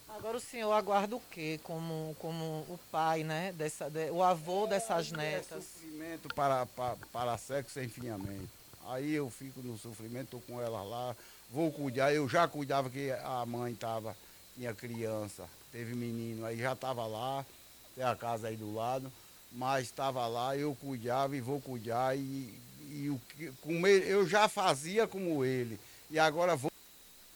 Agora 0.10 0.38
o 0.38 0.42
senhor 0.42 0.72
aguarda 0.72 1.16
o 1.16 1.22
quê 1.32 1.60
como, 1.64 2.16
como 2.20 2.44
o 2.44 2.80
pai, 2.92 3.24
né? 3.24 3.54
Dessa, 3.54 3.90
de, 3.90 4.10
o 4.10 4.24
avô 4.24 4.66
dessas 4.66 5.14
é 5.14 5.18
netas? 5.18 5.58
É 5.58 5.62
sofrimento 5.62 6.30
para, 6.36 6.66
para, 6.66 6.98
para 7.12 7.38
sexo 7.38 7.74
sem 7.74 7.88
finhamento. 7.88 8.50
Aí 8.88 9.14
eu 9.14 9.30
fico 9.30 9.62
no 9.62 9.78
sofrimento, 9.78 10.26
estou 10.26 10.42
com 10.42 10.62
ela 10.62 10.84
lá, 10.84 11.16
vou 11.50 11.72
cuidar. 11.72 12.14
Eu 12.14 12.28
já 12.28 12.48
cuidava 12.48 12.90
que 12.90 13.12
a 13.12 13.46
mãe 13.46 13.74
estava 13.74 14.16
tinha 14.56 14.74
criança, 14.74 15.44
teve 15.72 15.94
menino, 15.94 16.46
aí 16.46 16.58
já 16.58 16.74
estava 16.74 17.06
lá, 17.06 17.46
tem 17.94 18.04
a 18.04 18.16
casa 18.16 18.48
aí 18.48 18.56
do 18.56 18.74
lado, 18.74 19.12
mas 19.52 19.84
estava 19.84 20.26
lá, 20.28 20.56
eu 20.56 20.74
cuidava 20.76 21.36
e 21.36 21.42
vou 21.42 21.60
cuidar, 21.60 22.18
e, 22.18 22.58
e 22.92 23.10
o 23.10 23.20
que, 23.30 23.52
com 23.62 23.86
ele, 23.88 24.12
eu 24.12 24.28
já 24.28 24.48
fazia 24.48 25.08
como 25.08 25.44
ele, 25.44 25.80
e 26.10 26.20
agora 26.20 26.56
vou 26.56 26.72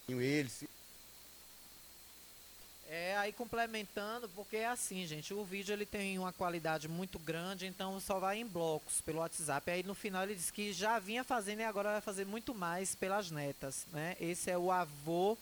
ele. 0.08 0.50
É, 2.92 3.16
aí 3.18 3.32
complementando, 3.32 4.28
porque 4.30 4.58
é 4.58 4.68
assim, 4.68 5.06
gente, 5.06 5.32
o 5.32 5.44
vídeo 5.44 5.74
ele 5.74 5.86
tem 5.86 6.18
uma 6.18 6.34
qualidade 6.34 6.88
muito 6.88 7.20
grande, 7.20 7.68
então 7.68 8.00
só 8.00 8.20
vai 8.20 8.40
em 8.40 8.46
blocos 8.48 9.00
pelo 9.02 9.20
WhatsApp. 9.20 9.70
Aí 9.70 9.84
no 9.84 9.94
final 9.94 10.24
ele 10.24 10.34
diz 10.34 10.50
que 10.50 10.74
já 10.74 10.98
vinha 10.98 11.24
fazendo 11.24 11.60
e 11.60 11.64
agora 11.64 11.92
vai 11.92 12.02
fazer 12.02 12.26
muito 12.26 12.56
mais 12.56 12.96
pelas 12.96 13.30
netas, 13.30 13.86
né? 13.94 14.18
Esse 14.20 14.50
é 14.50 14.58
o 14.58 14.72
avô 14.72 15.38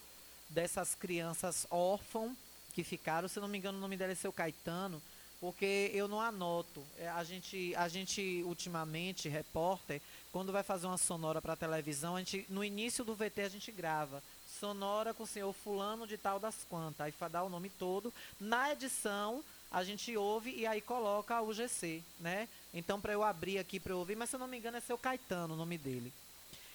dessas 0.50 0.94
crianças 0.94 1.66
órfãos 1.70 2.34
que 2.74 2.84
ficaram, 2.84 3.30
se 3.30 3.40
não 3.40 3.48
me 3.48 3.58
engano 3.58 3.78
o 3.78 3.82
nome 3.82 3.96
dela 3.96 4.12
é 4.12 4.16
seu 4.16 4.34
Caetano, 4.34 5.02
porque 5.40 5.92
eu 5.94 6.08
não 6.08 6.20
anoto. 6.20 6.84
É, 6.98 7.08
a 7.10 7.24
gente, 7.24 7.74
a 7.76 7.88
gente 7.88 8.44
ultimamente, 8.46 9.30
repórter, 9.30 10.02
quando 10.32 10.52
vai 10.52 10.64
fazer 10.64 10.88
uma 10.88 10.98
sonora 10.98 11.42
para 11.42 11.56
televisão, 11.56 12.16
a 12.16 12.20
gente, 12.20 12.46
no 12.50 12.64
início 12.64 13.04
do 13.04 13.16
VT 13.16 13.42
a 13.42 13.50
gente 13.50 13.72
grava 13.72 14.22
sonora 14.60 15.14
com 15.14 15.24
o 15.24 15.28
senhor 15.28 15.54
fulano 15.54 16.08
de 16.08 16.18
tal 16.18 16.40
das 16.40 16.56
quantas, 16.70 17.02
aí 17.02 17.14
dá 17.30 17.44
o 17.44 17.50
nome 17.50 17.70
todo. 17.70 18.14
Na 18.40 18.72
edição, 18.72 19.44
a 19.72 19.84
gente 19.84 20.16
ouve 20.16 20.52
e 20.52 20.66
aí 20.66 20.82
coloca 20.82 21.42
o 21.42 21.54
GC, 21.54 22.02
né? 22.20 22.48
Então, 22.74 23.00
para 23.00 23.14
eu 23.14 23.24
abrir 23.24 23.60
aqui 23.60 23.80
para 23.80 23.94
eu 23.94 24.00
ouvir, 24.00 24.16
mas 24.16 24.30
se 24.30 24.36
eu 24.36 24.40
não 24.40 24.48
me 24.48 24.58
engano 24.58 24.78
é 24.78 24.82
seu 24.82 24.98
Caetano 24.98 25.54
o 25.54 25.58
nome 25.58 25.78
dele. 25.78 26.12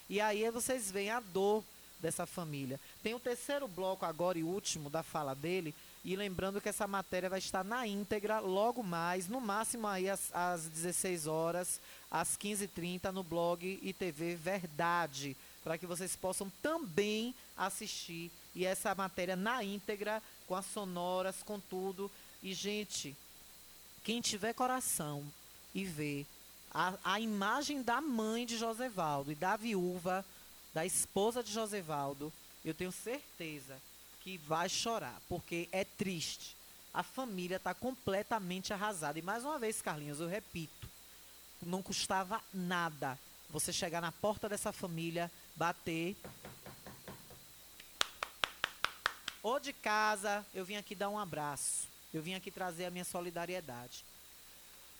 E 0.09 0.21
aí 0.21 0.49
vocês 0.51 0.91
veem 0.91 1.11
a 1.11 1.21
dor 1.21 1.65
dessa 1.99 2.27
família. 2.27 2.79
Tem 3.03 3.15
o 3.15 3.21
terceiro 3.21 3.67
bloco 3.67 4.05
agora 4.05 4.39
e 4.39 4.43
último 4.43 4.91
da 4.91 5.03
fala 5.03 5.35
dele, 5.35 5.75
e 6.05 6.17
lembrando 6.17 6.61
que 6.61 6.69
essa 6.69 6.87
matéria 6.87 7.31
vai 7.31 7.39
estar 7.39 7.63
na 7.63 7.87
íntegra 7.87 8.41
logo 8.41 8.83
mais, 8.83 9.29
no 9.29 9.41
máximo 9.41 9.87
aí 9.87 10.11
às, 10.11 10.35
às 10.35 10.67
16 10.67 11.29
horas, 11.29 11.81
às 12.11 12.37
15h30 12.37 13.13
no 13.13 13.23
blog 13.23 13.79
e 13.81 13.93
TV 13.93 14.35
Verdade, 14.35 15.37
para 15.63 15.79
que 15.79 15.87
vocês 15.87 16.17
possam 16.17 16.51
também 16.61 17.33
assistir. 17.57 18.33
E 18.55 18.67
essa 18.67 18.95
matéria 18.97 19.37
na 19.37 19.63
íntegra 19.63 20.21
com 20.49 20.57
as 20.57 20.67
sonoras, 20.67 21.37
com 21.45 21.61
tudo. 21.61 22.11
E, 22.43 22.53
gente, 22.53 23.17
quem 24.03 24.21
tiver 24.21 24.53
coração 24.55 25.25
e 25.73 25.85
ver 25.85 26.27
a, 26.75 26.95
a 27.05 27.21
imagem 27.21 27.81
da 27.81 28.01
mãe 28.01 28.45
de 28.45 28.59
Josevaldo 28.59 29.31
e 29.31 29.37
da 29.37 29.57
viúva, 29.57 30.25
da 30.75 30.85
esposa 30.85 31.45
de 31.45 31.53
Josevaldo, 31.53 32.33
eu 32.65 32.75
tenho 32.75 32.91
certeza 32.91 33.81
que 34.23 34.39
vai 34.39 34.69
chorar, 34.69 35.21
porque 35.29 35.69
é 35.73 35.85
triste. 35.85 36.57
A 36.95 37.03
família 37.03 37.57
está 37.57 37.75
completamente 37.75 38.73
arrasada. 38.73 39.19
E 39.19 39.23
mais 39.23 39.45
uma 39.45 39.59
vez, 39.59 39.81
Carlinhos, 39.83 40.21
eu 40.21 40.29
repito, 40.29 40.89
não 41.61 41.83
custava 41.83 42.43
nada 42.53 43.19
você 43.51 43.73
chegar 43.73 44.01
na 44.01 44.11
porta 44.11 44.49
dessa 44.49 44.73
família, 44.73 45.31
bater. 45.55 46.17
Ou 49.43 49.61
de 49.61 49.73
casa, 49.73 50.45
eu 50.55 50.65
vim 50.65 50.77
aqui 50.77 50.95
dar 50.95 51.09
um 51.09 51.19
abraço. 51.19 51.87
Eu 52.15 52.23
vim 52.23 52.35
aqui 52.35 52.51
trazer 52.51 52.87
a 52.87 52.91
minha 52.91 53.05
solidariedade. 53.05 54.05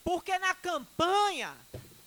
Porque 0.03 0.37
na 0.37 0.53
campanha, 0.53 1.55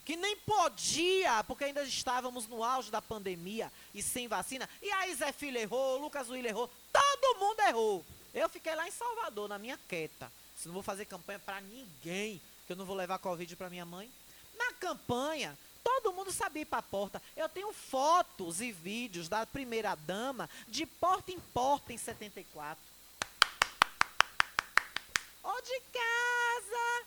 que 0.05 0.15
nem 0.15 0.37
podia, 0.37 1.43
porque 1.43 1.65
ainda 1.65 1.83
estávamos 1.83 2.47
no 2.47 2.63
auge 2.63 2.89
da 2.89 3.01
pandemia 3.01 3.71
e 3.93 4.01
sem 4.01 4.27
vacina, 4.27 4.69
e 4.81 4.89
aí 4.91 5.13
Zé 5.15 5.33
Filho 5.33 5.57
errou, 5.57 5.99
Lucas 5.99 6.29
Will 6.29 6.45
errou, 6.45 6.69
mundo 7.39 7.59
errou. 7.61 8.05
Eu 8.33 8.49
fiquei 8.49 8.75
lá 8.75 8.87
em 8.87 8.91
Salvador, 8.91 9.49
na 9.49 9.57
minha 9.57 9.77
quieta. 9.87 10.31
Se 10.55 10.67
não 10.67 10.73
vou 10.73 10.83
fazer 10.83 11.05
campanha 11.05 11.39
para 11.39 11.61
ninguém, 11.61 12.41
que 12.65 12.73
eu 12.73 12.77
não 12.77 12.85
vou 12.85 12.95
levar 12.95 13.19
Covid 13.19 13.55
para 13.55 13.69
minha 13.69 13.85
mãe. 13.85 14.11
Na 14.57 14.73
campanha, 14.73 15.57
todo 15.83 16.13
mundo 16.13 16.31
sabia 16.31 16.63
ir 16.63 16.65
para 16.65 16.79
a 16.79 16.83
porta. 16.83 17.21
Eu 17.35 17.47
tenho 17.47 17.71
fotos 17.71 18.59
e 18.61 18.71
vídeos 18.71 19.29
da 19.29 19.45
primeira 19.45 19.95
dama 19.95 20.49
de 20.67 20.85
porta 20.85 21.31
em 21.31 21.39
porta 21.39 21.93
em 21.93 21.97
74. 21.97 22.83
Ô 25.43 25.61
de 25.61 25.79
casa! 25.93 27.05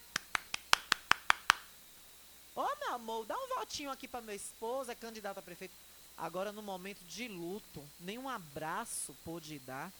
Ô 2.55 2.77
meu 2.81 2.95
amor, 2.95 3.27
dá 3.27 3.37
um 3.37 3.49
votinho 3.49 3.91
aqui 3.91 4.09
para 4.09 4.21
meu 4.21 4.35
esposo, 4.35 4.91
é 4.91 4.95
candidato 4.95 5.39
a 5.39 5.43
prefeito. 5.43 5.75
Agora, 6.21 6.53
no 6.53 6.61
momento 6.61 7.03
de 7.07 7.27
luto, 7.29 7.83
nenhum 7.99 8.29
abraço 8.29 9.17
pôde 9.25 9.59
dar. 9.61 9.91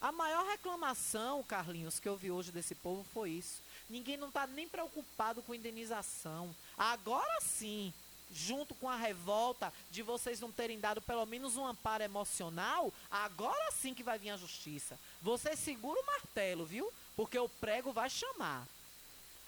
A 0.00 0.10
maior 0.10 0.46
reclamação, 0.46 1.42
Carlinhos, 1.42 2.00
que 2.00 2.08
eu 2.08 2.16
vi 2.16 2.30
hoje 2.30 2.50
desse 2.50 2.74
povo 2.74 3.04
foi 3.12 3.32
isso. 3.32 3.60
Ninguém 3.88 4.16
não 4.16 4.28
está 4.28 4.46
nem 4.46 4.66
preocupado 4.66 5.42
com 5.42 5.54
indenização. 5.54 6.56
Agora 6.76 7.38
sim, 7.42 7.92
junto 8.32 8.74
com 8.76 8.88
a 8.88 8.96
revolta 8.96 9.70
de 9.90 10.02
vocês 10.02 10.40
não 10.40 10.50
terem 10.50 10.80
dado 10.80 11.02
pelo 11.02 11.26
menos 11.26 11.56
um 11.58 11.66
amparo 11.66 12.02
emocional, 12.02 12.90
agora 13.10 13.70
sim 13.72 13.92
que 13.92 14.02
vai 14.02 14.18
vir 14.18 14.30
a 14.30 14.38
justiça. 14.38 14.98
Você 15.20 15.54
segura 15.54 16.00
o 16.00 16.06
martelo, 16.06 16.64
viu? 16.64 16.90
Porque 17.14 17.38
o 17.38 17.48
prego 17.48 17.92
vai 17.92 18.08
chamar. 18.08 18.66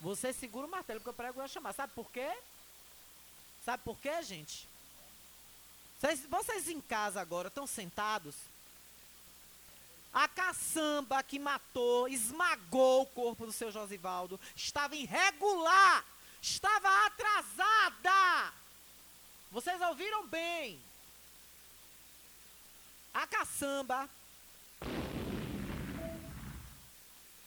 Você 0.03 0.35
segura 0.35 0.67
o 0.67 0.71
martelo, 0.71 1.01
porque 1.01 1.11
o 1.11 1.15
prego 1.15 1.39
vai 1.39 1.49
chamar. 1.49 1.73
Sabe 1.73 1.95
por 1.95 2.11
quê? 2.11 2.31
Sabe 3.65 3.83
por 3.83 3.97
quê, 3.99 4.23
gente? 4.23 4.69
Vocês, 5.99 6.21
vocês 6.27 6.69
em 6.69 6.81
casa 6.81 7.21
agora 7.21 7.49
estão 7.49 7.67
sentados? 7.67 8.35
A 10.13 10.29
caçamba 10.29 11.23
que 11.23 11.39
matou, 11.39 12.09
esmagou 12.09 13.03
o 13.03 13.07
corpo 13.07 13.45
do 13.47 13.53
seu 13.53 13.71
Josivaldo, 13.73 14.39
estava 14.55 14.95
irregular, 14.95 16.05
estava 16.41 16.89
atrasada. 17.07 18.53
Vocês 19.51 19.81
ouviram 19.81 20.27
bem? 20.27 20.81
A 23.13 23.27
caçamba, 23.27 24.09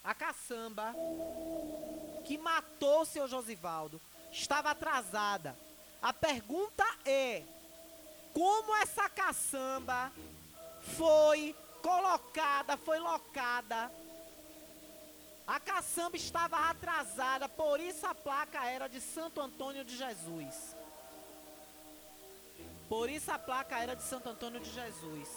a 0.04 0.14
caçamba 0.14 0.94
que 2.26 2.38
matou 2.38 3.02
o 3.02 3.06
seu 3.06 3.30
Josivaldo 3.30 4.02
estava 4.32 4.72
atrasada. 4.72 5.58
A 6.02 6.12
pergunta 6.12 6.86
é: 7.06 7.44
como 8.34 8.76
essa 8.78 9.10
caçamba 9.10 10.12
foi 10.98 11.56
colocada, 11.82 12.78
foi 12.78 13.00
locada. 13.00 13.92
A 15.46 15.60
caçamba 15.60 16.16
estava 16.16 16.70
atrasada, 16.70 17.50
por 17.50 17.80
isso 17.80 18.06
a 18.06 18.16
placa 18.16 18.66
era 18.66 18.88
de 18.88 19.02
Santo 19.02 19.42
Antônio 19.42 19.84
de 19.84 19.98
Jesus. 19.98 20.76
Por 22.88 23.10
isso 23.10 23.32
a 23.32 23.40
placa 23.40 23.78
era 23.80 23.96
de 23.96 24.04
Santo 24.04 24.30
Antônio 24.30 24.60
de 24.60 24.72
Jesus. 24.72 25.30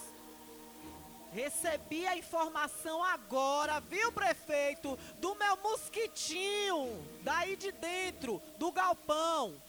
Recebi 1.33 2.07
a 2.07 2.15
informação 2.15 3.03
agora, 3.03 3.81
viu, 3.81 4.09
prefeito? 4.11 4.97
Do 5.19 5.35
meu 5.35 5.57
mosquitinho, 5.57 7.05
daí 7.23 7.57
de 7.57 7.73
dentro, 7.73 8.41
do 8.57 8.71
galpão. 8.71 9.61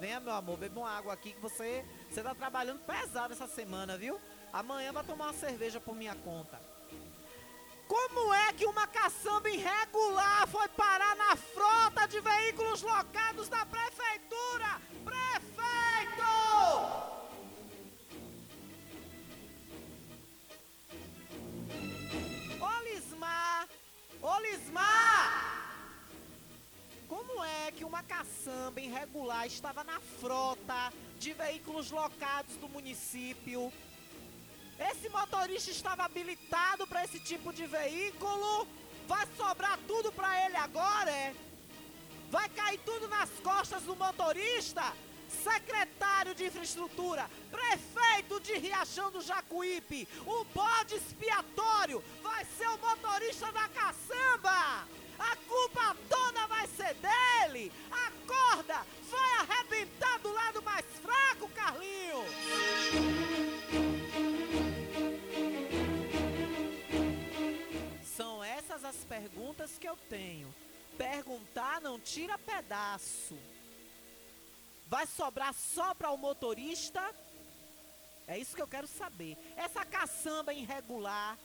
Venha, 0.00 0.18
meu 0.18 0.32
amor, 0.32 0.56
beba 0.56 0.80
uma 0.80 0.90
água 0.90 1.12
aqui 1.12 1.34
que 1.34 1.40
você 1.40 1.84
você 2.08 2.22
tá 2.22 2.34
trabalhando 2.34 2.80
pesado 2.80 3.34
essa 3.34 3.46
semana, 3.46 3.98
viu? 3.98 4.18
Amanhã 4.50 4.94
vai 4.94 5.04
tomar 5.04 5.26
uma 5.26 5.34
cerveja 5.34 5.78
por 5.78 5.94
minha 5.94 6.14
conta. 6.14 6.58
Como 7.86 8.32
é 8.32 8.50
que 8.54 8.64
uma 8.64 8.86
caçamba 8.86 9.50
irregular 9.50 10.46
foi 10.48 10.68
parar 10.68 11.14
na 11.16 11.36
frota 11.36 12.08
de 12.08 12.18
veículos 12.18 12.80
locados 12.80 13.50
da 13.50 13.66
prefeitura? 13.66 14.80
Prefeito! 15.04 16.30
Olismar! 22.58 23.68
Olismar! 24.22 25.09
É 27.70 27.72
que 27.72 27.84
uma 27.84 28.02
caçamba 28.02 28.80
irregular 28.80 29.46
estava 29.46 29.84
na 29.84 30.00
frota 30.20 30.92
de 31.20 31.32
veículos 31.32 31.92
locados 31.92 32.56
do 32.56 32.68
município? 32.68 33.72
Esse 34.90 35.08
motorista 35.08 35.70
estava 35.70 36.02
habilitado 36.02 36.84
para 36.88 37.04
esse 37.04 37.20
tipo 37.20 37.52
de 37.52 37.66
veículo? 37.68 38.66
Vai 39.06 39.24
sobrar 39.36 39.78
tudo 39.86 40.10
para 40.10 40.44
ele 40.44 40.56
agora, 40.56 41.12
é? 41.12 41.32
Vai 42.28 42.48
cair 42.48 42.80
tudo 42.84 43.06
nas 43.06 43.30
costas 43.38 43.84
do 43.84 43.94
motorista? 43.94 44.82
Secretário 45.28 46.34
de 46.34 46.46
Infraestrutura, 46.46 47.30
prefeito 47.52 48.40
de 48.40 48.54
Riachão 48.54 49.12
do 49.12 49.20
Jacuípe, 49.20 50.08
o 50.26 50.42
bode 50.46 50.96
expiatório 50.96 52.02
vai 52.20 52.44
ser 52.46 52.66
o 52.66 52.78
motorista 52.78 53.52
da 53.52 53.68
caçamba! 53.68 54.88
A 55.20 55.36
culpa 55.36 55.96
toda 56.08 56.46
vai 56.46 56.66
ser 56.66 56.94
dele. 56.94 57.70
A 57.90 58.10
corda 58.26 58.86
vai 59.10 59.30
arrebentar 59.40 60.18
do 60.20 60.32
lado 60.32 60.62
mais 60.62 60.86
fraco, 61.02 61.48
Carlinhos. 61.50 62.26
São 68.16 68.42
essas 68.42 68.84
as 68.84 68.96
perguntas 69.04 69.76
que 69.78 69.88
eu 69.88 69.96
tenho. 70.08 70.52
Perguntar 70.96 71.80
não 71.80 72.00
tira 72.00 72.38
pedaço. 72.38 73.38
Vai 74.86 75.06
sobrar 75.06 75.54
só 75.54 75.94
para 75.94 76.10
o 76.10 76.16
motorista? 76.16 77.14
É 78.26 78.38
isso 78.38 78.56
que 78.56 78.62
eu 78.62 78.66
quero 78.66 78.86
saber. 78.86 79.36
Essa 79.56 79.84
caçamba 79.84 80.52
irregular 80.52 81.36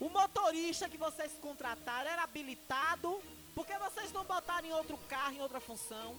o 0.00 0.08
motorista 0.08 0.88
que 0.88 0.96
vocês 0.96 1.32
contrataram 1.40 2.10
era 2.10 2.22
habilitado? 2.22 3.20
Por 3.54 3.66
que 3.66 3.76
vocês 3.78 4.12
não 4.12 4.24
botaram 4.24 4.68
em 4.68 4.72
outro 4.72 4.96
carro, 5.08 5.34
em 5.34 5.40
outra 5.40 5.60
função? 5.60 6.16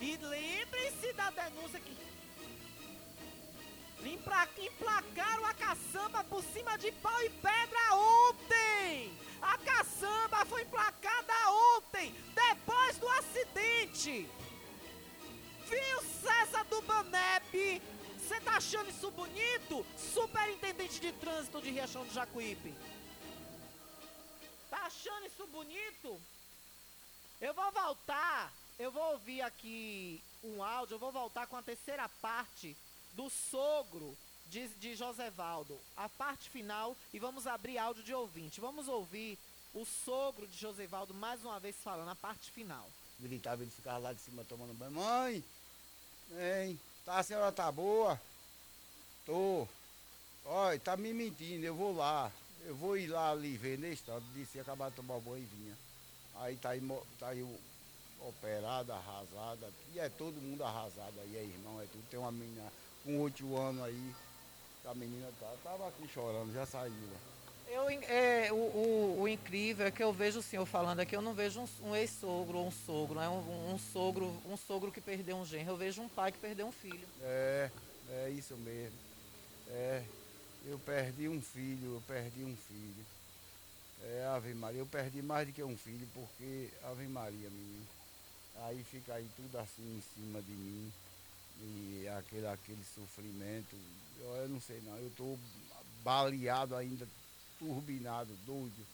E 0.00 0.16
lembrem-se 0.16 1.12
da 1.12 1.30
denúncia 1.30 1.80
que. 1.80 1.96
Emplacaram 4.04 5.46
a 5.46 5.54
caçamba 5.54 6.22
por 6.24 6.42
cima 6.44 6.76
de 6.76 6.92
pau 6.92 7.22
e 7.22 7.30
pedra 7.30 7.94
ontem! 7.94 9.16
A 9.40 9.56
caçamba 9.58 10.44
foi 10.44 10.62
emplacada 10.62 11.32
ontem, 11.76 12.14
depois 12.34 12.98
do 12.98 13.08
acidente! 13.08 14.28
Viu 15.66 16.02
César 16.22 16.64
do 16.64 16.82
Banep 16.82 17.80
você 18.24 18.40
tá 18.40 18.56
achando 18.56 18.88
isso 18.88 19.10
bonito? 19.10 19.84
Superintendente 19.96 20.98
de 20.98 21.12
trânsito 21.12 21.60
de 21.60 21.70
Riachão 21.70 22.04
do 22.06 22.12
Jacuípe. 22.12 22.74
Tá 24.70 24.86
achando 24.86 25.26
isso 25.26 25.46
bonito? 25.48 26.20
Eu 27.40 27.52
vou 27.52 27.70
voltar, 27.70 28.50
eu 28.78 28.90
vou 28.90 29.12
ouvir 29.12 29.42
aqui 29.42 30.22
um 30.42 30.62
áudio, 30.62 30.94
eu 30.94 30.98
vou 30.98 31.12
voltar 31.12 31.46
com 31.46 31.56
a 31.56 31.62
terceira 31.62 32.08
parte 32.20 32.74
do 33.12 33.28
sogro 33.28 34.16
de, 34.48 34.68
de 34.68 34.96
Josevaldo. 34.96 35.78
A 35.96 36.08
parte 36.08 36.48
final 36.48 36.96
e 37.12 37.18
vamos 37.18 37.46
abrir 37.46 37.76
áudio 37.76 38.02
de 38.02 38.14
ouvinte. 38.14 38.60
Vamos 38.60 38.88
ouvir 38.88 39.38
o 39.74 39.84
sogro 39.84 40.46
de 40.46 40.56
Josevaldo 40.56 41.12
mais 41.12 41.44
uma 41.44 41.60
vez 41.60 41.76
falando 41.76 42.08
a 42.08 42.16
parte 42.16 42.50
final. 42.50 42.88
Gritava, 43.20 43.62
ele 43.62 43.70
ficava 43.70 43.98
lá 43.98 44.12
de 44.12 44.20
cima 44.20 44.44
tomando 44.44 44.72
banho. 44.74 44.92
Mãe, 44.92 45.44
hein? 46.32 46.80
Tá, 47.04 47.18
a 47.18 47.22
senhora 47.22 47.52
tá 47.52 47.70
boa? 47.70 48.18
Tô. 49.26 49.68
Olha, 50.46 50.80
tá 50.80 50.96
me 50.96 51.12
mentindo, 51.12 51.64
eu 51.64 51.74
vou 51.74 51.94
lá. 51.94 52.32
Eu 52.64 52.74
vou 52.74 52.96
ir 52.96 53.08
lá 53.08 53.30
ali 53.30 53.58
ver 53.58 53.78
nesse 53.78 53.94
estado. 53.94 54.24
Disse 54.32 54.58
acabar 54.58 54.88
de 54.88 54.96
tomar 54.96 55.20
banho 55.20 55.42
e 55.42 55.56
vinha. 55.56 55.76
Aí 56.36 56.56
tá 56.56 56.70
aí, 56.70 56.80
tá 57.18 57.28
aí 57.28 57.42
operada, 58.20 58.94
arrasada. 58.94 59.70
E 59.92 59.98
é 59.98 60.08
todo 60.08 60.40
mundo 60.40 60.64
arrasado 60.64 61.20
aí, 61.20 61.36
é 61.36 61.44
irmão, 61.44 61.80
é 61.80 61.84
tudo. 61.86 62.08
Tem 62.10 62.18
uma 62.18 62.32
menina 62.32 62.72
com 63.04 63.20
oito 63.20 63.54
anos 63.56 63.82
aí. 63.84 64.14
A 64.86 64.94
menina 64.94 65.30
tá, 65.38 65.54
tava 65.62 65.88
aqui 65.88 66.08
chorando, 66.08 66.52
já 66.52 66.64
saiu. 66.64 66.92
né? 66.92 67.33
Eu, 67.66 67.88
é, 67.90 68.52
o, 68.52 68.56
o- 68.56 69.20
o 69.22 69.28
incrível 69.28 69.86
é 69.86 69.90
que 69.90 70.02
eu 70.02 70.12
vejo 70.12 70.38
o 70.38 70.42
senhor 70.42 70.66
falando 70.66 71.00
aqui, 71.00 71.16
eu 71.16 71.22
não 71.22 71.32
vejo 71.34 71.60
um, 71.60 71.88
um 71.88 71.96
ex-sogro 71.96 72.58
ou 72.58 72.66
um 72.66 72.70
sogro, 72.70 73.18
né? 73.18 73.28
um, 73.28 73.74
um 73.74 73.78
sogro, 73.78 74.26
um 74.46 74.56
sogro 74.56 74.92
que 74.92 75.00
perdeu 75.00 75.36
um 75.36 75.44
genro, 75.44 75.72
eu 75.72 75.76
vejo 75.76 76.02
um 76.02 76.08
pai 76.08 76.30
que 76.30 76.38
perdeu 76.38 76.66
um 76.66 76.72
filho. 76.72 77.06
É, 77.22 77.70
é 78.10 78.30
isso 78.30 78.56
mesmo. 78.56 78.98
É, 79.68 80.02
eu 80.66 80.78
perdi 80.78 81.28
um 81.28 81.40
filho, 81.40 81.94
eu 81.96 82.02
perdi 82.06 82.44
um 82.44 82.56
filho. 82.56 83.04
É, 84.02 84.24
Ave 84.26 84.52
Maria, 84.54 84.80
eu 84.80 84.86
perdi 84.86 85.22
mais 85.22 85.46
do 85.46 85.52
que 85.52 85.62
um 85.62 85.76
filho, 85.76 86.06
porque 86.14 86.68
Ave 86.84 87.06
Maria, 87.08 87.48
menino. 87.50 87.86
Aí 88.66 88.82
fica 88.84 89.14
aí 89.14 89.26
tudo 89.36 89.58
assim 89.58 89.96
em 89.96 90.00
cima 90.00 90.40
de 90.42 90.52
mim. 90.52 90.92
E 91.62 92.08
aquele, 92.08 92.46
aquele 92.46 92.84
sofrimento. 92.84 93.76
Eu, 94.20 94.36
eu 94.36 94.48
não 94.48 94.60
sei 94.60 94.80
não, 94.82 94.96
eu 94.98 95.08
estou 95.08 95.38
baleado 96.02 96.76
ainda, 96.76 97.06
turbinado, 97.64 98.30
doido. 98.46 98.86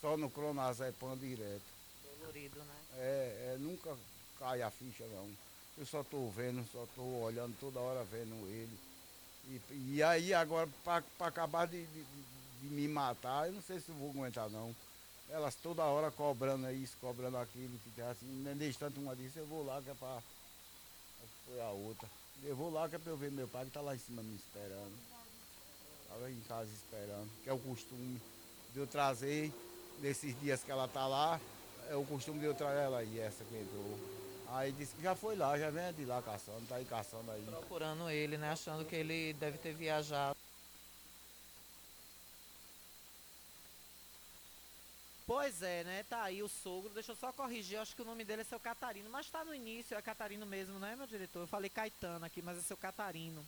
Só 0.00 0.16
no 0.16 0.30
clonazepam 0.30 1.16
direto. 1.16 1.62
Dolorido, 2.18 2.58
né? 2.58 2.74
É, 2.96 3.54
é, 3.54 3.56
nunca 3.58 3.96
cai 4.38 4.62
a 4.62 4.70
ficha 4.70 5.04
não. 5.06 5.28
Eu 5.76 5.86
só 5.86 6.00
estou 6.00 6.30
vendo, 6.30 6.66
só 6.72 6.84
estou 6.84 7.22
olhando 7.22 7.56
toda 7.60 7.78
hora 7.78 8.04
vendo 8.04 8.34
ele. 8.48 8.78
E, 9.46 9.94
e 9.94 10.02
aí 10.02 10.34
agora, 10.34 10.68
para 10.84 11.02
acabar 11.20 11.66
de, 11.66 11.84
de, 11.84 12.04
de 12.62 12.68
me 12.68 12.88
matar, 12.88 13.46
eu 13.46 13.52
não 13.52 13.62
sei 13.62 13.78
se 13.80 13.92
vou 13.92 14.10
aguentar 14.10 14.50
não. 14.50 14.74
Elas 15.30 15.54
toda 15.54 15.84
hora 15.84 16.10
cobrando 16.10 16.70
isso, 16.72 16.96
cobrando 17.00 17.36
aquilo, 17.36 17.78
que 17.94 18.00
assim, 18.00 18.26
nesse 18.26 18.70
instante 18.70 18.98
uma 18.98 19.14
disse, 19.14 19.38
eu 19.38 19.46
vou 19.46 19.64
lá 19.64 19.80
que 19.82 19.90
é 19.90 19.94
para. 19.94 20.22
Foi 21.46 21.60
a 21.60 21.70
outra. 21.70 22.08
Eu 22.42 22.56
vou 22.56 22.72
lá 22.72 22.88
que 22.88 22.96
é 22.96 22.98
para 22.98 23.12
eu 23.12 23.16
ver 23.16 23.30
meu 23.30 23.48
pai 23.48 23.62
que 23.62 23.68
está 23.68 23.80
lá 23.80 23.94
em 23.94 23.98
cima 23.98 24.22
me 24.22 24.36
esperando. 24.36 24.96
Estava 26.08 26.30
em 26.30 26.40
casa 26.48 26.70
esperando, 26.72 27.28
que 27.44 27.50
é 27.50 27.52
o 27.52 27.58
costume 27.58 28.20
de 28.72 28.78
eu 28.78 28.86
trazer, 28.86 29.52
nesses 30.00 30.38
dias 30.40 30.64
que 30.64 30.70
ela 30.70 30.86
está 30.86 31.06
lá, 31.06 31.38
é 31.90 31.94
o 31.94 32.04
costume 32.04 32.38
de 32.40 32.46
eu 32.46 32.54
trazer 32.54 32.80
ela 32.80 32.98
aí, 32.98 33.20
essa 33.20 33.44
que 33.44 33.56
entrou. 33.56 33.98
Aí 34.48 34.72
disse 34.72 34.96
que 34.96 35.02
já 35.02 35.14
foi 35.14 35.36
lá, 35.36 35.58
já 35.58 35.68
vem 35.68 35.92
de 35.92 36.06
lá 36.06 36.22
caçando, 36.22 36.66
tá 36.66 36.76
aí 36.76 36.84
caçando 36.86 37.30
aí. 37.30 37.44
Procurando 37.44 38.08
ele, 38.08 38.38
né? 38.38 38.50
Achando 38.50 38.84
que 38.86 38.96
ele 38.96 39.34
deve 39.34 39.58
ter 39.58 39.74
viajado. 39.74 40.34
Pois 45.26 45.62
é, 45.62 45.84
né? 45.84 46.06
Tá 46.08 46.22
aí 46.22 46.42
o 46.42 46.48
sogro. 46.48 46.90
Deixa 46.94 47.12
eu 47.12 47.16
só 47.16 47.30
corrigir, 47.30 47.76
eu 47.76 47.82
acho 47.82 47.94
que 47.94 48.00
o 48.00 48.06
nome 48.06 48.24
dele 48.24 48.40
é 48.40 48.44
seu 48.44 48.58
Catarino, 48.58 49.10
mas 49.10 49.28
tá 49.28 49.44
no 49.44 49.54
início, 49.54 49.94
é 49.94 50.00
Catarino 50.00 50.46
mesmo, 50.46 50.78
né, 50.78 50.96
meu 50.96 51.06
diretor? 51.06 51.40
Eu 51.40 51.46
falei 51.46 51.68
Caetano 51.68 52.24
aqui, 52.24 52.40
mas 52.40 52.56
é 52.56 52.62
seu 52.62 52.78
Catarino. 52.78 53.44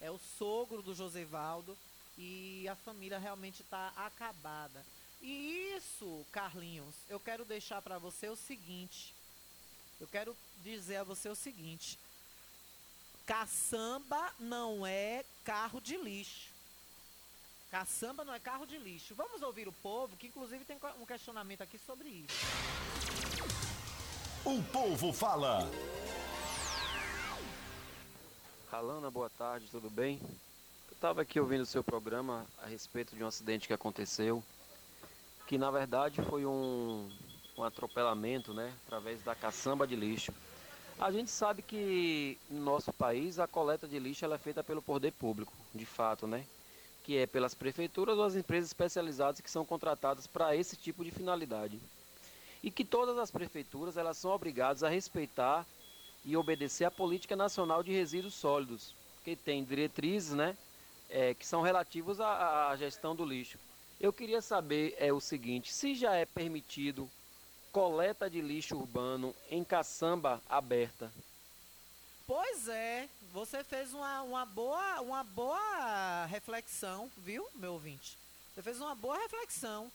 É 0.00 0.10
o 0.10 0.18
sogro 0.18 0.82
do 0.82 0.92
Josevaldo 0.92 1.78
e 2.16 2.68
a 2.68 2.74
família 2.74 3.18
realmente 3.18 3.62
tá 3.64 3.92
acabada. 3.96 4.84
E 5.20 5.74
isso, 5.76 6.26
Carlinhos, 6.32 6.94
eu 7.08 7.20
quero 7.20 7.44
deixar 7.44 7.80
para 7.80 7.98
você 7.98 8.28
o 8.28 8.36
seguinte. 8.36 9.14
Eu 10.00 10.08
quero 10.08 10.36
dizer 10.62 10.96
a 10.96 11.04
você 11.04 11.28
o 11.28 11.34
seguinte. 11.34 11.98
Caçamba 13.24 14.32
não 14.38 14.84
é 14.84 15.24
carro 15.44 15.80
de 15.80 15.96
lixo. 15.96 16.50
Caçamba 17.70 18.24
não 18.24 18.34
é 18.34 18.40
carro 18.40 18.66
de 18.66 18.76
lixo. 18.76 19.14
Vamos 19.14 19.42
ouvir 19.42 19.68
o 19.68 19.72
povo, 19.72 20.16
que 20.16 20.26
inclusive 20.26 20.64
tem 20.64 20.76
um 21.00 21.06
questionamento 21.06 21.62
aqui 21.62 21.78
sobre 21.78 22.08
isso. 22.08 22.34
O 24.44 24.62
povo 24.64 25.12
fala. 25.12 25.70
Alana, 28.72 29.10
boa 29.10 29.30
tarde, 29.30 29.68
tudo 29.70 29.88
bem? 29.88 30.20
Estava 31.02 31.22
aqui 31.22 31.40
ouvindo 31.40 31.62
o 31.62 31.66
seu 31.66 31.82
programa 31.82 32.46
a 32.62 32.66
respeito 32.68 33.16
de 33.16 33.24
um 33.24 33.26
acidente 33.26 33.66
que 33.66 33.74
aconteceu, 33.74 34.40
que 35.48 35.58
na 35.58 35.68
verdade 35.68 36.22
foi 36.22 36.46
um, 36.46 37.10
um 37.58 37.64
atropelamento, 37.64 38.54
né, 38.54 38.72
através 38.86 39.20
da 39.20 39.34
caçamba 39.34 39.84
de 39.84 39.96
lixo. 39.96 40.32
A 41.00 41.10
gente 41.10 41.28
sabe 41.28 41.60
que 41.60 42.38
no 42.48 42.60
nosso 42.60 42.92
país 42.92 43.40
a 43.40 43.48
coleta 43.48 43.88
de 43.88 43.98
lixo 43.98 44.24
é 44.24 44.38
feita 44.38 44.62
pelo 44.62 44.80
poder 44.80 45.10
público, 45.10 45.52
de 45.74 45.84
fato, 45.84 46.28
né? 46.28 46.46
Que 47.02 47.18
é 47.18 47.26
pelas 47.26 47.52
prefeituras 47.52 48.16
ou 48.16 48.22
as 48.22 48.36
empresas 48.36 48.70
especializadas 48.70 49.40
que 49.40 49.50
são 49.50 49.64
contratadas 49.64 50.28
para 50.28 50.54
esse 50.54 50.76
tipo 50.76 51.04
de 51.04 51.10
finalidade. 51.10 51.80
E 52.62 52.70
que 52.70 52.84
todas 52.84 53.18
as 53.18 53.28
prefeituras 53.28 53.96
elas 53.96 54.18
são 54.18 54.30
obrigadas 54.30 54.84
a 54.84 54.88
respeitar 54.88 55.66
e 56.24 56.36
obedecer 56.36 56.84
à 56.84 56.92
política 56.92 57.34
nacional 57.34 57.82
de 57.82 57.90
resíduos 57.90 58.34
sólidos, 58.34 58.94
que 59.24 59.34
tem 59.34 59.64
diretrizes, 59.64 60.32
né, 60.32 60.56
é, 61.12 61.34
que 61.34 61.46
são 61.46 61.62
relativos 61.62 62.20
à, 62.20 62.70
à 62.70 62.76
gestão 62.76 63.14
do 63.14 63.24
lixo. 63.24 63.58
Eu 64.00 64.12
queria 64.12 64.40
saber 64.42 64.96
é 64.98 65.12
o 65.12 65.20
seguinte: 65.20 65.72
se 65.72 65.94
já 65.94 66.14
é 66.16 66.24
permitido 66.24 67.08
coleta 67.70 68.28
de 68.28 68.40
lixo 68.40 68.76
urbano 68.76 69.34
em 69.50 69.62
caçamba 69.62 70.42
aberta. 70.48 71.12
Pois 72.26 72.68
é, 72.68 73.08
você 73.32 73.62
fez 73.62 73.92
uma, 73.94 74.22
uma, 74.22 74.44
boa, 74.44 75.00
uma 75.00 75.24
boa 75.24 76.26
reflexão, 76.26 77.10
viu, 77.18 77.46
meu 77.54 77.74
ouvinte? 77.74 78.16
Você 78.54 78.62
fez 78.62 78.80
uma 78.80 78.94
boa 78.94 79.16
reflexão. 79.18 79.90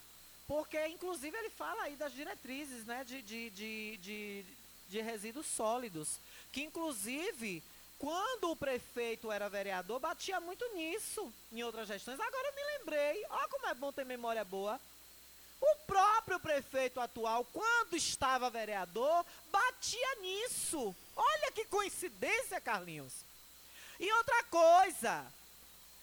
Porque, 0.48 0.88
inclusive, 0.88 1.36
ele 1.38 1.50
fala 1.50 1.84
aí 1.84 1.96
das 1.96 2.14
diretrizes 2.14 2.86
né, 2.86 3.04
de, 3.04 3.22
de, 3.22 3.50
de, 3.50 3.98
de, 3.98 4.46
de 4.90 5.02
resíduos 5.02 5.46
sólidos. 5.46 6.20
Que, 6.54 6.64
inclusive, 6.64 7.62
quando 8.00 8.52
o 8.52 8.56
prefeito 8.56 9.32
era 9.32 9.50
vereador, 9.50 10.00
batia 10.00 10.40
muito 10.40 10.66
nisso 10.76 11.32
em 11.52 11.64
outras 11.64 11.88
gestões. 11.88 12.20
Agora 12.20 12.48
eu 12.48 12.56
me 12.56 12.64
lembrei. 12.78 13.26
Olha 13.30 13.48
como 13.48 13.68
é 13.68 13.74
bom 13.74 13.92
ter 13.92 14.06
memória 14.06 14.44
boa. 14.46 14.80
O 15.60 15.76
próprio 15.88 16.40
prefeito 16.40 17.00
atual, 17.00 17.44
quando 17.46 17.96
estava 17.96 18.50
vereador, 18.50 19.26
batia 19.52 20.16
nisso. 20.22 20.96
Olha 21.16 21.52
que 21.52 21.66
coincidência, 21.66 22.62
Carlinhos. 22.62 23.14
E 24.00 24.12
outra 24.14 24.44
coisa, 24.44 25.26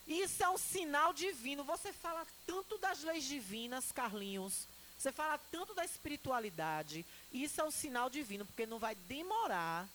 isso 0.06 0.42
é 0.42 0.48
um 0.48 0.58
sinal 0.58 1.12
divino. 1.12 1.62
Você 1.62 1.92
fala 1.92 2.26
tanto 2.44 2.76
das 2.78 3.04
leis 3.04 3.22
divinas, 3.22 3.92
Carlinhos. 3.92 4.66
Você 4.98 5.12
fala 5.12 5.38
tanto 5.52 5.74
da 5.74 5.84
espiritualidade. 5.84 7.06
Isso 7.32 7.60
é 7.60 7.64
um 7.64 7.70
sinal 7.70 8.10
divino, 8.10 8.44
porque 8.44 8.66
não 8.66 8.80
vai 8.80 8.96
demorar. 8.96 9.88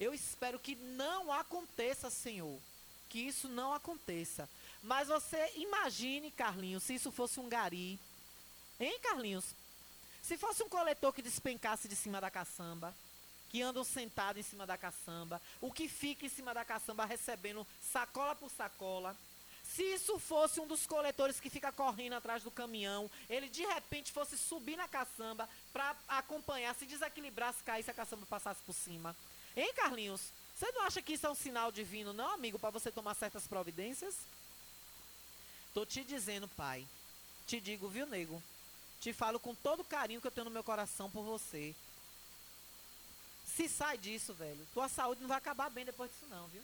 Eu 0.00 0.14
espero 0.14 0.58
que 0.58 0.74
não 0.74 1.30
aconteça, 1.30 2.08
Senhor. 2.08 2.58
Que 3.10 3.18
isso 3.18 3.48
não 3.48 3.74
aconteça. 3.74 4.48
Mas 4.82 5.08
você 5.08 5.52
imagine, 5.56 6.30
Carlinhos, 6.30 6.84
se 6.84 6.94
isso 6.94 7.12
fosse 7.12 7.38
um 7.38 7.50
gari. 7.50 8.00
Hein, 8.80 8.98
Carlinhos? 9.02 9.44
Se 10.22 10.38
fosse 10.38 10.62
um 10.62 10.68
coletor 10.70 11.12
que 11.12 11.20
despencasse 11.20 11.86
de 11.86 11.94
cima 11.94 12.18
da 12.18 12.30
caçamba, 12.30 12.94
que 13.50 13.60
andam 13.60 13.84
sentado 13.84 14.38
em 14.38 14.42
cima 14.42 14.66
da 14.66 14.78
caçamba, 14.78 15.42
o 15.60 15.70
que 15.70 15.86
fica 15.86 16.24
em 16.24 16.30
cima 16.30 16.54
da 16.54 16.64
caçamba 16.64 17.04
recebendo 17.04 17.66
sacola 17.92 18.34
por 18.34 18.50
sacola. 18.50 19.14
Se 19.64 19.82
isso 19.82 20.18
fosse 20.18 20.60
um 20.60 20.66
dos 20.66 20.86
coletores 20.86 21.38
que 21.38 21.50
fica 21.50 21.70
correndo 21.70 22.14
atrás 22.14 22.42
do 22.42 22.50
caminhão, 22.50 23.10
ele 23.28 23.48
de 23.48 23.64
repente 23.66 24.12
fosse 24.12 24.38
subir 24.38 24.76
na 24.76 24.88
caçamba 24.88 25.48
para 25.72 25.94
acompanhar, 26.08 26.74
se 26.74 26.86
desequilibrasse, 26.86 27.62
caísse, 27.64 27.90
a 27.90 27.94
caçamba 27.94 28.24
passasse 28.26 28.60
por 28.62 28.74
cima. 28.74 29.14
Hein, 29.56 29.72
Carlinhos? 29.74 30.20
Você 30.56 30.70
não 30.72 30.82
acha 30.82 31.00
que 31.00 31.14
isso 31.14 31.26
é 31.26 31.30
um 31.30 31.34
sinal 31.34 31.72
divino, 31.72 32.12
não, 32.12 32.32
amigo, 32.32 32.58
para 32.58 32.70
você 32.70 32.90
tomar 32.90 33.14
certas 33.14 33.46
providências? 33.46 34.14
Tô 35.72 35.86
te 35.86 36.04
dizendo, 36.04 36.46
pai. 36.48 36.86
Te 37.46 37.60
digo, 37.60 37.88
viu, 37.88 38.06
nego? 38.06 38.42
Te 39.00 39.12
falo 39.12 39.40
com 39.40 39.54
todo 39.54 39.80
o 39.80 39.84
carinho 39.84 40.20
que 40.20 40.26
eu 40.26 40.30
tenho 40.30 40.44
no 40.44 40.50
meu 40.50 40.62
coração 40.62 41.10
por 41.10 41.22
você. 41.22 41.74
Se 43.56 43.68
sai 43.68 43.96
disso, 43.96 44.34
velho, 44.34 44.66
tua 44.74 44.88
saúde 44.88 45.20
não 45.20 45.28
vai 45.28 45.38
acabar 45.38 45.70
bem 45.70 45.84
depois 45.84 46.10
disso 46.10 46.26
não, 46.28 46.46
viu? 46.48 46.62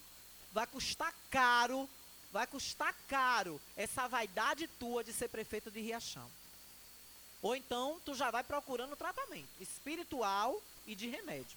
Vai 0.53 0.66
custar 0.66 1.14
caro, 1.30 1.89
vai 2.30 2.47
custar 2.47 2.95
caro 3.09 3.61
essa 3.76 4.07
vaidade 4.07 4.68
tua 4.78 5.03
de 5.03 5.12
ser 5.12 5.28
prefeito 5.28 5.70
de 5.70 5.80
Riachão. 5.80 6.30
Ou 7.43 7.57
então 7.57 8.01
tu 8.05 8.14
já 8.14 8.30
vai 8.30 8.45
procurando 8.45 8.97
tratamento 8.97 9.49
espiritual 9.61 10.62
e 10.87 10.95
de 10.95 11.09
remédio. 11.09 11.57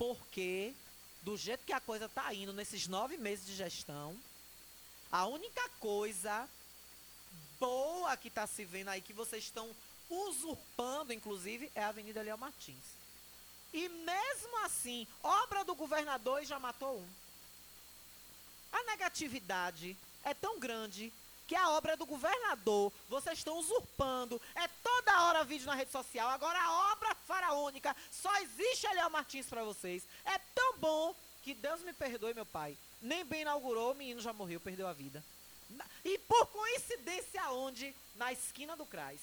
Porque 0.00 0.74
do 1.20 1.36
jeito 1.36 1.66
que 1.66 1.74
a 1.74 1.78
coisa 1.78 2.08
tá 2.08 2.32
indo 2.32 2.54
nesses 2.54 2.88
nove 2.88 3.18
meses 3.18 3.44
de 3.44 3.54
gestão, 3.54 4.18
a 5.12 5.26
única 5.26 5.68
coisa 5.78 6.48
boa 7.58 8.16
que 8.16 8.28
está 8.28 8.46
se 8.46 8.64
vendo 8.64 8.88
aí, 8.88 9.02
que 9.02 9.12
vocês 9.12 9.44
estão 9.44 9.68
usurpando, 10.08 11.12
inclusive, 11.12 11.70
é 11.74 11.84
a 11.84 11.88
Avenida 11.88 12.22
Leão 12.22 12.38
Martins. 12.38 12.96
E 13.74 13.90
mesmo 13.90 14.64
assim, 14.64 15.06
obra 15.22 15.64
do 15.64 15.74
governador 15.74 16.42
e 16.42 16.46
já 16.46 16.58
matou 16.58 16.98
um. 16.98 17.08
A 18.72 18.82
negatividade 18.84 19.94
é 20.24 20.32
tão 20.32 20.58
grande 20.58 21.12
que 21.50 21.56
a 21.56 21.70
obra 21.70 21.94
é 21.94 21.96
do 21.96 22.06
governador, 22.06 22.92
vocês 23.08 23.38
estão 23.38 23.58
usurpando. 23.58 24.40
É 24.54 24.68
toda 24.68 25.24
hora 25.24 25.42
vídeo 25.42 25.66
na 25.66 25.74
rede 25.74 25.90
social. 25.90 26.28
Agora 26.28 26.56
a 26.56 26.92
obra 26.92 27.12
faraônica 27.26 27.96
só 28.08 28.32
existe 28.36 28.86
Eliel 28.86 29.10
Martins 29.10 29.46
para 29.46 29.64
vocês. 29.64 30.04
É 30.24 30.38
tão 30.54 30.78
bom 30.78 31.12
que 31.42 31.52
Deus 31.52 31.80
me 31.80 31.92
perdoe, 31.92 32.34
meu 32.34 32.46
pai. 32.46 32.78
Nem 33.02 33.24
bem 33.24 33.40
inaugurou, 33.40 33.90
o 33.90 33.94
menino 33.96 34.20
já 34.20 34.32
morreu, 34.32 34.60
perdeu 34.60 34.86
a 34.86 34.92
vida. 34.92 35.24
E 36.04 36.18
por 36.18 36.46
coincidência 36.46 37.42
aonde? 37.42 37.92
Na 38.14 38.32
esquina 38.32 38.76
do 38.76 38.86
CRAS, 38.86 39.18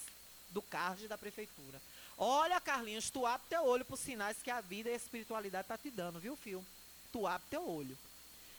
do 0.50 0.60
CARD 0.60 1.08
da 1.08 1.16
prefeitura. 1.16 1.80
Olha, 2.18 2.60
Carlinhos, 2.60 3.08
tu 3.08 3.24
abre 3.24 3.46
teu 3.48 3.64
olho 3.64 3.86
pros 3.86 4.00
sinais 4.00 4.42
que 4.42 4.50
a 4.50 4.60
vida 4.60 4.90
e 4.90 4.92
a 4.92 4.96
espiritualidade 4.96 5.66
tá 5.66 5.78
te 5.78 5.90
dando, 5.90 6.20
viu, 6.20 6.36
filho? 6.36 6.62
Tu 7.10 7.26
abre 7.26 7.46
teu 7.48 7.66
olho. 7.66 7.96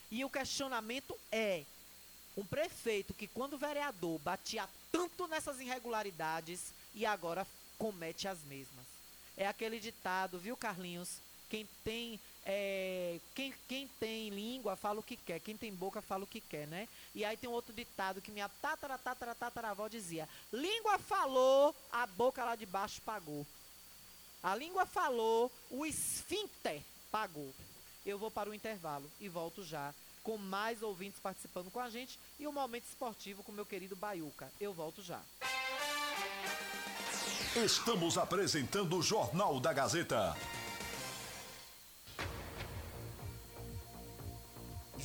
E 0.10 0.26
o 0.26 0.30
questionamento 0.30 1.16
é, 1.32 1.66
um 2.38 2.46
prefeito 2.46 3.14
que 3.14 3.28
quando 3.28 3.58
vereador 3.58 4.20
batia 4.20 4.68
tanto 4.92 5.28
nessas 5.28 5.60
irregularidades 5.60 6.74
e 6.94 7.06
agora 7.06 7.46
comete 7.78 8.28
as 8.28 8.40
mesmas. 8.44 8.86
É 9.38 9.48
aquele 9.48 9.80
ditado, 9.80 10.38
viu, 10.38 10.58
Carlinhos? 10.58 11.18
Quem 11.50 11.68
tem, 11.84 12.20
é, 12.46 13.20
quem, 13.34 13.54
quem 13.68 13.88
tem 14.00 14.30
língua 14.30 14.76
fala 14.76 15.00
o 15.00 15.04
que 15.04 15.16
quer, 15.16 15.40
quem 15.40 15.58
tem 15.58 15.74
boca 15.74 16.02
fala 16.02 16.24
o 16.24 16.28
que 16.28 16.42
quer, 16.42 16.68
né? 16.68 16.88
E 17.16 17.26
aí 17.26 17.36
tem 17.38 17.50
um 17.50 17.54
outro 17.54 17.74
ditado 17.74 18.22
que 18.22 18.32
minha 18.32 18.50
tatara, 18.62 18.98
tatara, 18.98 19.34
tataravó 19.34 19.88
dizia: 19.88 20.28
língua 20.54 21.00
falou, 21.00 21.76
a 21.92 22.06
boca 22.06 22.44
lá 22.44 22.56
de 22.56 22.66
baixo 22.66 23.02
pagou. 23.02 23.48
A 24.44 24.56
língua 24.56 24.86
falou, 24.86 25.52
o 25.70 25.86
esfíncter 25.86 26.82
pagou. 27.12 27.54
Eu 28.06 28.18
vou 28.18 28.32
para 28.32 28.50
o 28.50 28.54
intervalo 28.54 29.10
e 29.20 29.28
volto 29.28 29.64
já 29.64 29.94
com 30.30 30.38
mais 30.38 30.84
ouvintes 30.84 31.20
participando 31.20 31.72
com 31.72 31.80
a 31.80 31.90
gente 31.90 32.20
e 32.40 32.48
um 32.48 32.52
momento 32.52 32.84
esportivo 32.84 33.42
com 33.42 33.52
meu 33.52 33.66
querido 33.66 33.96
Baiuca. 33.96 34.48
Eu 34.62 34.72
volto 34.72 35.02
já. 35.02 35.20
Estamos 37.56 38.16
apresentando 38.16 38.96
o 38.96 39.02
Jornal 39.02 39.60
da 39.60 39.74
Gazeta. 39.74 40.38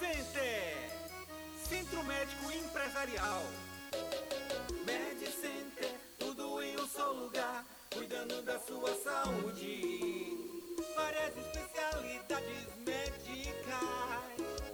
MedCenter, 0.00 0.90
Centro 1.68 2.04
Médico 2.04 2.52
Empresarial. 2.52 3.42
MedCenter, 4.86 5.94
tudo 6.18 6.62
em 6.62 6.76
um 6.78 6.86
só 6.86 7.10
lugar, 7.10 7.64
cuidando 7.92 8.40
da 8.42 8.60
sua 8.60 8.94
saúde. 8.94 10.36
Várias 10.94 11.36
especialidades 11.36 12.68
médicas, 12.86 13.80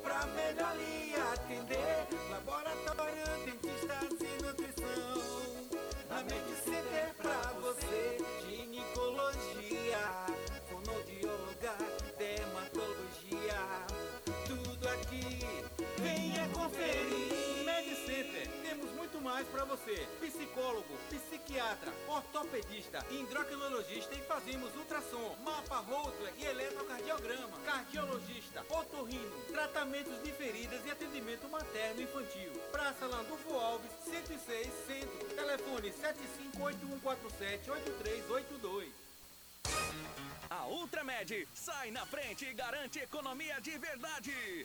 pra 0.03 0.27
melhor 0.27 0.77
lhe 0.77 1.15
atender. 1.33 2.07
Laboratório, 2.31 3.25
dentistas 3.47 4.21
e 4.21 4.43
nutrição. 4.43 5.23
Na 6.11 6.23
MedCenter 6.23 6.95
é 6.95 7.15
pra 7.17 7.53
você, 7.63 8.19
conferir. 16.65 17.65
MedCenter, 17.65 18.49
temos 18.63 18.91
muito 18.93 19.21
mais 19.21 19.47
pra 19.49 19.65
você. 19.65 20.07
Psicólogo, 20.21 20.97
psiquiatra, 21.11 21.93
ortopedista, 22.09 23.05
endocrinologista 23.11 24.15
e 24.15 24.23
fazemos 24.23 24.75
ultrassom, 24.77 25.37
mapa 25.45 25.77
Holter 25.77 26.33
e 26.39 26.47
eletrocardiograma, 26.47 27.59
cardiologista, 27.65 28.65
otorrino, 28.71 29.37
tratamentos 29.49 30.23
de 30.23 30.33
feridas 30.33 30.81
e 30.87 30.91
atendimento 30.91 31.47
materno 31.49 32.01
e 32.01 32.05
infantil. 32.05 32.53
Praça 32.73 33.05
Landulfo 33.07 33.59
Alves, 33.59 33.91
106, 34.05 34.73
Centro. 34.87 35.19
Telefone 35.35 35.91
7581478382. 35.91 38.89
A 40.51 40.67
Ultramed 40.67 41.49
sai 41.55 41.91
na 41.91 42.05
frente 42.07 42.47
e 42.47 42.55
garante 42.55 43.01
economia 43.01 43.61
de 43.61 43.77
verdade. 43.79 44.65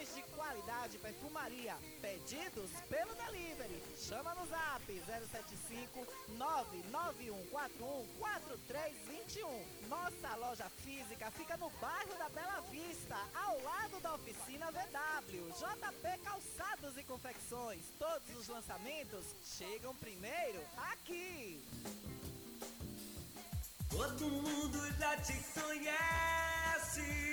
de 0.00 0.22
qualidade 0.34 0.98
perfumaria. 0.98 1.76
Pedidos 2.00 2.70
pelo 2.88 3.14
delivery. 3.14 3.82
Chama 3.96 4.34
no 4.34 4.46
zap 4.46 4.84
075 4.86 6.06
99141 6.36 8.06
4321. 8.18 9.88
Nossa 9.88 10.34
loja 10.36 10.68
física 10.70 11.30
fica 11.30 11.56
no 11.56 11.70
bairro 11.70 12.14
da 12.18 12.28
Bela 12.30 12.60
Vista, 12.70 13.16
ao 13.34 13.62
lado 13.62 14.00
da 14.00 14.14
oficina 14.14 14.70
VW. 14.70 15.50
JP 15.52 16.18
Calçados 16.24 16.96
e 16.96 17.04
Confecções. 17.04 17.84
Todos 17.98 18.36
os 18.36 18.48
lançamentos 18.48 19.24
chegam 19.44 19.94
primeiro 19.96 20.60
aqui. 20.76 21.62
Todo 23.88 24.28
mundo 24.28 24.78
já 24.98 25.16
te 25.18 25.34
conhece. 25.52 27.32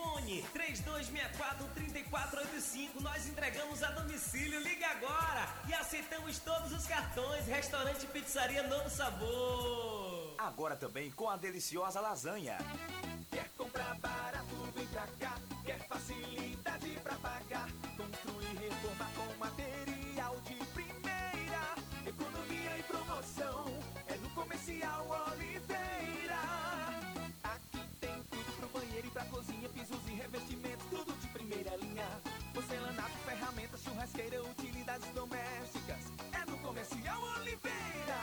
Fone 0.00 0.42
3264-3485. 0.54 3.00
Nós 3.00 3.26
entregamos 3.28 3.82
a 3.82 3.90
domicílio. 3.90 4.58
Liga 4.60 4.86
agora 4.88 5.46
e 5.68 5.74
aceitamos 5.74 6.38
todos 6.38 6.72
os 6.72 6.86
cartões. 6.86 7.44
Restaurante, 7.46 8.06
pizzaria, 8.06 8.62
novo 8.62 8.88
sabor. 8.88 10.34
Agora 10.38 10.74
também 10.74 11.10
com 11.10 11.28
a 11.28 11.36
deliciosa 11.36 12.00
lasanha. 12.00 12.56
Quer 13.30 13.46
comprar 13.58 13.94
barato, 13.98 14.54
vem 14.74 14.86
pra 14.86 15.06
cá. 15.18 15.36
Quer 15.64 15.86
facilidade 15.86 16.88
pra 17.02 17.16
pagar. 17.16 17.68
Construir, 17.96 18.56
reformar 18.56 19.10
com 19.14 19.34
material 19.38 20.40
de 20.40 20.54
primeira. 20.72 21.74
Economia 22.06 22.78
e 22.78 22.82
promoção. 22.84 23.66
É 24.08 24.14
no 24.14 24.30
Comercial 24.30 25.06
de 31.70 31.70
primeira 31.70 31.76
linha. 31.76 32.06
Porcelanato, 32.52 33.16
ferramentas, 33.24 33.80
churrasqueira, 33.82 34.42
utilidades 34.42 35.08
domésticas. 35.10 36.12
É 36.32 36.44
no 36.50 36.58
Comercial 36.58 37.22
Oliveira. 37.38 38.18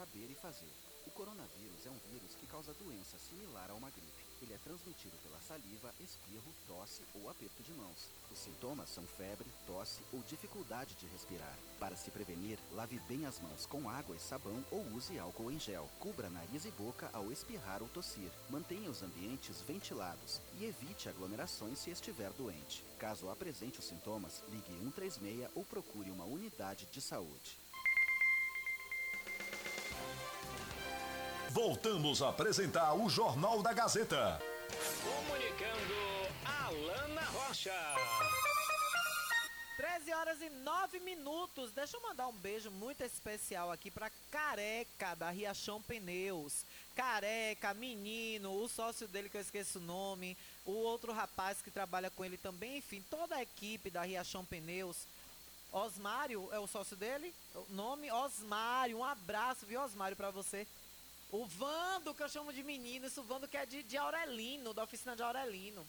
Saber 0.00 0.30
e 0.30 0.34
fazer. 0.34 0.72
O 1.06 1.10
coronavírus 1.10 1.84
é 1.84 1.90
um 1.90 2.00
vírus 2.10 2.34
que 2.34 2.46
causa 2.46 2.72
doença 2.72 3.18
similar 3.18 3.70
a 3.70 3.74
uma 3.74 3.90
gripe. 3.90 4.24
Ele 4.40 4.54
é 4.54 4.58
transmitido 4.64 5.14
pela 5.22 5.38
saliva, 5.42 5.92
espirro, 6.00 6.54
tosse 6.66 7.02
ou 7.14 7.28
aperto 7.28 7.62
de 7.62 7.74
mãos. 7.74 8.08
Os 8.32 8.38
sintomas 8.38 8.88
são 8.88 9.04
febre, 9.18 9.46
tosse 9.66 10.00
ou 10.10 10.22
dificuldade 10.22 10.94
de 10.94 11.06
respirar. 11.08 11.54
Para 11.78 11.96
se 11.96 12.10
prevenir, 12.10 12.58
lave 12.72 12.98
bem 13.00 13.26
as 13.26 13.38
mãos 13.40 13.66
com 13.66 13.90
água 13.90 14.16
e 14.16 14.18
sabão 14.18 14.64
ou 14.70 14.80
use 14.94 15.18
álcool 15.18 15.50
em 15.50 15.60
gel. 15.60 15.86
Cubra 16.00 16.30
nariz 16.30 16.64
e 16.64 16.70
boca 16.70 17.10
ao 17.12 17.30
espirrar 17.30 17.82
ou 17.82 17.88
tossir. 17.90 18.30
Mantenha 18.48 18.88
os 18.88 19.02
ambientes 19.02 19.60
ventilados 19.60 20.40
e 20.58 20.64
evite 20.64 21.10
aglomerações 21.10 21.78
se 21.78 21.90
estiver 21.90 22.30
doente. 22.32 22.82
Caso 22.98 23.28
apresente 23.28 23.80
os 23.80 23.84
sintomas, 23.84 24.42
ligue 24.48 24.72
136 24.82 25.50
ou 25.54 25.62
procure 25.62 26.10
uma 26.10 26.24
unidade 26.24 26.86
de 26.86 27.02
saúde. 27.02 27.58
Voltamos 31.52 32.22
a 32.22 32.28
apresentar 32.28 32.94
o 32.94 33.10
Jornal 33.10 33.60
da 33.60 33.72
Gazeta. 33.72 34.40
Comunicando 35.02 35.94
Alana 36.44 37.22
Rocha. 37.22 37.74
13 39.76 40.12
horas 40.12 40.40
e 40.42 40.48
9 40.48 41.00
minutos. 41.00 41.72
Deixa 41.72 41.96
eu 41.96 42.02
mandar 42.02 42.28
um 42.28 42.32
beijo 42.32 42.70
muito 42.70 43.02
especial 43.02 43.72
aqui 43.72 43.90
pra 43.90 44.12
Careca, 44.30 45.16
da 45.16 45.30
Riachão 45.30 45.82
Pneus. 45.82 46.64
Careca, 46.94 47.74
menino, 47.74 48.52
o 48.52 48.68
sócio 48.68 49.08
dele 49.08 49.28
que 49.28 49.36
eu 49.36 49.40
esqueço 49.40 49.80
o 49.80 49.82
nome, 49.82 50.36
o 50.64 50.70
outro 50.70 51.12
rapaz 51.12 51.60
que 51.60 51.70
trabalha 51.72 52.10
com 52.10 52.24
ele 52.24 52.36
também, 52.36 52.76
enfim, 52.76 53.04
toda 53.10 53.34
a 53.34 53.42
equipe 53.42 53.90
da 53.90 54.02
Riachão 54.02 54.44
Pneus. 54.44 54.98
Osmário 55.72 56.48
é 56.52 56.60
o 56.60 56.68
sócio 56.68 56.96
dele? 56.96 57.34
O 57.56 57.66
nome? 57.70 58.08
Osmário. 58.12 58.98
Um 58.98 59.04
abraço, 59.04 59.66
viu, 59.66 59.82
Osmário, 59.82 60.16
pra 60.16 60.30
você. 60.30 60.64
O 61.32 61.46
Vando, 61.46 62.12
que 62.12 62.22
eu 62.22 62.28
chamo 62.28 62.52
de 62.52 62.62
menino, 62.62 63.06
isso 63.06 63.20
o 63.20 63.24
Vando 63.24 63.46
que 63.46 63.56
é 63.56 63.64
de, 63.64 63.82
de 63.82 63.96
Aurelino, 63.96 64.74
da 64.74 64.82
oficina 64.82 65.14
de 65.14 65.22
Aurelino. 65.22 65.86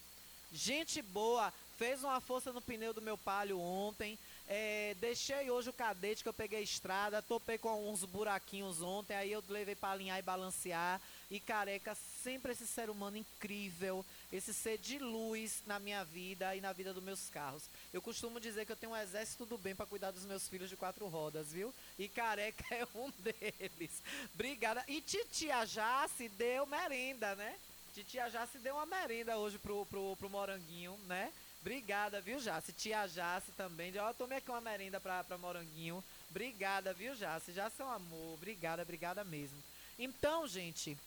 Gente 0.54 1.02
boa, 1.02 1.52
fez 1.78 2.04
uma 2.04 2.20
força 2.20 2.52
no 2.52 2.62
pneu 2.62 2.94
do 2.94 3.02
meu 3.02 3.18
palio 3.18 3.60
ontem. 3.60 4.20
É, 4.54 4.98
deixei 5.00 5.50
hoje 5.50 5.70
o 5.70 5.74
cadete 5.74 6.24
que 6.24 6.28
eu 6.28 6.34
peguei 6.34 6.62
estrada, 6.62 7.22
topei 7.22 7.58
com 7.58 7.90
uns 7.90 8.04
buraquinhos 8.04 8.82
ontem, 8.82 9.16
aí 9.16 9.32
eu 9.32 9.42
levei 9.48 9.76
para 9.76 9.94
alinhar 9.94 10.20
e 10.20 10.22
balancear. 10.22 11.00
E 11.30 11.40
careca, 11.40 11.96
sempre 12.22 12.52
esse 12.52 12.68
ser 12.68 12.90
humano 12.90 13.16
incrível, 13.16 14.06
esse 14.30 14.54
ser 14.54 14.78
de 14.78 15.00
luz 15.00 15.62
na 15.66 15.80
minha 15.80 16.04
vida 16.04 16.54
e 16.54 16.60
na 16.60 16.74
vida 16.74 16.94
dos 16.94 17.02
meus 17.02 17.30
carros. 17.30 17.64
Eu 17.94 18.02
costumo 18.02 18.42
dizer 18.42 18.66
que 18.66 18.74
eu 18.74 18.76
tenho 18.76 18.92
um 18.92 18.98
exército 18.98 19.46
do 19.46 19.58
bem 19.58 19.74
para 19.74 19.86
cuidar 19.86 20.12
dos 20.12 20.26
meus 20.26 20.50
filhos 20.50 20.70
de 20.70 20.76
quatro 20.76 21.08
rodas, 21.08 21.54
viu? 21.54 21.74
E 21.98 22.10
careca 22.10 22.66
é 22.76 22.86
um 22.94 23.10
deles. 23.10 24.04
Obrigada. 24.34 24.84
E 24.86 25.00
titia 25.00 25.64
Jace 25.64 26.28
deu 26.28 26.66
merenda, 26.66 27.36
né? 27.36 27.56
Titia 27.94 28.30
Jace 28.30 28.58
deu 28.58 28.76
uma 28.76 28.86
merenda 28.86 29.38
hoje 29.38 29.58
pro, 29.58 29.86
pro, 29.86 30.18
pro 30.18 30.30
Moranguinho, 30.30 31.00
né? 31.08 31.32
Obrigada, 31.62 32.20
viu, 32.22 32.40
Jace? 32.40 32.74
Tia 32.74 33.06
Jace 33.08 33.52
também. 33.56 33.94
Ó, 34.00 34.12
tomei 34.14 34.40
aqui 34.40 34.50
uma 34.50 34.60
merenda 34.62 35.00
pra, 35.00 35.24
pra 35.24 35.38
Moranguinho. 35.38 36.04
Obrigada, 36.30 36.92
viu, 36.94 37.16
Jace? 37.16 37.52
Jace 37.54 37.82
é 37.82 37.86
um 37.86 37.92
amor. 37.92 38.34
Obrigada, 38.34 38.82
obrigada 38.82 39.24
mesmo. 39.24 39.58
Então, 40.00 40.48
gente, 40.48 40.98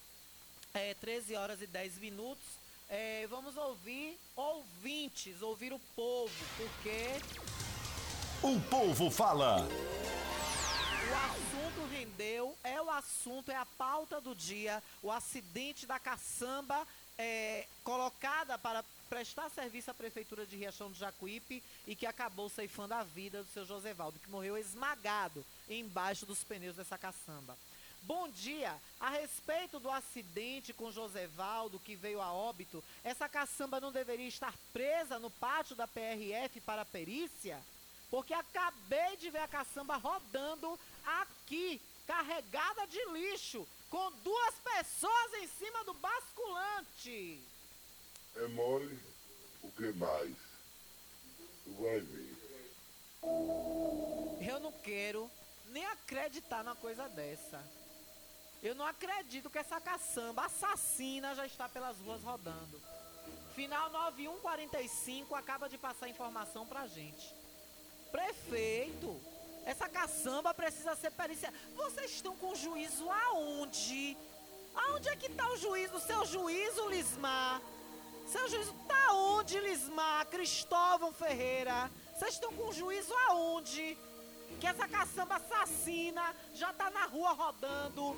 é 0.72 0.94
13 0.94 1.34
horas 1.34 1.61
e 1.61 1.66
10 1.66 1.98
minutos. 1.98 2.44
É, 2.88 3.26
vamos 3.28 3.57
ouvir 3.57 4.16
ouvintes, 4.36 5.43
ouvir 5.43 5.72
o 5.72 5.81
povo, 5.97 6.32
porque 6.56 7.09
O 8.47 8.60
povo 8.68 9.10
fala. 9.10 9.62
o 9.66 11.14
assunto 11.14 11.89
rendeu, 11.90 12.56
é 12.62 12.81
o 12.81 12.90
assunto, 12.90 13.51
é 13.51 13.56
a 13.56 13.66
pauta 13.66 14.20
do 14.20 14.35
dia, 14.35 14.81
o 15.02 15.10
acidente 15.10 15.86
da 15.86 15.98
caçamba 15.98 16.86
é, 17.18 17.66
colocada 17.82 18.59
para 18.59 18.85
prestar 19.15 19.49
serviço 19.49 19.93
à 19.93 19.95
Prefeitura 19.95 20.45
de 20.45 20.57
Riachão 20.57 20.91
do 20.91 20.99
Jacuípe 20.99 21.62
e 21.86 21.95
que 21.95 22.05
acabou 22.05 22.49
ceifando 22.49 22.95
a 22.95 23.05
vida 23.05 23.45
do 23.45 23.49
seu 23.53 23.65
Josevaldo, 23.65 24.19
que 24.19 24.28
morreu 24.28 24.59
esmagado 24.59 25.47
embaixo 25.70 26.27
dos 26.27 26.43
pneus 26.43 26.74
dessa 26.74 26.99
caçamba. 26.99 27.57
Bom 28.03 28.28
dia. 28.28 28.74
A 28.99 29.11
respeito 29.11 29.78
do 29.78 29.89
acidente 29.89 30.73
com 30.73 30.91
Josevaldo 30.91 31.78
que 31.78 31.95
veio 31.95 32.20
a 32.20 32.32
óbito, 32.32 32.82
essa 33.05 33.28
caçamba 33.28 33.81
não 33.81 33.93
deveria 33.93 34.27
estar 34.27 34.53
presa 34.73 35.16
no 35.20 35.31
pátio 35.31 35.77
da 35.77 35.86
PRF 35.86 36.61
para 36.62 36.85
perícia? 36.85 37.62
Porque 38.11 38.35
acabei 38.35 39.16
de 39.16 39.31
ver 39.31 39.43
a 39.43 39.49
caçamba 39.49 39.97
rodando 39.97 40.77
aqui, 41.07 41.81
carregada 42.05 42.85
de 42.89 42.99
lixo, 43.12 43.65
com 43.89 44.11
duas 44.24 44.55
pessoas 44.57 45.35
em 45.35 45.47
cima 45.47 45.85
do 45.85 45.95
basculante. 45.95 47.41
É 48.36 48.48
mole, 48.48 48.98
o 49.62 49.70
que 49.70 49.93
mais? 49.93 50.35
Tu 51.65 51.73
vai 51.81 52.01
ver. 52.01 52.35
Eu 54.47 54.61
não 54.61 54.73
quero 54.73 55.31
nem 55.70 55.85
acreditar 55.86 56.62
numa 56.65 56.77
coisa 56.77 57.09
dessa. 57.09 57.62
Eu 58.62 58.74
não 58.74 58.86
acredito 58.86 59.51
que 59.51 59.59
essa 59.59 59.81
caçamba 59.81 60.47
assassina 60.47 61.35
já 61.35 61.47
está 61.47 61.69
pelas 61.69 61.98
ruas 61.98 62.23
rodando. 62.23 62.81
Final 63.55 63.90
9145 63.90 65.35
acaba 65.35 65.69
de 65.69 65.78
passar 65.78 66.09
informação 66.09 66.66
pra 66.66 66.86
gente. 66.86 67.35
Prefeito, 68.11 69.20
essa 69.65 69.89
caçamba 69.89 70.52
precisa 70.52 70.97
ser 70.97 71.11
periciada. 71.12 71.56
Vocês 71.77 72.11
estão 72.11 72.36
com 72.36 72.55
juízo 72.55 73.09
aonde? 73.11 74.16
Aonde 74.74 75.09
é 75.09 75.16
que 75.16 75.28
tá 75.31 75.48
o 75.51 75.56
juízo? 75.56 76.01
Seu 76.01 76.24
juízo, 76.27 76.89
Lismar? 76.89 77.61
Seu 78.26 78.48
juízo 78.48 78.74
tá 78.88 79.12
onde? 79.12 79.34
de 79.44 79.60
Lismar, 79.60 80.26
Cristóvão 80.26 81.12
Ferreira. 81.12 81.88
Vocês 82.14 82.34
estão 82.34 82.52
com 82.52 82.72
juízo 82.72 83.14
aonde? 83.28 83.96
Que 84.59 84.66
essa 84.66 84.88
caçamba 84.88 85.36
assassina 85.36 86.34
já 86.55 86.72
tá 86.72 86.90
na 86.90 87.05
rua 87.05 87.32
rodando. 87.32 88.16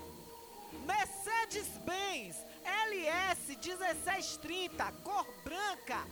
Mercedes-Benz 0.86 2.36
LS 2.64 3.56
1630, 3.56 4.92
cor 5.02 5.26
branca, 5.44 6.06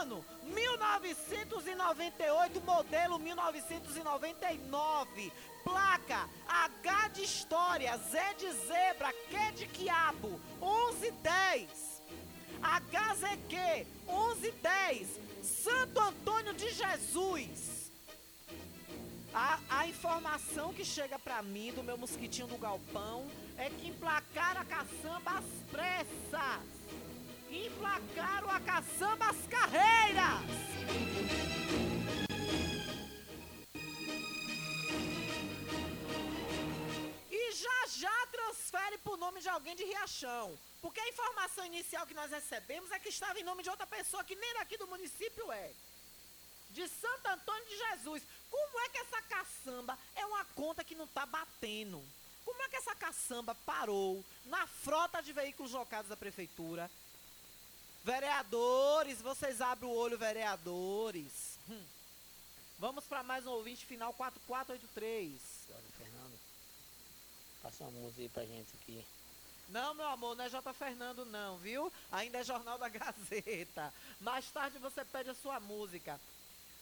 ano 0.00 0.24
1998, 0.44 2.60
modelo 2.60 3.18
1999, 3.18 5.32
placa 5.64 6.28
H 6.46 7.08
de 7.08 7.22
história, 7.22 7.96
Z 7.96 8.34
de 8.38 8.52
zebra, 8.52 9.12
Q 9.12 9.52
de 9.56 9.66
quiabo, 9.66 10.38
1110. 10.60 11.91
HZQ 12.62 13.86
1110, 14.06 15.08
Santo 15.42 16.00
Antônio 16.00 16.54
de 16.54 16.70
Jesus. 16.70 17.90
A, 19.34 19.58
a 19.68 19.88
informação 19.88 20.72
que 20.72 20.84
chega 20.84 21.18
pra 21.18 21.42
mim 21.42 21.72
do 21.72 21.82
meu 21.82 21.96
mosquitinho 21.96 22.46
do 22.46 22.58
galpão 22.58 23.26
é 23.56 23.70
que 23.70 23.88
emplacaram 23.88 24.60
a 24.60 24.64
caçamba 24.64 25.38
às 25.38 25.44
pressas. 25.70 26.62
Emplacaram 27.50 28.50
a 28.50 28.60
caçamba 28.60 29.26
às 29.30 29.46
carreiras. 29.46 30.42
Já 37.64 37.78
já 38.04 38.26
transfere 38.36 38.98
pro 38.98 39.16
nome 39.16 39.40
de 39.40 39.48
alguém 39.48 39.74
de 39.76 39.84
Riachão. 39.84 40.58
Porque 40.80 41.00
a 41.00 41.08
informação 41.08 41.64
inicial 41.66 42.06
que 42.06 42.20
nós 42.20 42.30
recebemos 42.30 42.90
é 42.90 42.98
que 42.98 43.08
estava 43.08 43.38
em 43.38 43.44
nome 43.44 43.62
de 43.62 43.70
outra 43.70 43.86
pessoa 43.86 44.24
que 44.24 44.34
nem 44.34 44.54
daqui 44.54 44.76
do 44.76 44.86
município 44.94 45.50
é 45.52 45.72
de 46.70 46.88
Santo 46.88 47.26
Antônio 47.28 47.68
de 47.68 47.76
Jesus. 47.76 48.22
Como 48.50 48.80
é 48.80 48.88
que 48.88 48.98
essa 48.98 49.22
caçamba 49.22 49.98
é 50.14 50.24
uma 50.26 50.44
conta 50.60 50.82
que 50.82 50.94
não 50.94 51.04
está 51.04 51.24
batendo? 51.26 52.02
Como 52.44 52.60
é 52.62 52.68
que 52.68 52.76
essa 52.76 52.94
caçamba 52.94 53.54
parou 53.66 54.24
na 54.46 54.66
frota 54.66 55.22
de 55.22 55.32
veículos 55.32 55.72
locados 55.72 56.08
da 56.08 56.16
prefeitura? 56.16 56.90
Vereadores, 58.04 59.20
vocês 59.20 59.60
abrem 59.60 59.88
o 59.88 59.94
olho, 59.94 60.18
vereadores. 60.18 61.58
Hum. 61.70 61.84
Vamos 62.78 63.04
para 63.04 63.22
mais 63.22 63.46
um 63.46 63.52
ouvinte 63.52 63.86
final 63.86 64.12
4483. 64.14 65.40
Passa 67.62 67.84
uma 67.84 67.92
música 67.92 68.22
aí 68.22 68.28
pra 68.28 68.44
gente 68.44 68.68
aqui. 68.80 69.04
Não, 69.68 69.94
meu 69.94 70.06
amor, 70.06 70.36
não 70.36 70.44
é 70.44 70.50
J. 70.50 70.72
Fernando, 70.74 71.24
não, 71.24 71.56
viu? 71.58 71.90
Ainda 72.10 72.38
é 72.38 72.44
Jornal 72.44 72.76
da 72.76 72.88
Gazeta. 72.88 73.94
Mais 74.20 74.50
tarde 74.50 74.78
você 74.78 75.04
pede 75.04 75.30
a 75.30 75.34
sua 75.34 75.60
música. 75.60 76.20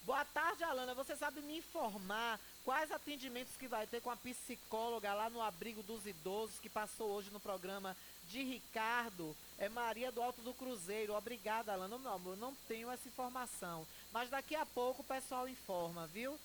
Boa 0.03 0.25
tarde, 0.25 0.65
Alana. 0.65 0.95
Você 0.95 1.15
sabe 1.15 1.43
me 1.43 1.59
informar 1.59 2.41
quais 2.65 2.91
atendimentos 2.91 3.55
que 3.57 3.69
vai 3.69 3.87
ter 3.87 4.01
com 4.01 4.11
a 4.11 4.17
psicóloga 4.17 5.13
lá 5.13 5.29
no 5.29 5.43
abrigo 5.43 5.83
dos 5.83 6.07
idosos 6.07 6.59
que 6.59 6.71
passou 6.71 7.11
hoje 7.11 7.31
no 7.31 7.39
programa 7.39 7.95
de 8.29 8.43
Ricardo? 8.43 9.37
É 9.59 9.69
Maria 9.69 10.11
do 10.11 10.23
Alto 10.23 10.41
do 10.41 10.55
Cruzeiro. 10.55 11.15
Obrigada, 11.15 11.73
Alana. 11.73 11.99
Meu 11.99 12.13
amor, 12.13 12.37
não 12.39 12.55
tenho 12.67 12.91
essa 12.91 13.07
informação. 13.07 13.87
Mas 14.11 14.31
daqui 14.31 14.57
a 14.57 14.65
pouco 14.65 15.03
o 15.03 15.07
pessoal 15.07 15.47
informa, 15.47 16.07
viu? 16.07 16.41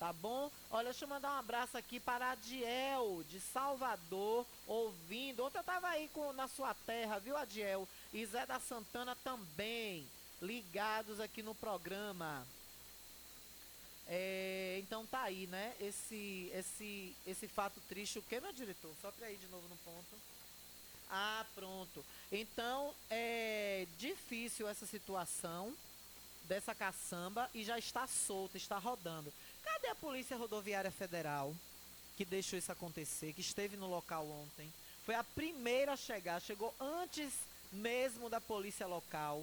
Tá 0.00 0.14
bom? 0.14 0.50
Olha, 0.70 0.86
deixa 0.86 1.04
eu 1.04 1.08
mandar 1.10 1.30
um 1.30 1.38
abraço 1.38 1.76
aqui 1.76 2.00
para 2.00 2.30
Adiel, 2.30 3.22
de 3.28 3.38
Salvador, 3.38 4.46
ouvindo. 4.66 5.44
Ontem 5.44 5.58
eu 5.58 5.62
tava 5.62 5.88
aí 5.88 6.08
com, 6.14 6.32
na 6.32 6.48
sua 6.48 6.72
terra, 6.72 7.18
viu, 7.18 7.36
Adiel? 7.36 7.86
E 8.10 8.24
Zé 8.24 8.46
da 8.46 8.58
Santana 8.58 9.14
também, 9.16 10.08
ligados 10.40 11.20
aqui 11.20 11.42
no 11.42 11.54
programa. 11.54 12.46
É, 14.08 14.78
então 14.82 15.04
tá 15.04 15.20
aí, 15.20 15.46
né? 15.48 15.74
Esse, 15.78 16.50
esse, 16.54 17.14
esse 17.26 17.46
fato 17.46 17.78
triste. 17.86 18.18
O 18.18 18.22
que, 18.22 18.40
meu 18.40 18.54
diretor? 18.54 18.94
Só 19.02 19.12
para 19.12 19.30
ir 19.30 19.36
de 19.36 19.48
novo 19.48 19.68
no 19.68 19.76
ponto. 19.76 20.16
Ah, 21.10 21.44
pronto. 21.54 22.02
Então 22.32 22.94
é 23.10 23.86
difícil 23.98 24.66
essa 24.66 24.86
situação 24.86 25.76
dessa 26.44 26.74
caçamba 26.74 27.50
e 27.54 27.62
já 27.62 27.78
está 27.78 28.06
solta, 28.06 28.56
está 28.56 28.78
rodando. 28.78 29.30
Cadê 29.80 29.92
a 29.92 29.94
Polícia 29.94 30.36
Rodoviária 30.36 30.90
Federal 30.90 31.54
que 32.14 32.22
deixou 32.22 32.58
isso 32.58 32.70
acontecer, 32.70 33.32
que 33.32 33.40
esteve 33.40 33.78
no 33.78 33.88
local 33.88 34.26
ontem? 34.26 34.70
Foi 35.06 35.14
a 35.14 35.24
primeira 35.24 35.94
a 35.94 35.96
chegar, 35.96 36.38
chegou 36.42 36.74
antes 36.78 37.32
mesmo 37.72 38.28
da 38.28 38.38
polícia 38.42 38.86
local. 38.86 39.42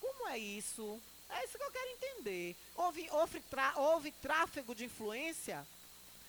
Como 0.00 0.28
é 0.28 0.38
isso? 0.38 1.00
É 1.28 1.44
isso 1.44 1.58
que 1.58 1.64
eu 1.64 1.70
quero 1.72 1.90
entender. 1.90 2.54
Houve, 2.76 3.08
houve, 3.10 3.40
tra, 3.40 3.72
houve 3.74 4.12
tráfego 4.12 4.72
de 4.72 4.84
influência 4.84 5.66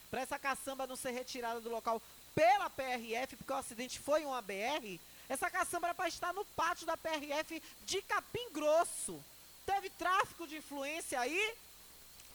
para 0.10 0.22
essa 0.22 0.40
caçamba 0.40 0.88
não 0.88 0.96
ser 0.96 1.12
retirada 1.12 1.62
do 1.62 1.70
local 1.70 2.02
pela 2.34 2.72
PRF, 2.72 3.36
porque 3.36 3.54
o 3.54 3.56
acidente 3.56 4.00
foi 4.00 4.26
um 4.26 4.34
ABR? 4.34 5.00
Essa 5.30 5.48
caçamba 5.48 5.88
era 5.88 5.94
para 5.94 6.08
estar 6.08 6.34
no 6.34 6.44
pátio 6.44 6.88
da 6.88 6.98
PRF 6.98 7.62
de 7.86 8.02
Capim 8.02 8.50
Grosso. 8.52 9.24
Teve 9.64 9.92
tráfico 9.92 10.48
de 10.48 10.58
influência 10.58 11.20
aí? 11.20 11.54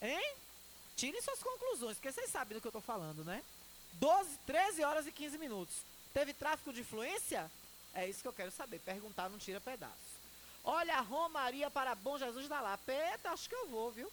Hein? 0.00 0.36
Tirem 0.96 1.20
suas 1.20 1.42
conclusões, 1.42 1.96
porque 1.96 2.10
vocês 2.10 2.30
sabem 2.30 2.56
do 2.56 2.60
que 2.60 2.66
eu 2.66 2.70
estou 2.70 2.82
falando, 2.82 3.24
né? 3.24 3.42
12, 3.94 4.38
13 4.46 4.84
horas 4.84 5.06
e 5.06 5.12
15 5.12 5.38
minutos. 5.38 5.76
Teve 6.12 6.32
tráfico 6.32 6.72
de 6.72 6.80
influência? 6.80 7.50
É 7.94 8.08
isso 8.08 8.22
que 8.22 8.28
eu 8.28 8.32
quero 8.32 8.50
saber. 8.50 8.78
Perguntar 8.80 9.28
não 9.28 9.38
tira 9.38 9.60
pedaço. 9.60 10.16
Olha, 10.64 11.00
Romaria 11.00 11.70
para 11.70 11.94
Bom 11.94 12.18
Jesus 12.18 12.48
da 12.48 12.60
Lapa. 12.60 12.92
Eita, 12.92 13.30
acho 13.30 13.48
que 13.48 13.54
eu 13.54 13.68
vou, 13.68 13.90
viu? 13.90 14.10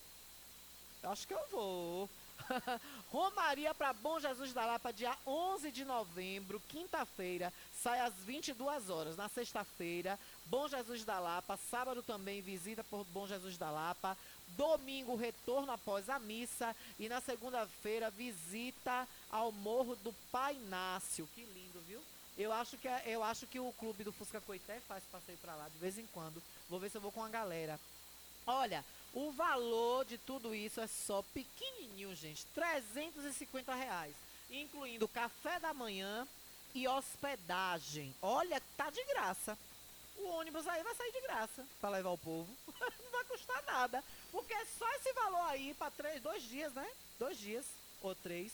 Acho 1.04 1.28
que 1.28 1.34
eu 1.34 1.48
vou. 1.50 2.10
Romaria 3.12 3.74
para 3.74 3.94
Bom 3.94 4.20
Jesus 4.20 4.54
da 4.54 4.66
Lapa, 4.66 4.92
dia 4.92 5.18
11 5.26 5.72
de 5.72 5.86
novembro, 5.86 6.62
quinta-feira, 6.68 7.52
sai 7.82 8.00
às 8.00 8.14
22 8.16 8.90
horas. 8.90 9.18
Na 9.18 9.30
sexta-feira, 9.30 10.20
Bom 10.46 10.68
Jesus 10.68 11.04
da 11.04 11.20
Lapa. 11.20 11.58
Sábado 11.70 12.04
também, 12.04 12.42
visita 12.42 12.84
por 12.84 13.04
Bom 13.06 13.28
Jesus 13.28 13.58
da 13.58 13.72
Lapa. 13.72 14.18
Domingo, 14.58 15.16
retorno 15.16 15.72
após 15.72 16.10
a 16.10 16.20
missa. 16.20 16.76
E 17.00 17.08
na 17.10 17.22
segunda-feira, 17.22 18.10
visita 18.10 19.08
ao 19.30 19.52
Morro 19.52 19.96
do 19.98 20.14
Pai 20.32 20.56
Inácio. 20.56 21.28
Que 21.36 21.42
lindo, 21.42 21.80
viu? 21.88 22.02
Eu 22.38 22.52
acho 22.52 22.78
que 22.78 22.88
é, 22.88 23.04
eu 23.06 23.24
acho 23.24 23.46
que 23.46 23.60
o 23.60 23.72
clube 23.74 24.04
do 24.04 24.12
Fusca 24.12 24.42
Coité 24.42 24.80
faz 24.88 25.04
passeio 25.12 25.38
para 25.38 25.56
lá 25.56 25.70
de 25.70 25.78
vez 25.78 25.98
em 25.98 26.08
quando. 26.08 26.42
Vou 26.70 26.80
ver 26.80 26.90
se 26.90 26.98
eu 26.98 27.02
vou 27.02 27.12
com 27.12 27.24
a 27.24 27.30
galera. 27.30 27.80
Olha, 28.48 28.84
o 29.14 29.32
valor 29.32 30.06
de 30.06 30.18
tudo 30.18 30.56
isso 30.56 30.82
é 30.82 30.88
só 30.88 31.24
pequenininho, 31.34 32.16
gente. 32.16 32.46
350 32.56 33.74
reais. 33.76 34.16
Incluindo 34.50 35.08
café 35.08 35.60
da 35.60 35.74
manhã 35.74 36.28
e 36.74 36.88
hospedagem. 36.88 38.14
Olha, 38.22 38.62
tá 38.76 38.90
de 38.90 39.04
graça. 39.06 39.58
O 40.18 40.28
ônibus 40.30 40.68
aí 40.68 40.84
vai 40.84 40.96
sair 40.96 41.12
de 41.12 41.22
graça 41.22 41.66
para 41.82 41.90
levar 41.90 42.12
o 42.12 42.18
povo. 42.18 42.48
Não 43.04 43.12
vai 43.12 43.24
custar 43.26 43.62
nada. 43.64 44.02
Porque 44.32 44.54
é 44.54 44.66
só 44.66 44.90
esse 44.94 45.12
valor 45.14 45.46
aí 45.48 45.74
para 45.74 45.92
três, 45.92 46.22
dois 46.22 46.44
dias, 46.44 46.74
né? 46.74 46.90
Dois 47.20 47.38
dias. 47.38 47.66
Ou 48.02 48.16
três. 48.16 48.54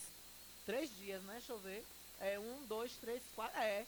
Três 0.65 0.89
dias, 0.97 1.21
né? 1.23 1.33
Deixa 1.33 1.51
eu 1.51 1.59
ver. 1.59 1.85
É 2.19 2.39
um, 2.39 2.65
dois, 2.65 2.93
três, 2.97 3.21
quatro. 3.35 3.57
É. 3.59 3.85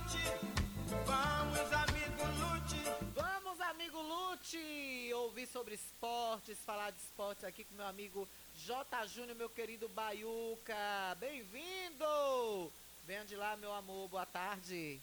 Sobre 5.55 5.77
esportes, 5.77 6.59
falar 6.67 6.91
de 6.91 6.99
esportes 6.99 7.45
aqui 7.45 7.63
com 7.63 7.77
meu 7.77 7.87
amigo 7.87 8.29
J. 8.67 9.07
Júnior, 9.07 9.37
meu 9.37 9.49
querido 9.49 9.89
Baiuca. 9.89 10.75
Bem-vindo! 11.21 12.73
Venha 13.07 13.25
de 13.25 13.37
lá, 13.37 13.57
meu 13.57 13.73
amor. 13.73 14.09
Boa 14.09 14.27
tarde. 14.27 15.01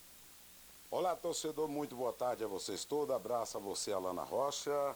Olá, 0.91 1.15
torcedor, 1.15 1.69
muito 1.69 1.95
boa 1.95 2.11
tarde 2.11 2.43
a 2.43 2.47
vocês 2.47 2.83
todos. 2.83 3.15
Abraço 3.15 3.57
a 3.57 3.61
você, 3.61 3.93
Alana 3.93 4.23
Rocha. 4.23 4.93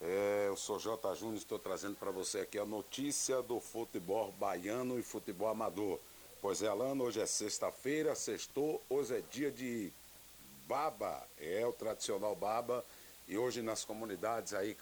É, 0.00 0.44
eu 0.46 0.56
sou 0.56 0.78
J. 0.78 1.14
Júnior, 1.16 1.36
estou 1.36 1.58
trazendo 1.58 1.96
para 1.96 2.12
você 2.12 2.38
aqui 2.38 2.60
a 2.60 2.64
notícia 2.64 3.42
do 3.42 3.58
futebol 3.58 4.30
baiano 4.38 5.00
e 5.00 5.02
futebol 5.02 5.48
amador. 5.48 5.98
Pois 6.40 6.62
é, 6.62 6.68
Alana, 6.68 7.02
hoje 7.02 7.20
é 7.20 7.26
sexta-feira, 7.26 8.14
sextou, 8.14 8.80
hoje 8.88 9.18
é 9.18 9.20
dia 9.32 9.50
de 9.50 9.92
baba, 10.68 11.26
é 11.40 11.66
o 11.66 11.72
tradicional 11.72 12.36
baba. 12.36 12.84
E 13.28 13.38
hoje 13.38 13.62
nas 13.62 13.84
comunidades 13.84 14.52
aí, 14.52 14.76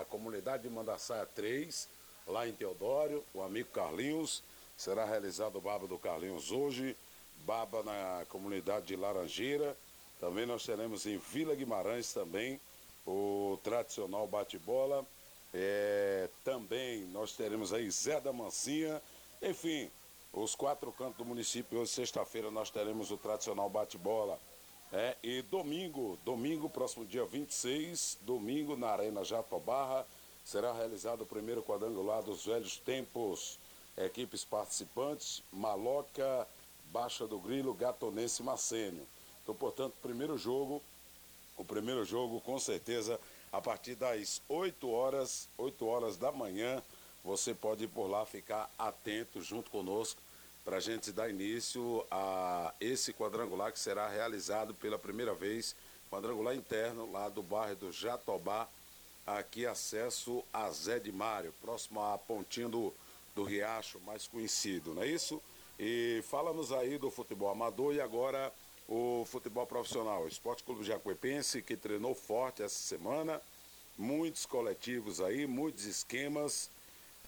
a 0.00 0.04
comunidade 0.08 0.62
de 0.62 0.70
Mandaçaia 0.70 1.26
3, 1.26 1.88
lá 2.26 2.48
em 2.48 2.52
Teodório, 2.52 3.24
o 3.34 3.42
amigo 3.42 3.68
Carlinhos, 3.70 4.42
será 4.76 5.04
realizado 5.04 5.56
o 5.56 5.60
baba 5.60 5.86
do 5.86 5.98
Carlinhos 5.98 6.50
hoje, 6.52 6.96
baba 7.44 7.82
na 7.82 8.24
comunidade 8.28 8.86
de 8.86 8.96
Laranjeira. 8.96 9.76
Também 10.18 10.46
nós 10.46 10.64
teremos 10.64 11.06
em 11.06 11.18
Vila 11.18 11.54
Guimarães 11.54 12.12
também 12.12 12.60
o 13.06 13.58
tradicional 13.62 14.26
bate-bola. 14.26 15.04
É, 15.52 16.28
também 16.44 17.02
nós 17.06 17.32
teremos 17.32 17.72
aí 17.72 17.90
Zé 17.90 18.20
da 18.20 18.32
Mansinha. 18.32 19.02
Enfim, 19.42 19.90
os 20.32 20.54
quatro 20.54 20.92
cantos 20.92 21.16
do 21.16 21.24
município. 21.24 21.80
Hoje, 21.80 21.90
sexta-feira, 21.90 22.50
nós 22.50 22.70
teremos 22.70 23.10
o 23.10 23.16
tradicional 23.16 23.68
bate-bola. 23.68 24.38
É, 24.92 25.16
e 25.22 25.40
domingo, 25.42 26.18
domingo, 26.24 26.68
próximo 26.68 27.04
dia 27.04 27.24
26, 27.24 28.18
domingo, 28.22 28.76
na 28.76 28.88
Arena 28.88 29.22
Jatobarra, 29.22 30.04
será 30.44 30.72
realizado 30.72 31.20
o 31.20 31.26
primeiro 31.26 31.62
quadrangular 31.62 32.24
dos 32.24 32.44
velhos 32.44 32.76
tempos. 32.78 33.56
Equipes 33.96 34.44
participantes, 34.44 35.44
Maloca, 35.52 36.46
Baixa 36.86 37.24
do 37.26 37.38
Grilo, 37.38 37.72
Gatonense 37.72 38.42
e 38.42 38.44
Macênio. 38.44 39.06
Então, 39.42 39.54
portanto, 39.54 39.94
primeiro 40.02 40.36
jogo, 40.36 40.82
o 41.56 41.64
primeiro 41.64 42.04
jogo, 42.04 42.40
com 42.40 42.58
certeza, 42.58 43.20
a 43.52 43.60
partir 43.60 43.94
das 43.94 44.42
8 44.48 44.90
horas, 44.90 45.48
8 45.56 45.86
horas 45.86 46.16
da 46.16 46.32
manhã, 46.32 46.82
você 47.22 47.54
pode 47.54 47.84
ir 47.84 47.88
por 47.88 48.08
lá 48.08 48.26
ficar 48.26 48.68
atento 48.76 49.40
junto 49.40 49.70
conosco 49.70 50.20
para 50.70 50.76
a 50.76 50.80
gente 50.80 51.10
dar 51.10 51.28
início 51.28 52.06
a 52.12 52.72
esse 52.80 53.12
quadrangular 53.12 53.72
que 53.72 53.78
será 53.80 54.08
realizado 54.08 54.72
pela 54.72 54.96
primeira 54.96 55.34
vez, 55.34 55.74
quadrangular 56.08 56.54
interno 56.54 57.10
lá 57.10 57.28
do 57.28 57.42
bairro 57.42 57.74
do 57.74 57.90
Jatobá, 57.90 58.68
aqui 59.26 59.66
acesso 59.66 60.44
a 60.52 60.70
Zé 60.70 61.00
de 61.00 61.10
Mário, 61.10 61.52
próximo 61.60 62.00
à 62.00 62.16
pontinha 62.16 62.68
do, 62.68 62.94
do 63.34 63.42
Riacho, 63.42 63.98
mais 64.06 64.28
conhecido, 64.28 64.94
não 64.94 65.02
é 65.02 65.08
isso? 65.08 65.42
E 65.76 66.22
fala-nos 66.30 66.70
aí 66.70 66.98
do 66.98 67.10
futebol 67.10 67.50
amador 67.50 67.92
e 67.92 68.00
agora 68.00 68.52
o 68.88 69.26
futebol 69.26 69.66
profissional. 69.66 70.28
Esporte 70.28 70.62
Clube 70.62 70.84
Jacuepense, 70.84 71.62
que 71.62 71.76
treinou 71.76 72.14
forte 72.14 72.62
essa 72.62 72.78
semana, 72.78 73.42
muitos 73.98 74.46
coletivos 74.46 75.20
aí, 75.20 75.48
muitos 75.48 75.84
esquemas, 75.84 76.70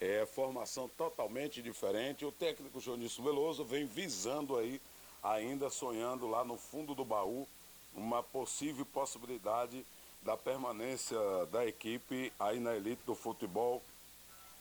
é, 0.03 0.27
formação 0.27 0.89
totalmente 0.89 1.63
diferente. 1.63 2.25
O 2.25 2.33
técnico 2.33 2.81
Jonício 2.81 3.23
Veloso 3.23 3.65
vem 3.65 3.87
visando 3.87 4.59
aí, 4.59 4.81
ainda 5.23 5.71
sonhando 5.71 6.27
lá 6.27 6.45
no 6.45 6.59
fundo 6.59 6.93
do 6.93 7.05
baú, 7.05 7.47
uma 7.95 8.21
possível 8.21 8.85
possibilidade 8.85 9.87
da 10.21 10.37
permanência 10.37 11.17
da 11.53 11.65
equipe 11.65 12.33
aí 12.41 12.59
na 12.59 12.75
elite 12.75 13.03
do 13.07 13.15
futebol 13.15 13.81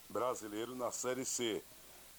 brasileiro 0.07 0.75
na 0.75 0.91
Série 0.91 1.25
C. 1.25 1.63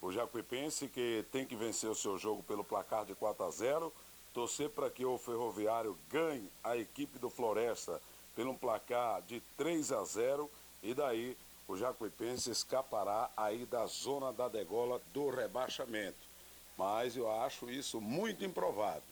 O 0.01 0.11
Jacuipense 0.11 0.89
que 0.89 1.25
tem 1.31 1.47
que 1.47 1.55
vencer 1.55 1.89
o 1.89 1.95
seu 1.95 2.19
jogo 2.19 2.43
pelo 2.43 2.65
placar 2.65 3.05
de 3.05 3.15
4 3.15 3.45
a 3.45 3.51
0, 3.53 3.93
torcer 4.35 4.69
para 4.71 4.91
que 4.91 5.05
o 5.05 5.17
Ferroviário 5.17 5.97
ganhe 6.11 6.51
a 6.65 6.77
equipe 6.77 7.21
do 7.21 7.31
Floresta 7.31 8.03
pelo 8.35 8.55
placar 8.55 9.23
de 9.23 9.41
3 9.57 9.93
a 9.93 10.03
0 10.05 10.51
e 10.83 10.93
daí 10.93 11.37
o 11.73 11.77
Jacuipense 11.77 12.51
escapará 12.51 13.31
aí 13.35 13.65
da 13.65 13.87
zona 13.87 14.31
da 14.31 14.47
degola 14.47 15.01
do 15.13 15.31
rebaixamento. 15.31 16.19
Mas 16.77 17.17
eu 17.17 17.31
acho 17.31 17.71
isso 17.71 17.99
muito 17.99 18.45
improvável. 18.45 19.03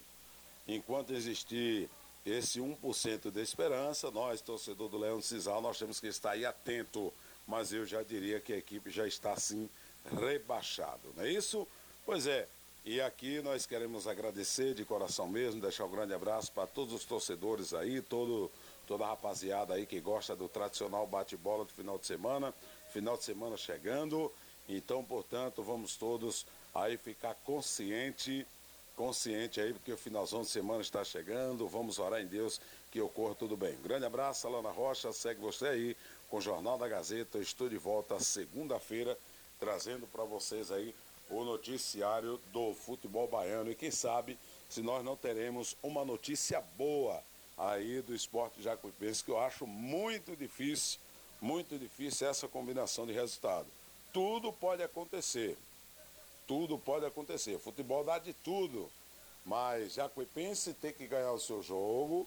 Enquanto 0.69 1.15
existir 1.15 1.89
esse 2.25 2.61
1% 2.61 3.31
de 3.31 3.41
esperança, 3.41 4.11
nós, 4.11 4.43
torcedor 4.43 4.91
do 4.91 4.99
Leão 4.99 5.23
Cisal, 5.23 5.63
nós 5.63 5.79
temos 5.79 5.99
que 5.99 6.09
estar 6.09 6.33
aí 6.33 6.45
atento. 6.45 7.13
Mas 7.47 7.73
eu 7.73 7.87
já 7.87 8.03
diria 8.03 8.41
que 8.41 8.53
a 8.53 8.59
equipe 8.59 8.91
já 8.91 9.07
está 9.07 9.35
sim 9.37 9.69
rebaixado, 10.19 11.13
não 11.17 11.25
é 11.25 11.31
isso? 11.31 11.67
Pois 12.05 12.27
é, 12.27 12.47
e 12.85 13.01
aqui 13.01 13.41
nós 13.41 13.67
queremos 13.67 14.07
agradecer 14.07 14.75
de 14.75 14.85
coração 14.85 15.27
mesmo, 15.27 15.61
deixar 15.61 15.87
um 15.87 15.91
grande 15.91 16.13
abraço 16.13 16.53
para 16.53 16.67
todos 16.67 16.93
os 16.93 17.05
torcedores 17.05 17.73
aí, 17.73 18.01
todo, 18.03 18.51
toda 18.91 19.05
a 19.05 19.11
rapaziada 19.11 19.75
aí 19.75 19.87
que 19.87 20.01
gosta 20.01 20.35
do 20.35 20.49
tradicional 20.49 21.07
bate-bola 21.07 21.65
do 21.65 21.71
final 21.71 21.97
de 21.97 22.07
semana, 22.07 22.53
final 22.89 23.17
de 23.17 23.23
semana 23.23 23.57
chegando. 23.57 24.33
Então, 24.69 25.05
portanto, 25.05 25.63
vamos 25.63 25.97
todos 25.97 26.45
aí 26.75 26.97
ficar 26.97 27.37
consciente, 27.45 28.45
consciente 28.97 29.61
aí, 29.61 29.73
porque 29.73 29.93
o 29.93 29.97
finalzão 29.97 30.43
de 30.43 30.49
semana 30.49 30.81
está 30.81 31.05
chegando. 31.05 31.69
Vamos 31.69 32.01
orar 32.01 32.21
em 32.21 32.27
Deus 32.27 32.61
que 32.91 33.01
ocorra 33.01 33.33
tudo 33.37 33.57
bem. 33.57 33.77
Grande 33.81 34.07
abraço, 34.07 34.49
Alana 34.49 34.73
Rocha, 34.73 35.13
segue 35.13 35.41
você 35.41 35.69
aí 35.69 35.97
com 36.29 36.39
o 36.39 36.41
Jornal 36.41 36.77
da 36.77 36.89
Gazeta. 36.89 37.39
Eu 37.39 37.43
estou 37.43 37.69
de 37.69 37.79
volta 37.79 38.19
segunda-feira, 38.19 39.17
trazendo 39.61 40.05
para 40.09 40.25
vocês 40.25 40.73
aí 40.73 40.93
o 41.31 41.45
noticiário 41.45 42.41
do 42.53 42.75
futebol 42.75 43.29
baiano. 43.29 43.71
E 43.71 43.77
quem 43.77 43.93
sabe 43.93 44.37
se 44.69 44.83
nós 44.83 45.05
não 45.05 45.15
teremos 45.15 45.77
uma 45.81 46.05
notícia 46.05 46.61
boa 46.77 47.23
aí 47.61 48.01
do 48.01 48.15
esporte 48.15 48.63
jacuipense, 48.63 49.23
que 49.23 49.31
eu 49.31 49.39
acho 49.39 49.67
muito 49.67 50.35
difícil, 50.35 50.99
muito 51.41 51.79
difícil 51.79 52.29
essa 52.29 52.49
combinação 52.49 53.07
de 53.07 53.13
resultado. 53.13 53.67
Tudo 54.13 54.53
pode 54.53 54.83
acontecer. 54.83 55.57
Tudo 56.47 56.79
pode 56.79 57.05
acontecer. 57.05 57.59
Futebol 57.59 58.03
dá 58.03 58.19
de 58.19 58.33
tudo. 58.33 58.91
Mas 59.45 59.95
Jacuipense 59.95 60.75
tem 60.75 60.93
que 60.93 61.07
ganhar 61.07 61.33
o 61.33 61.41
seu 61.41 61.63
jogo 61.63 62.27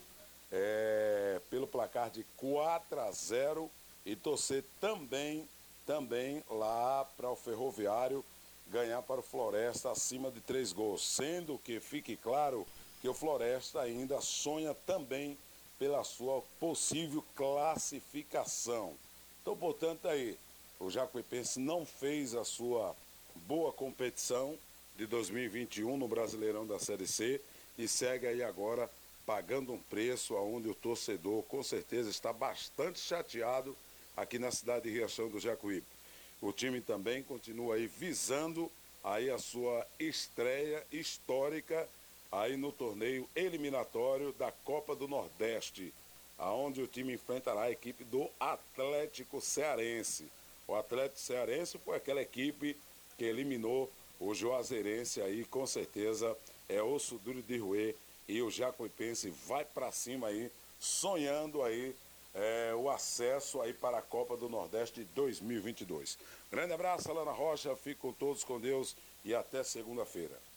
é, 0.52 1.40
pelo 1.50 1.68
placar 1.68 2.10
de 2.10 2.24
4 2.38 3.00
a 3.00 3.12
0 3.12 3.70
e 4.06 4.16
torcer 4.16 4.64
também, 4.82 5.48
também 5.86 6.44
lá 6.50 7.06
para 7.18 7.30
o 7.30 7.36
Ferroviário 7.36 8.24
ganhar 8.68 9.02
para 9.04 9.20
o 9.20 9.24
Floresta 9.24 9.92
acima 9.92 10.32
de 10.32 10.42
três 10.42 10.72
gols. 10.72 11.06
Sendo 11.06 11.60
que 11.60 11.80
fique 11.80 12.16
claro 12.16 12.66
que 13.04 13.10
o 13.10 13.14
Floresta 13.14 13.82
ainda 13.82 14.22
sonha 14.22 14.74
também 14.74 15.38
pela 15.78 16.06
sua 16.06 16.42
possível 16.58 17.22
classificação. 17.36 18.94
Então, 19.42 19.58
portanto, 19.58 20.08
aí, 20.08 20.40
o 20.80 20.90
Jacuipense 20.90 21.60
não 21.60 21.86
fez 21.86 22.34
a 22.34 22.46
sua 22.46 22.96
boa 23.46 23.74
competição 23.74 24.58
de 24.96 25.06
2021 25.06 25.98
no 25.98 26.08
Brasileirão 26.08 26.66
da 26.66 26.80
Série 26.80 27.06
C 27.06 27.42
e 27.78 27.90
segue 27.90 28.26
aí 28.26 28.42
agora 28.42 28.90
pagando 29.26 29.74
um 29.74 29.80
preço 29.80 30.38
aonde 30.38 30.70
o 30.70 30.76
torcedor 30.76 31.44
com 31.44 31.62
certeza 31.62 32.10
está 32.10 32.32
bastante 32.32 33.00
chateado 33.00 33.76
aqui 34.16 34.40
na 34.40 34.50
cidade 34.50 34.84
de 34.90 34.96
Riachão 34.96 35.28
do 35.28 35.42
Jacuípe. 35.42 35.88
O 36.42 36.54
time 36.54 36.80
também 36.80 37.22
continua 37.22 37.76
aí 37.76 37.86
visando 37.86 38.72
aí 39.04 39.30
a 39.30 39.38
sua 39.38 39.86
estreia 40.00 40.82
histórica 40.90 41.86
aí 42.34 42.58
no 42.58 42.72
torneio 42.72 43.30
eliminatório 43.36 44.34
da 44.34 44.52
Copa 44.52 44.96
do 44.96 45.08
Nordeste, 45.08 45.94
aonde 46.38 46.82
o 46.82 46.88
time 46.88 47.14
enfrentará 47.14 47.64
a 47.64 47.72
equipe 47.72 48.04
do 48.04 48.28
Atlético 48.40 49.40
Cearense. 49.40 50.26
O 50.68 50.76
Atlético 50.76 51.20
Cearense 51.20 51.78
foi 51.78 51.98
aquela 51.98 52.22
equipe 52.22 52.76
que 53.18 53.26
eliminou 53.26 53.90
o 54.20 54.34
Juazeirense 54.34 55.22
aí, 55.22 55.46
com 55.46 55.68
certeza 55.68 56.36
é 56.68 56.82
osso 56.82 57.20
duro 57.20 57.42
de 57.42 57.58
roer 57.58 57.96
e 58.28 58.42
o 58.42 58.50
Jacuipense 58.50 59.30
vai 59.46 59.66
para 59.66 59.92
cima 59.92 60.28
aí, 60.28 60.50
sonhando 60.80 61.62
aí 61.62 61.96
é, 62.34 62.74
o 62.76 62.90
acesso 62.90 63.62
aí 63.62 63.74
para 63.74 64.00
a 64.00 64.02
Copa 64.02 64.36
do 64.36 64.50
Nordeste 64.50 65.02
de 65.02 65.06
2022. 65.14 66.18
Grande 66.50 66.74
abraço, 66.74 67.12
Alana 67.12 67.32
Rocha, 67.32 67.76
fiquem 67.76 68.12
todos 68.14 68.44
com 68.44 68.60
Deus 68.60 68.96
e 69.24 69.36
até 69.36 69.64
segunda-feira. 69.64 70.53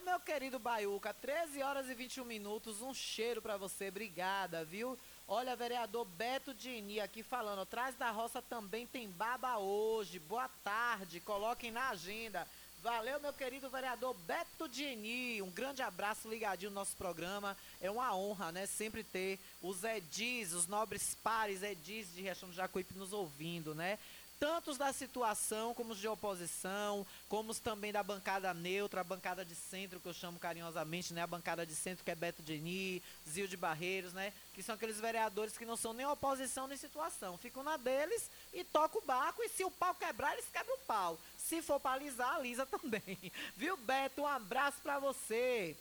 Valeu, 0.00 0.12
meu 0.12 0.20
querido 0.20 0.58
Baiuca. 0.58 1.12
13 1.12 1.62
horas 1.62 1.88
e 1.88 1.94
21 1.94 2.24
minutos. 2.24 2.80
Um 2.80 2.94
cheiro 2.94 3.42
para 3.42 3.56
você. 3.56 3.88
Obrigada, 3.88 4.64
viu? 4.64 4.98
Olha, 5.28 5.54
vereador 5.54 6.04
Beto 6.04 6.54
Dini 6.54 7.00
aqui 7.00 7.22
falando. 7.22 7.60
Atrás 7.60 7.94
da 7.96 8.10
roça 8.10 8.40
também 8.40 8.86
tem 8.86 9.08
baba 9.10 9.58
hoje. 9.58 10.18
Boa 10.18 10.48
tarde. 10.64 11.20
Coloquem 11.20 11.70
na 11.70 11.90
agenda. 11.90 12.46
Valeu, 12.82 13.20
meu 13.20 13.32
querido 13.32 13.68
vereador 13.68 14.14
Beto 14.26 14.66
Dini. 14.66 15.42
Um 15.42 15.50
grande 15.50 15.82
abraço 15.82 16.28
ligadinho 16.28 16.70
no 16.70 16.76
nosso 16.76 16.96
programa. 16.96 17.54
É 17.80 17.90
uma 17.90 18.16
honra, 18.16 18.50
né? 18.50 18.64
Sempre 18.64 19.04
ter 19.04 19.38
os 19.60 19.84
Edis, 19.84 20.54
os 20.54 20.66
nobres 20.66 21.14
pares 21.22 21.62
Edis 21.62 22.10
de 22.14 22.22
Riachão 22.22 22.48
do 22.48 22.54
Jacuípe 22.54 22.94
nos 22.94 23.12
ouvindo, 23.12 23.74
né? 23.74 23.98
Tantos 24.40 24.78
da 24.78 24.90
situação, 24.90 25.74
como 25.74 25.92
os 25.92 25.98
de 25.98 26.08
oposição, 26.08 27.06
como 27.28 27.50
os 27.50 27.60
também 27.60 27.92
da 27.92 28.02
bancada 28.02 28.54
neutra, 28.54 29.02
a 29.02 29.04
bancada 29.04 29.44
de 29.44 29.54
centro, 29.54 30.00
que 30.00 30.08
eu 30.08 30.14
chamo 30.14 30.38
carinhosamente, 30.38 31.12
né? 31.12 31.22
A 31.22 31.26
bancada 31.26 31.66
de 31.66 31.74
centro, 31.74 32.02
que 32.02 32.10
é 32.10 32.14
Beto 32.14 32.40
Deni, 32.40 33.02
Zil 33.28 33.46
de 33.46 33.56
Barreiros, 33.58 34.14
né? 34.14 34.32
Que 34.54 34.62
são 34.62 34.74
aqueles 34.74 34.98
vereadores 34.98 35.58
que 35.58 35.66
não 35.66 35.76
são 35.76 35.92
nem 35.92 36.06
oposição 36.06 36.66
nem 36.66 36.78
situação. 36.78 37.36
Ficam 37.36 37.62
na 37.62 37.76
deles 37.76 38.30
e 38.54 38.64
tocam 38.64 39.02
o 39.02 39.04
barco, 39.04 39.42
e 39.42 39.48
se 39.50 39.62
o 39.62 39.70
pau 39.70 39.94
quebrar, 39.94 40.32
eles 40.32 40.48
quebram 40.50 40.74
o 40.74 40.86
pau. 40.86 41.18
Se 41.36 41.60
for 41.60 41.78
pra 41.78 41.92
alisar, 41.92 42.36
alisa 42.36 42.64
também. 42.64 43.18
Viu, 43.54 43.76
Beto? 43.76 44.22
Um 44.22 44.26
abraço 44.26 44.78
pra 44.82 44.98
você. 44.98 45.76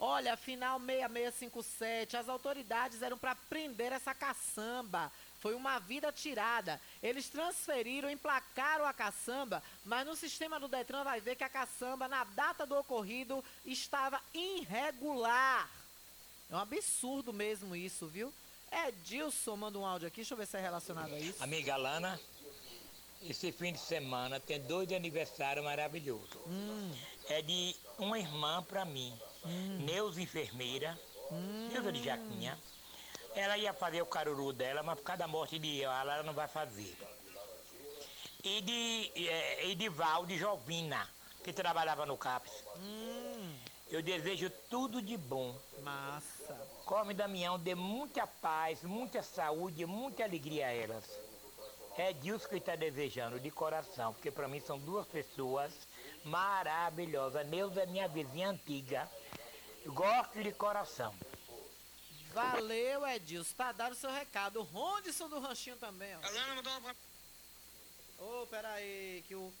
Olha, 0.00 0.36
final 0.36 0.78
6657, 0.78 2.16
as 2.16 2.28
autoridades 2.28 3.02
eram 3.02 3.18
para 3.18 3.34
prender 3.34 3.92
essa 3.92 4.14
caçamba. 4.14 5.10
Foi 5.40 5.54
uma 5.54 5.78
vida 5.78 6.10
tirada. 6.12 6.80
Eles 7.02 7.28
transferiram, 7.28 8.10
emplacaram 8.10 8.84
a 8.84 8.92
caçamba, 8.92 9.62
mas 9.84 10.06
no 10.06 10.16
sistema 10.16 10.58
do 10.58 10.66
Detran 10.68 11.04
vai 11.04 11.20
ver 11.20 11.36
que 11.36 11.44
a 11.44 11.48
caçamba, 11.48 12.08
na 12.08 12.24
data 12.24 12.66
do 12.66 12.76
ocorrido, 12.76 13.44
estava 13.64 14.20
irregular. 14.34 15.70
É 16.50 16.54
um 16.56 16.58
absurdo 16.58 17.32
mesmo 17.32 17.76
isso, 17.76 18.06
viu? 18.06 18.32
Edilson 18.86 19.56
manda 19.56 19.78
um 19.78 19.86
áudio 19.86 20.08
aqui, 20.08 20.16
deixa 20.16 20.34
eu 20.34 20.38
ver 20.38 20.46
se 20.46 20.56
é 20.56 20.60
relacionado 20.60 21.14
a 21.14 21.18
isso. 21.18 21.42
Amiga 21.42 21.76
Lana, 21.76 22.20
esse 23.22 23.50
fim 23.52 23.72
de 23.72 23.78
semana 23.78 24.38
tem 24.40 24.60
dois 24.60 24.92
aniversários 24.92 25.64
maravilhosos. 25.64 26.36
Hum. 26.46 26.92
É 27.28 27.42
de 27.42 27.74
uma 27.98 28.18
irmã 28.18 28.62
para 28.62 28.84
mim, 28.84 29.16
Hum. 29.44 29.78
Neuza 29.84 30.20
enfermeira, 30.20 30.98
Neuza 31.72 31.92
de 31.92 32.02
Jaquinha. 32.02 32.58
Ela 33.38 33.56
ia 33.56 33.72
fazer 33.72 34.02
o 34.02 34.06
caruru 34.06 34.52
dela, 34.52 34.82
mas 34.82 34.98
por 34.98 35.04
causa 35.04 35.20
da 35.20 35.28
morte 35.28 35.60
de 35.60 35.80
ela, 35.80 36.12
ela 36.12 36.24
não 36.24 36.32
vai 36.32 36.48
fazer. 36.48 36.98
E 38.42 38.60
de, 38.60 39.28
é, 39.28 39.66
e 39.68 39.76
de 39.76 39.88
Val 39.88 40.26
de 40.26 40.36
Jovina, 40.36 41.08
que 41.44 41.52
trabalhava 41.52 42.04
no 42.04 42.18
CAPS. 42.18 42.64
Eu 43.88 44.02
desejo 44.02 44.50
tudo 44.68 45.00
de 45.00 45.16
bom. 45.16 45.56
Massa. 45.84 46.52
Come 46.84 47.14
Damião, 47.14 47.60
dê 47.60 47.76
muita 47.76 48.26
paz, 48.26 48.82
muita 48.82 49.22
saúde, 49.22 49.86
muita 49.86 50.24
alegria 50.24 50.66
a 50.66 50.72
elas. 50.72 51.04
É 51.96 52.12
disso 52.12 52.48
que 52.48 52.56
está 52.56 52.74
desejando, 52.74 53.38
de 53.38 53.52
coração, 53.52 54.14
porque 54.14 54.32
para 54.32 54.48
mim 54.48 54.58
são 54.58 54.80
duas 54.80 55.06
pessoas 55.06 55.72
maravilhosas. 56.24 57.46
Neuza 57.46 57.84
é 57.84 57.86
minha 57.86 58.08
vizinha 58.08 58.50
antiga. 58.50 59.08
Gosto 59.86 60.42
de 60.42 60.50
coração. 60.50 61.14
Valeu, 62.42 63.06
Edilson. 63.06 63.54
Tá 63.56 63.72
dado 63.72 63.92
o 63.92 63.96
seu 63.96 64.10
recado. 64.10 64.60
O 64.60 64.62
Rondson 64.62 65.28
do 65.28 65.40
Ranchinho 65.40 65.76
também, 65.76 66.14
ó. 66.16 66.26
Alana 66.26 66.54
mandou 66.54 66.78
uma 66.78 66.96
Ô, 68.18 68.46
peraí, 68.46 69.24
que 69.28 69.34
o, 69.34 69.52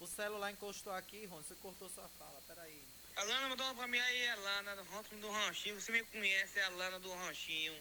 o 0.00 0.06
celular 0.06 0.50
encostou 0.50 0.92
aqui, 0.92 1.26
Rondson. 1.26 1.48
Você 1.48 1.54
cortou 1.56 1.88
sua 1.90 2.08
fala, 2.18 2.40
peraí. 2.46 2.82
Alana 3.16 3.48
mandou 3.48 3.66
uma 3.66 3.74
pra 3.74 3.86
mim 3.86 3.98
aí, 3.98 4.28
Alana, 4.28 4.76
do 4.76 4.82
Rótulo 4.84 5.20
do 5.20 5.30
Ranchinho. 5.30 5.80
Você 5.80 5.90
me 5.92 6.02
conhece, 6.04 6.58
é 6.58 6.64
Alana 6.64 6.98
do 6.98 7.12
Ranchinho. 7.14 7.74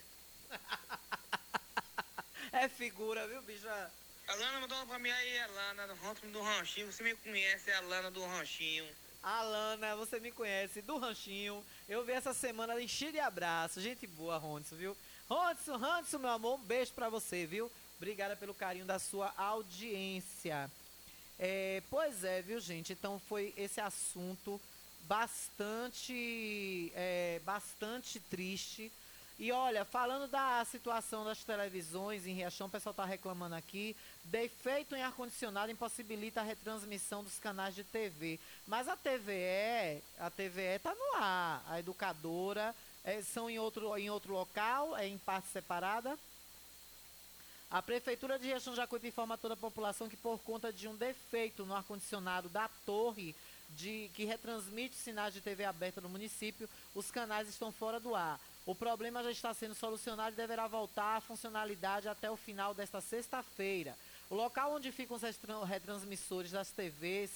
É 2.52 2.70
figura, 2.70 3.28
viu, 3.28 3.42
bicho? 3.42 3.68
Alana 4.28 4.62
mandou 4.62 4.78
uma 4.78 4.88
pra 4.88 5.00
mim 5.00 5.12
aí, 5.12 5.40
Alana, 5.40 5.88
do 5.88 5.96
Rótulo 5.96 6.32
do 6.32 6.42
Ranchinho. 6.42 6.92
Você 6.92 7.04
me 7.04 7.16
conhece, 7.16 7.70
a 7.72 7.80
Alana 7.80 8.10
do 8.10 8.26
Ranchinho. 8.26 8.88
Alana, 9.22 9.96
você 9.98 10.20
me 10.20 10.32
conhece, 10.32 10.82
do 10.82 10.98
Ranchinho. 10.98 11.66
Eu 11.88 12.04
vi 12.04 12.14
essa 12.14 12.34
semana 12.34 12.82
enchida 12.82 13.12
de 13.12 13.20
abraço. 13.20 13.80
Gente 13.80 14.08
boa, 14.08 14.38
Rondson, 14.38 14.76
viu? 14.76 14.98
Rondson, 15.30 15.78
Rondson, 15.78 16.18
meu 16.18 16.32
amor, 16.32 16.56
um 16.56 16.64
beijo 16.64 16.92
pra 16.94 17.10
você, 17.10 17.46
viu? 17.46 17.72
Obrigada 17.98 18.36
pelo 18.36 18.56
carinho 18.56 18.86
da 18.86 18.98
sua 18.98 19.32
audiência. 19.38 20.70
É, 21.38 21.84
pois 21.88 22.24
é, 22.24 22.42
viu, 22.42 22.60
gente? 22.60 22.92
Então 22.92 23.22
foi 23.30 23.54
esse 23.56 23.80
assunto 23.80 24.60
bastante, 25.02 26.92
é, 26.96 27.40
bastante 27.46 28.20
triste. 28.20 28.92
E 29.38 29.52
olha, 29.52 29.86
falando 29.86 30.28
da 30.28 30.66
situação 30.66 31.24
das 31.24 31.44
televisões 31.44 32.26
em 32.26 32.34
Riachão, 32.34 32.66
o 32.66 32.70
pessoal 32.70 32.92
está 32.92 33.06
reclamando 33.06 33.54
aqui. 33.54 33.96
Defeito 34.26 34.96
em 34.96 35.04
ar-condicionado 35.04 35.72
impossibilita 35.72 36.42
a 36.42 36.44
retransmissão 36.44 37.24
dos 37.24 37.38
canais 37.38 37.76
de 37.76 37.84
TV. 37.84 38.40
Mas 38.66 38.88
a 38.88 38.96
TVE, 38.96 40.02
a 40.18 40.30
TVE 40.32 40.76
está 40.76 40.96
no 40.96 41.16
ar. 41.16 41.64
A 41.68 41.80
educadora 41.80 42.76
é, 43.04 43.22
são 43.22 43.50
em 43.50 43.60
outro, 43.60 43.96
em 43.96 44.10
outro 44.10 44.34
local, 44.34 44.98
é 44.98 45.08
em 45.08 45.18
parte 45.20 45.48
separada. 45.50 46.18
A 47.70 47.82
Prefeitura 47.82 48.40
de 48.40 48.48
Riachão 48.48 48.76
Jacuípe 48.76 49.08
informa 49.08 49.36
a 49.36 49.38
toda 49.38 49.54
a 49.54 49.58
população 49.58 50.10
que 50.10 50.18
por 50.18 50.40
conta 50.40 50.74
de 50.74 50.88
um 50.88 50.96
defeito 50.96 51.66
no 51.66 51.76
ar-condicionado 51.76 52.50
da 52.50 52.68
torre 52.86 53.36
de, 53.72 54.10
que 54.14 54.26
retransmite 54.26 54.96
sinais 54.96 55.34
de 55.34 55.42
TV 55.42 55.66
aberta 55.66 56.02
no 56.02 56.10
município, 56.10 56.70
os 56.96 57.12
canais 57.12 57.48
estão 57.48 57.72
fora 57.72 58.00
do 58.00 58.16
ar. 58.16 58.40
O 58.66 58.74
problema 58.74 59.22
já 59.24 59.32
está 59.32 59.54
sendo 59.54 59.76
solucionado 59.76 60.34
e 60.34 60.38
deverá 60.38 60.68
voltar 60.68 61.18
à 61.18 61.22
funcionalidade 61.22 62.08
até 62.08 62.32
o 62.32 62.38
final 62.38 62.74
desta 62.74 63.00
sexta-feira. 63.00 63.96
O 64.30 64.36
local 64.36 64.74
onde 64.74 64.92
ficam 64.92 65.16
os 65.16 65.22
retran- 65.24 65.64
retransmissores 65.64 66.52
das 66.52 66.70
TVs, 66.72 67.30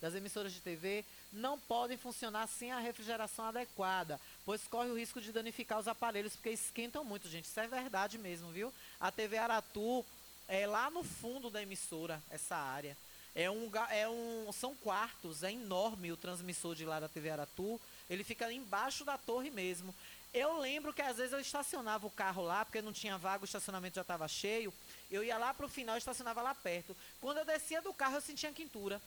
das 0.00 0.14
emissoras 0.14 0.52
de 0.52 0.60
TV, 0.60 1.04
não 1.32 1.58
podem 1.58 1.96
funcionar 1.96 2.46
sem 2.46 2.72
a 2.72 2.78
refrigeração 2.78 3.46
adequada, 3.46 4.20
pois 4.44 4.66
corre 4.68 4.90
o 4.90 4.98
risco 4.98 5.20
de 5.20 5.32
danificar 5.32 5.78
os 5.78 5.88
aparelhos, 5.88 6.34
porque 6.34 6.50
esquentam 6.50 7.04
muito, 7.04 7.28
gente. 7.28 7.44
Isso 7.46 7.60
é 7.60 7.66
verdade 7.66 8.18
mesmo, 8.18 8.50
viu? 8.50 8.72
A 9.00 9.10
TV 9.10 9.38
Aratu 9.38 10.04
é 10.48 10.66
lá 10.66 10.90
no 10.90 11.02
fundo 11.02 11.50
da 11.50 11.62
emissora, 11.62 12.22
essa 12.30 12.56
área. 12.56 12.96
É 13.34 13.50
um, 13.50 13.70
é 13.90 14.08
um, 14.08 14.52
são 14.52 14.74
quartos, 14.76 15.42
é 15.42 15.50
enorme 15.52 16.12
o 16.12 16.16
transmissor 16.16 16.74
de 16.74 16.84
lá 16.84 17.00
da 17.00 17.08
TV 17.08 17.30
Aratu. 17.30 17.80
Ele 18.08 18.22
fica 18.22 18.52
embaixo 18.52 19.04
da 19.04 19.18
torre 19.18 19.50
mesmo. 19.50 19.94
Eu 20.34 20.58
lembro 20.58 20.92
que 20.92 21.00
às 21.00 21.16
vezes 21.16 21.32
eu 21.32 21.38
estacionava 21.38 22.04
o 22.08 22.10
carro 22.10 22.42
lá, 22.42 22.64
porque 22.64 22.82
não 22.82 22.92
tinha 22.92 23.16
vaga, 23.16 23.42
o 23.42 23.44
estacionamento 23.44 23.94
já 23.94 24.02
estava 24.02 24.26
cheio. 24.26 24.74
Eu 25.08 25.22
ia 25.22 25.38
lá 25.38 25.54
para 25.54 25.64
o 25.64 25.68
final 25.68 25.94
e 25.94 25.98
estacionava 25.98 26.42
lá 26.42 26.52
perto. 26.52 26.96
Quando 27.20 27.38
eu 27.38 27.44
descia 27.44 27.80
do 27.80 27.94
carro, 27.94 28.16
eu 28.16 28.20
sentia 28.20 28.52
quintura. 28.52 29.00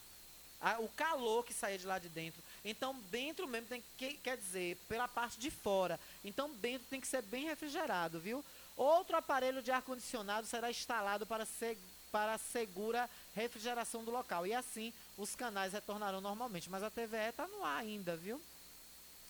O 0.79 0.87
calor 0.87 1.43
que 1.43 1.53
saía 1.53 1.77
de 1.77 1.85
lá 1.85 1.99
de 1.99 2.07
dentro. 2.07 2.41
Então, 2.63 2.95
dentro 3.11 3.45
mesmo 3.45 3.67
tem 3.67 3.83
que, 3.97 4.13
quer 4.13 4.37
dizer, 4.37 4.77
pela 4.87 5.05
parte 5.05 5.37
de 5.37 5.51
fora. 5.51 5.99
Então, 6.23 6.49
dentro 6.55 6.87
tem 6.89 7.01
que 7.01 7.07
ser 7.07 7.21
bem 7.23 7.43
refrigerado, 7.43 8.21
viu? 8.21 8.43
Outro 8.77 9.17
aparelho 9.17 9.61
de 9.61 9.69
ar-condicionado 9.69 10.47
será 10.47 10.71
instalado 10.71 11.27
para, 11.27 11.45
se, 11.45 11.77
para 12.09 12.37
segura 12.37 13.09
refrigeração 13.35 14.03
do 14.03 14.11
local. 14.11 14.47
E 14.47 14.53
assim, 14.53 14.93
os 15.17 15.35
canais 15.35 15.73
retornarão 15.73 16.21
normalmente. 16.21 16.69
Mas 16.69 16.83
a 16.83 16.89
TVE 16.89 17.29
está 17.29 17.47
no 17.47 17.65
ar 17.65 17.81
ainda, 17.81 18.15
viu? 18.15 18.41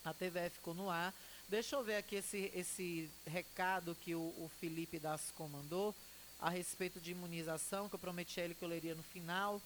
A 0.06 0.14
TVE 0.14 0.50
ficou 0.52 0.74
no 0.76 0.90
ar. 0.90 1.14
Deixa 1.50 1.78
eu 1.78 1.84
ver 1.84 1.96
aqui 1.96 2.18
esse, 2.18 2.52
esse 2.54 3.10
recado 3.26 3.96
que 4.04 4.14
o, 4.14 4.20
o 4.20 4.52
Felipe 4.60 5.00
Das 5.00 5.32
comandou 5.38 5.96
a 6.42 6.50
respeito 6.50 7.00
de 7.00 7.12
imunização, 7.12 7.88
que 7.88 7.96
eu 7.96 8.00
prometi 8.00 8.42
a 8.42 8.44
ele 8.44 8.54
que 8.54 8.64
eu 8.64 8.70
leria 8.70 8.94
no 8.94 9.04
final. 9.04 9.62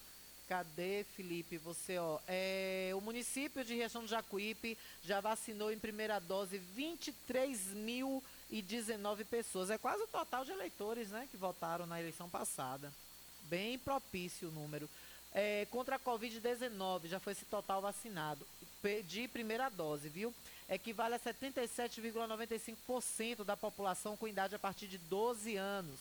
Cadê, 0.48 1.04
Felipe? 1.16 1.58
Você, 1.58 1.98
ó. 1.98 2.20
É, 2.28 2.92
o 2.94 3.02
município 3.02 3.66
de 3.66 3.74
Riachão 3.74 4.04
do 4.04 4.08
Jacuípe 4.08 4.78
já 5.04 5.20
vacinou 5.22 5.72
em 5.72 5.80
primeira 5.80 6.20
dose 6.20 6.62
23.019 6.78 9.26
pessoas. 9.26 9.72
É 9.72 9.78
quase 9.78 10.04
o 10.04 10.08
total 10.08 10.46
de 10.46 10.52
eleitores, 10.52 11.10
né, 11.10 11.28
que 11.32 11.38
votaram 11.38 11.88
na 11.88 12.00
eleição 12.00 12.30
passada. 12.30 12.94
Bem 13.44 13.80
propício 13.80 14.50
o 14.50 14.52
número. 14.52 14.88
É, 15.34 15.66
contra 15.72 15.96
a 15.96 16.00
Covid-19, 16.00 17.08
já 17.08 17.20
foi 17.20 17.34
esse 17.34 17.46
total 17.46 17.82
vacinado. 17.82 18.46
De 19.08 19.28
primeira 19.28 19.70
dose, 19.70 20.10
viu? 20.10 20.34
Equivale 20.72 21.14
a 21.16 21.20
77,95% 21.20 23.44
da 23.44 23.58
população 23.58 24.16
com 24.16 24.26
idade 24.26 24.56
a 24.56 24.60
partir 24.60 24.88
de 24.88 24.98
12 24.98 25.58
anos. 25.58 26.00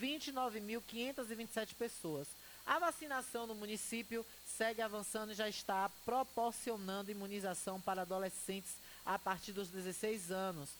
29.527 0.00 1.74
pessoas. 1.74 2.26
A 2.64 2.78
vacinação 2.78 3.46
no 3.46 3.54
município 3.54 4.24
segue 4.44 4.80
avançando 4.80 5.32
e 5.32 5.34
já 5.34 5.50
está 5.50 5.90
proporcionando 6.06 7.10
imunização 7.10 7.78
para 7.78 8.00
adolescentes 8.02 8.76
a 9.04 9.18
partir 9.18 9.52
dos 9.52 9.68
16 9.68 10.32
anos. 10.32 10.70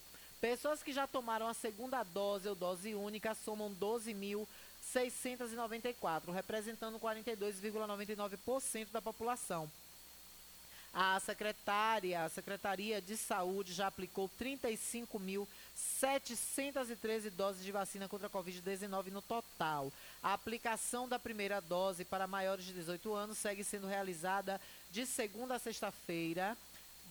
Pessoas 0.41 0.83
que 0.83 0.93
já 0.93 1.07
tomaram 1.07 1.47
a 1.47 1.53
segunda 1.53 2.03
dose 2.03 2.49
ou 2.49 2.55
dose 2.55 2.95
única 2.95 3.35
somam 3.35 3.71
12.694, 3.75 6.33
representando 6.33 6.99
42,99% 6.99 8.87
da 8.91 9.03
população. 9.03 9.71
A 10.99 11.21
secretária, 11.21 12.25
a 12.25 12.29
Secretaria 12.31 13.03
de 13.03 13.19
Saúde 13.19 13.75
já 13.75 13.89
aplicou 13.89 14.31
35.713 14.41 17.29
doses 17.29 17.63
de 17.63 17.71
vacina 17.71 18.09
contra 18.09 18.29
a 18.29 18.31
Covid-19 18.31 19.09
no 19.09 19.21
total. 19.21 19.93
A 20.23 20.33
aplicação 20.33 21.07
da 21.07 21.19
primeira 21.19 21.61
dose 21.61 22.03
para 22.03 22.27
maiores 22.27 22.65
de 22.65 22.73
18 22.73 23.15
anos 23.15 23.37
segue 23.37 23.63
sendo 23.63 23.87
realizada 23.87 24.59
de 24.91 25.05
segunda 25.05 25.57
a 25.57 25.59
sexta-feira, 25.59 26.57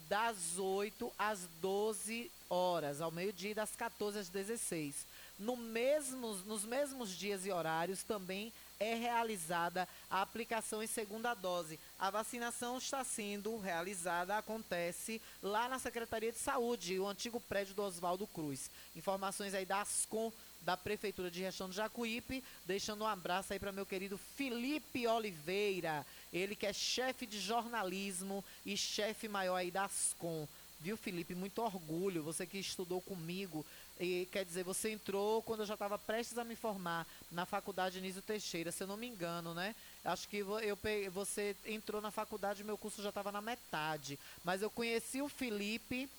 das 0.10 0.58
8 0.58 1.14
às 1.16 1.42
12 1.62 2.32
horas, 2.50 3.02
ao 3.02 3.12
meio-dia, 3.12 3.54
das 3.54 3.76
14 3.76 4.18
às 4.18 4.30
16. 4.30 5.06
No 5.38 5.56
mesmos, 5.56 6.44
nos 6.46 6.66
mesmos 6.66 7.16
dias 7.16 7.46
e 7.46 7.52
horários 7.52 8.02
também 8.02 8.52
é 8.80 8.96
realizada 8.96 9.88
a 10.10 10.22
aplicação 10.22 10.84
em 10.84 10.88
segunda 10.88 11.34
dose. 11.34 11.80
A 11.98 12.10
vacinação 12.10 12.78
está 12.78 13.04
sendo 13.04 13.58
realizada, 13.58 14.38
acontece 14.38 15.22
lá 15.42 15.70
na 15.70 15.80
Secretaria 15.80 16.32
de 16.32 16.38
Saúde, 16.38 17.00
o 17.00 17.08
antigo 17.08 17.40
prédio 17.40 17.74
do 17.74 17.84
Oswaldo 17.84 18.28
Cruz. 18.28 18.70
Informações 18.96 19.54
aí 19.54 19.66
da 19.66 19.82
Ascom, 19.82 20.32
da 20.62 20.76
Prefeitura 20.76 21.30
de 21.30 21.42
Riachão 21.42 21.70
do 21.70 21.76
Jacuípe, 21.76 22.44
deixando 22.66 23.04
um 23.04 23.08
abraço 23.08 23.54
aí 23.54 23.60
para 23.60 23.72
meu 23.72 23.86
querido 23.86 24.18
Felipe 24.18 25.08
Oliveira, 25.08 26.06
ele 26.34 26.56
que 26.56 26.66
é 26.66 26.74
chefe 26.74 27.26
de 27.26 27.40
jornalismo 27.40 28.44
e 28.66 28.76
chefe 28.76 29.28
maior 29.28 29.56
aí 29.56 29.70
da 29.70 29.86
Ascom. 29.86 30.48
Viu, 30.80 30.98
Felipe? 30.98 31.34
Muito 31.34 31.62
orgulho. 31.62 32.22
Você 32.24 32.46
que 32.46 32.60
estudou 32.60 33.02
comigo. 33.02 33.66
E, 34.00 34.28
quer 34.32 34.44
dizer, 34.44 34.64
você 34.64 34.92
entrou 34.92 35.42
quando 35.42 35.62
eu 35.62 35.66
já 35.66 35.76
estava 35.76 35.98
prestes 35.98 36.38
a 36.38 36.44
me 36.44 36.56
formar 36.56 37.08
na 37.32 37.46
faculdade 37.46 37.98
Anísio 37.98 38.22
Teixeira, 38.22 38.72
se 38.72 38.84
eu 38.84 38.88
não 38.88 38.98
me 38.98 39.08
engano, 39.08 39.54
né? 39.54 39.74
Acho 40.04 40.28
que 40.28 40.38
eu 40.38 40.76
peguei- 40.76 41.10
você 41.10 41.56
entrou 41.66 42.02
na 42.02 42.12
faculdade 42.12 42.64
meu 42.64 42.78
curso 42.78 43.02
já 43.02 43.10
estava 43.10 43.32
na 43.32 43.42
metade. 43.42 44.20
Mas 44.44 44.62
eu 44.62 44.70
conheci 44.70 45.22
o 45.22 45.30
Felipe 45.30 46.10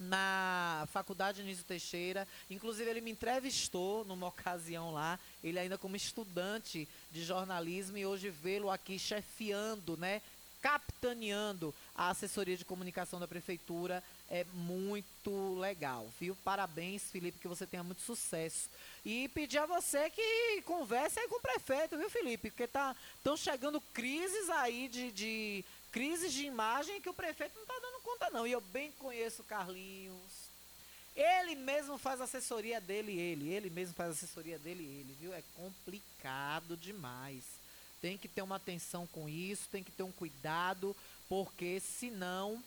na 0.00 0.88
faculdade 0.92 1.42
Anísio 1.42 1.64
Teixeira. 1.64 2.26
Inclusive, 2.48 2.88
ele 2.88 3.00
me 3.00 3.10
entrevistou 3.10 4.04
numa 4.06 4.28
ocasião 4.28 4.92
lá, 4.92 5.18
ele 5.44 5.58
ainda 5.58 5.76
como 5.76 5.94
estudante 5.96 6.88
de 7.12 7.22
jornalismo, 7.22 7.98
e 7.98 8.06
hoje 8.06 8.30
vê-lo 8.30 8.70
aqui 8.70 8.98
chefiando, 8.98 9.96
né? 9.98 10.22
Capitaneando 10.62 11.74
a 11.94 12.08
assessoria 12.10 12.56
de 12.56 12.64
comunicação 12.64 13.20
da 13.20 13.28
prefeitura 13.28 14.02
é 14.30 14.44
muito 14.52 15.58
legal, 15.58 16.06
viu? 16.20 16.36
Parabéns, 16.44 17.10
Felipe, 17.10 17.38
que 17.38 17.48
você 17.48 17.66
tenha 17.66 17.82
muito 17.82 18.02
sucesso. 18.02 18.68
E 19.04 19.28
pedir 19.28 19.58
a 19.58 19.66
você 19.66 20.10
que 20.10 20.62
converse 20.62 21.18
aí 21.18 21.28
com 21.28 21.36
o 21.36 21.40
prefeito, 21.40 21.96
viu, 21.96 22.10
Felipe? 22.10 22.50
Porque 22.50 22.66
tá 22.66 22.94
estão 23.16 23.36
chegando 23.36 23.80
crises 23.80 24.50
aí 24.50 24.88
de, 24.88 25.10
de 25.12 25.64
crises 25.90 26.32
de 26.32 26.44
imagem 26.44 27.00
que 27.00 27.08
o 27.08 27.14
prefeito 27.14 27.54
não 27.54 27.62
está 27.62 27.74
dando 27.80 28.02
conta 28.02 28.30
não. 28.30 28.46
E 28.46 28.52
eu 28.52 28.60
bem 28.60 28.92
conheço 28.92 29.42
o 29.42 29.46
Carlinhos. 29.46 30.48
Ele 31.16 31.54
mesmo 31.56 31.98
faz 31.98 32.20
assessoria 32.20 32.80
dele, 32.80 33.18
ele, 33.18 33.52
ele 33.52 33.70
mesmo 33.70 33.94
faz 33.94 34.10
assessoria 34.10 34.58
dele, 34.58 34.84
ele, 34.84 35.16
viu? 35.18 35.32
É 35.34 35.42
complicado 35.56 36.76
demais. 36.76 37.42
Tem 38.00 38.16
que 38.16 38.28
ter 38.28 38.42
uma 38.42 38.56
atenção 38.56 39.06
com 39.06 39.28
isso, 39.28 39.68
tem 39.72 39.82
que 39.82 39.90
ter 39.90 40.04
um 40.04 40.12
cuidado, 40.12 40.94
porque 41.28 41.80
senão 41.80 42.62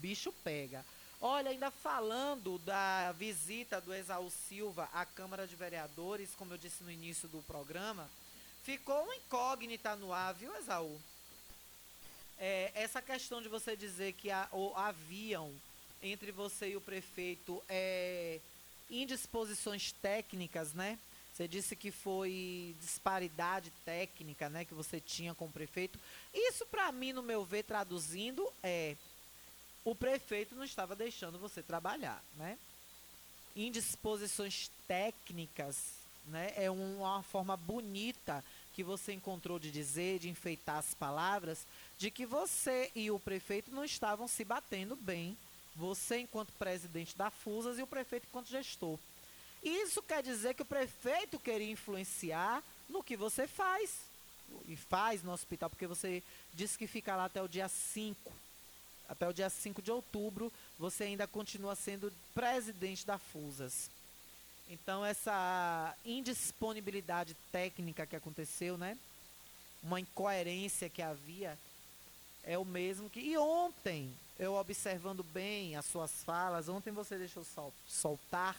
bicho 0.00 0.32
pega. 0.44 0.84
Olha, 1.20 1.50
ainda 1.50 1.70
falando 1.70 2.58
da 2.60 3.12
visita 3.12 3.80
do 3.80 3.92
Exaú 3.92 4.30
Silva 4.30 4.88
à 4.92 5.04
Câmara 5.04 5.46
de 5.46 5.54
Vereadores, 5.54 6.34
como 6.34 6.54
eu 6.54 6.58
disse 6.58 6.82
no 6.82 6.90
início 6.90 7.28
do 7.28 7.42
programa, 7.42 8.08
ficou 8.62 9.02
uma 9.04 9.14
incógnita 9.16 9.94
no 9.96 10.12
ar, 10.12 10.32
viu, 10.32 10.56
Exaú? 10.56 10.98
É, 12.38 12.72
essa 12.74 13.02
questão 13.02 13.42
de 13.42 13.48
você 13.48 13.76
dizer 13.76 14.14
que 14.14 14.30
haviam 14.30 15.52
entre 16.02 16.32
você 16.32 16.70
e 16.70 16.76
o 16.76 16.80
prefeito 16.80 17.62
é, 17.68 18.40
indisposições 18.88 19.92
técnicas, 19.92 20.72
né? 20.72 20.98
Você 21.34 21.46
disse 21.46 21.76
que 21.76 21.90
foi 21.90 22.74
disparidade 22.80 23.70
técnica, 23.84 24.48
né, 24.48 24.64
que 24.64 24.74
você 24.74 25.00
tinha 25.00 25.34
com 25.34 25.46
o 25.46 25.52
prefeito. 25.52 25.98
Isso, 26.34 26.66
para 26.66 26.90
mim, 26.92 27.12
no 27.12 27.22
meu 27.22 27.44
ver, 27.44 27.62
traduzindo, 27.62 28.46
é 28.62 28.96
o 29.84 29.94
prefeito 29.94 30.54
não 30.54 30.64
estava 30.64 30.94
deixando 30.94 31.38
você 31.38 31.62
trabalhar, 31.62 32.22
né? 32.36 32.58
Indisposições 33.56 34.70
técnicas, 34.86 35.76
né? 36.26 36.52
É 36.56 36.70
um- 36.70 36.98
uma 37.00 37.22
forma 37.22 37.56
bonita 37.56 38.44
que 38.74 38.84
você 38.84 39.12
encontrou 39.12 39.58
de 39.58 39.70
dizer, 39.70 40.18
de 40.18 40.28
enfeitar 40.28 40.76
as 40.78 40.94
palavras, 40.94 41.66
de 41.98 42.10
que 42.10 42.24
você 42.24 42.90
e 42.94 43.10
o 43.10 43.18
prefeito 43.18 43.70
não 43.70 43.84
estavam 43.84 44.28
se 44.28 44.44
batendo 44.44 44.94
bem. 44.96 45.36
Você 45.74 46.18
enquanto 46.20 46.52
presidente 46.52 47.16
da 47.16 47.30
FUSAS 47.30 47.78
e 47.78 47.82
o 47.82 47.86
prefeito 47.86 48.26
enquanto 48.28 48.48
gestor. 48.48 48.98
Isso 49.62 50.02
quer 50.02 50.22
dizer 50.22 50.54
que 50.54 50.62
o 50.62 50.66
prefeito 50.66 51.38
queria 51.38 51.70
influenciar 51.70 52.62
no 52.88 53.02
que 53.02 53.16
você 53.16 53.46
faz. 53.46 53.90
E 54.66 54.76
faz 54.76 55.22
no 55.22 55.32
hospital, 55.32 55.70
porque 55.70 55.86
você 55.86 56.22
disse 56.54 56.76
que 56.78 56.86
fica 56.86 57.14
lá 57.14 57.26
até 57.26 57.42
o 57.42 57.48
dia 57.48 57.68
5 57.68 58.32
até 59.10 59.28
o 59.28 59.32
dia 59.32 59.50
5 59.50 59.82
de 59.82 59.90
outubro, 59.90 60.52
você 60.78 61.02
ainda 61.04 61.26
continua 61.26 61.74
sendo 61.74 62.12
presidente 62.32 63.04
da 63.04 63.18
FUSAS. 63.18 63.90
Então, 64.70 65.04
essa 65.04 65.96
indisponibilidade 66.06 67.36
técnica 67.50 68.06
que 68.06 68.14
aconteceu, 68.14 68.78
né? 68.78 68.96
Uma 69.82 69.98
incoerência 69.98 70.88
que 70.88 71.02
havia, 71.02 71.58
é 72.44 72.56
o 72.56 72.64
mesmo 72.64 73.10
que. 73.10 73.18
E 73.18 73.36
ontem, 73.36 74.14
eu 74.38 74.54
observando 74.54 75.24
bem 75.24 75.74
as 75.74 75.86
suas 75.86 76.12
falas, 76.24 76.68
ontem 76.68 76.92
você 76.92 77.18
deixou 77.18 77.42
sol- 77.44 77.74
soltar 77.88 78.56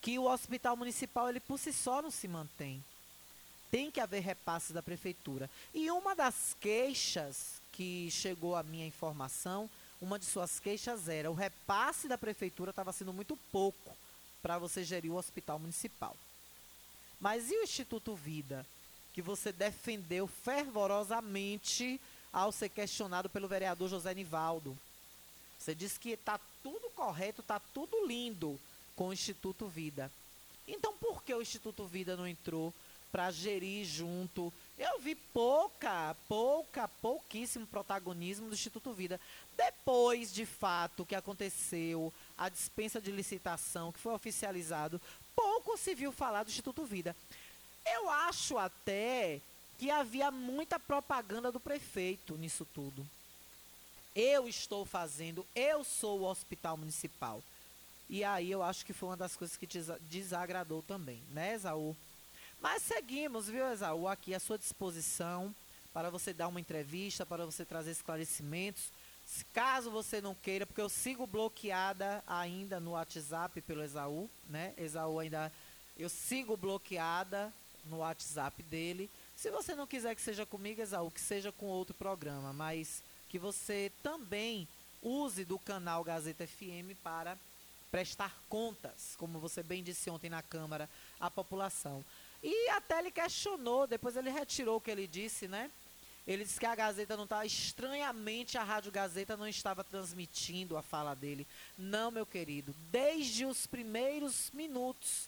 que 0.00 0.16
o 0.18 0.30
hospital 0.30 0.76
municipal, 0.76 1.28
ele 1.28 1.40
por 1.40 1.58
si 1.58 1.72
só 1.72 2.00
não 2.00 2.10
se 2.12 2.28
mantém. 2.28 2.82
Tem 3.72 3.90
que 3.90 3.98
haver 3.98 4.20
repasses 4.22 4.70
da 4.70 4.82
prefeitura. 4.82 5.50
E 5.74 5.90
uma 5.90 6.14
das 6.14 6.54
queixas 6.60 7.60
que 7.74 8.08
chegou 8.10 8.54
à 8.54 8.62
minha 8.62 8.86
informação, 8.86 9.68
uma 10.00 10.18
de 10.18 10.24
suas 10.24 10.60
queixas 10.60 11.08
era 11.08 11.30
o 11.30 11.34
repasse 11.34 12.06
da 12.06 12.16
prefeitura 12.16 12.70
estava 12.70 12.92
sendo 12.92 13.12
muito 13.12 13.36
pouco 13.50 13.96
para 14.40 14.58
você 14.58 14.84
gerir 14.84 15.10
o 15.10 15.16
hospital 15.16 15.58
municipal. 15.58 16.16
Mas 17.20 17.50
e 17.50 17.56
o 17.56 17.62
Instituto 17.64 18.14
Vida, 18.14 18.64
que 19.12 19.20
você 19.20 19.50
defendeu 19.50 20.26
fervorosamente 20.26 22.00
ao 22.32 22.52
ser 22.52 22.68
questionado 22.68 23.28
pelo 23.28 23.48
vereador 23.48 23.88
José 23.88 24.14
Nivaldo? 24.14 24.76
Você 25.58 25.74
disse 25.74 25.98
que 25.98 26.10
está 26.10 26.38
tudo 26.62 26.90
correto, 26.90 27.40
está 27.40 27.58
tudo 27.58 28.06
lindo 28.06 28.60
com 28.94 29.08
o 29.08 29.12
Instituto 29.12 29.66
Vida. 29.66 30.10
Então 30.68 30.94
por 30.96 31.24
que 31.24 31.34
o 31.34 31.42
Instituto 31.42 31.86
Vida 31.86 32.16
não 32.16 32.26
entrou 32.26 32.72
para 33.10 33.30
gerir 33.30 33.84
junto? 33.84 34.52
Eu 34.76 34.98
vi 34.98 35.14
pouca, 35.14 36.16
pouca, 36.28 36.88
pouquíssimo 36.88 37.66
protagonismo 37.66 38.48
do 38.48 38.54
Instituto 38.54 38.92
Vida. 38.92 39.20
Depois, 39.56 40.32
de 40.32 40.44
fato, 40.44 41.06
que 41.06 41.14
aconteceu 41.14 42.12
a 42.36 42.48
dispensa 42.48 43.00
de 43.00 43.12
licitação, 43.12 43.92
que 43.92 44.00
foi 44.00 44.12
oficializado, 44.12 45.00
pouco 45.36 45.76
se 45.78 45.94
viu 45.94 46.10
falar 46.10 46.42
do 46.42 46.50
Instituto 46.50 46.84
Vida. 46.84 47.14
Eu 47.86 48.10
acho 48.10 48.58
até 48.58 49.40
que 49.78 49.90
havia 49.90 50.30
muita 50.30 50.78
propaganda 50.80 51.52
do 51.52 51.60
prefeito 51.60 52.36
nisso 52.36 52.66
tudo. 52.74 53.06
Eu 54.14 54.48
estou 54.48 54.84
fazendo, 54.84 55.46
eu 55.54 55.84
sou 55.84 56.20
o 56.20 56.28
hospital 56.28 56.76
municipal. 56.76 57.42
E 58.08 58.22
aí 58.24 58.50
eu 58.50 58.62
acho 58.62 58.84
que 58.84 58.92
foi 58.92 59.08
uma 59.08 59.16
das 59.16 59.36
coisas 59.36 59.56
que 59.56 59.66
desa- 59.66 59.98
desagradou 60.10 60.82
também, 60.82 61.22
né, 61.30 61.54
Esaú? 61.54 61.96
Mas 62.64 62.82
seguimos, 62.82 63.46
viu, 63.46 63.70
Esaú, 63.70 64.08
aqui 64.08 64.34
à 64.34 64.40
sua 64.40 64.56
disposição 64.56 65.54
para 65.92 66.08
você 66.08 66.32
dar 66.32 66.48
uma 66.48 66.58
entrevista, 66.58 67.26
para 67.26 67.44
você 67.44 67.62
trazer 67.62 67.90
esclarecimentos. 67.90 68.84
Caso 69.52 69.90
você 69.90 70.18
não 70.18 70.34
queira, 70.34 70.64
porque 70.64 70.80
eu 70.80 70.88
sigo 70.88 71.26
bloqueada 71.26 72.24
ainda 72.26 72.80
no 72.80 72.92
WhatsApp 72.92 73.60
pelo 73.60 73.82
Esaú, 73.82 74.30
né? 74.48 74.72
Esaú 74.78 75.18
ainda. 75.18 75.52
Eu 75.94 76.08
sigo 76.08 76.56
bloqueada 76.56 77.52
no 77.84 77.98
WhatsApp 77.98 78.62
dele. 78.62 79.10
Se 79.36 79.50
você 79.50 79.74
não 79.74 79.86
quiser 79.86 80.14
que 80.14 80.22
seja 80.22 80.46
comigo, 80.46 80.80
Esaú, 80.80 81.10
que 81.10 81.20
seja 81.20 81.52
com 81.52 81.66
outro 81.66 81.94
programa, 81.94 82.54
mas 82.54 83.02
que 83.28 83.38
você 83.38 83.92
também 84.02 84.66
use 85.02 85.44
do 85.44 85.58
canal 85.58 86.02
Gazeta 86.02 86.46
FM 86.46 86.96
para 87.02 87.36
prestar 87.90 88.34
contas, 88.48 89.14
como 89.18 89.38
você 89.38 89.62
bem 89.62 89.82
disse 89.84 90.08
ontem 90.08 90.30
na 90.30 90.42
Câmara, 90.42 90.88
à 91.20 91.30
população. 91.30 92.02
E 92.46 92.68
até 92.68 92.98
ele 92.98 93.10
questionou, 93.10 93.86
depois 93.86 94.16
ele 94.16 94.28
retirou 94.28 94.76
o 94.76 94.80
que 94.80 94.90
ele 94.90 95.06
disse, 95.06 95.48
né? 95.48 95.70
Ele 96.26 96.44
disse 96.44 96.60
que 96.60 96.66
a 96.66 96.74
Gazeta 96.74 97.16
não 97.16 97.24
estava. 97.24 97.46
Estranhamente, 97.46 98.58
a 98.58 98.62
Rádio 98.62 98.92
Gazeta 98.92 99.34
não 99.34 99.48
estava 99.48 99.82
transmitindo 99.82 100.76
a 100.76 100.82
fala 100.82 101.14
dele. 101.14 101.46
Não, 101.78 102.10
meu 102.10 102.26
querido. 102.26 102.74
Desde 102.90 103.46
os 103.46 103.66
primeiros 103.66 104.50
minutos 104.52 105.26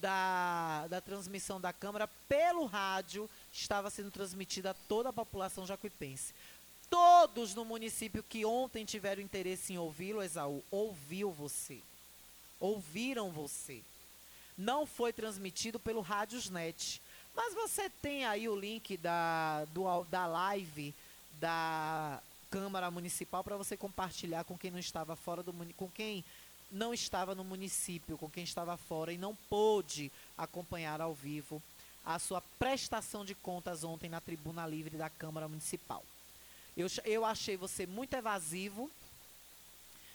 da, 0.00 0.86
da 0.86 1.00
transmissão 1.00 1.60
da 1.60 1.72
Câmara, 1.72 2.08
pelo 2.28 2.64
rádio, 2.66 3.28
estava 3.52 3.90
sendo 3.90 4.12
transmitida 4.12 4.70
a 4.70 4.74
toda 4.74 5.08
a 5.08 5.12
população 5.12 5.66
jacuipense. 5.66 6.32
Todos 6.88 7.56
no 7.56 7.64
município 7.64 8.22
que 8.22 8.44
ontem 8.44 8.84
tiveram 8.84 9.20
interesse 9.20 9.72
em 9.72 9.78
ouvi-lo, 9.78 10.22
Esaú, 10.22 10.62
ouviu 10.70 11.32
você. 11.32 11.80
Ouviram 12.60 13.30
você. 13.30 13.82
Não 14.62 14.86
foi 14.86 15.12
transmitido 15.12 15.80
pelo 15.80 16.00
Rádiosnet. 16.00 17.02
Mas 17.34 17.52
você 17.54 17.90
tem 18.00 18.24
aí 18.24 18.48
o 18.48 18.54
link 18.54 18.96
da, 18.96 19.64
do, 19.66 20.04
da 20.04 20.26
live 20.26 20.94
da 21.40 22.22
Câmara 22.48 22.90
Municipal 22.90 23.42
para 23.42 23.56
você 23.56 23.76
compartilhar 23.76 24.44
com 24.44 24.56
quem 24.56 24.70
não 24.70 24.78
estava 24.78 25.16
fora 25.16 25.42
do 25.42 25.52
com 25.76 25.88
quem 25.88 26.24
não 26.70 26.94
estava 26.94 27.34
no 27.34 27.44
município, 27.44 28.16
com 28.16 28.30
quem 28.30 28.44
estava 28.44 28.76
fora 28.76 29.12
e 29.12 29.18
não 29.18 29.34
pôde 29.50 30.12
acompanhar 30.38 31.00
ao 31.00 31.12
vivo 31.12 31.62
a 32.04 32.18
sua 32.18 32.40
prestação 32.58 33.24
de 33.24 33.34
contas 33.34 33.84
ontem 33.84 34.08
na 34.08 34.20
tribuna 34.20 34.66
livre 34.66 34.96
da 34.96 35.10
Câmara 35.10 35.48
Municipal. 35.48 36.04
Eu, 36.76 36.86
eu 37.04 37.24
achei 37.24 37.56
você 37.56 37.86
muito 37.86 38.14
evasivo. 38.14 38.90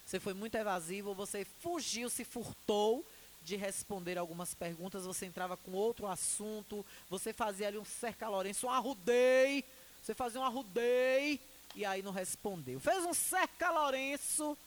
Você 0.06 0.19
foi 0.22 0.34
muito 0.34 0.56
evasivo, 0.56 1.14
você 1.14 1.45
fugiu, 1.61 2.10
se 2.10 2.24
furtou 2.24 3.06
de 3.48 3.56
responder 3.56 4.18
algumas 4.18 4.53
perguntas, 4.53 5.06
você 5.06 5.26
entrava 5.26 5.56
com 5.56 5.72
outro 5.72 6.06
assunto, 6.06 6.86
você 7.10 7.32
fazia 7.32 7.69
ali 7.69 7.78
um 7.78 7.86
cerca 7.86 8.28
Lourenço, 8.28 8.68
um 8.68 8.69
arrudei, 8.69 9.64
você 10.03 10.14
fazia 10.14 10.41
um 10.41 10.44
arrudei 10.44 11.40
e 11.74 11.86
aí 11.86 12.02
não 12.02 12.11
respondeu. 12.11 12.78
Fez 12.82 13.06
um 13.06 13.14
cerca 13.14 13.72
Lourenço 13.72 14.57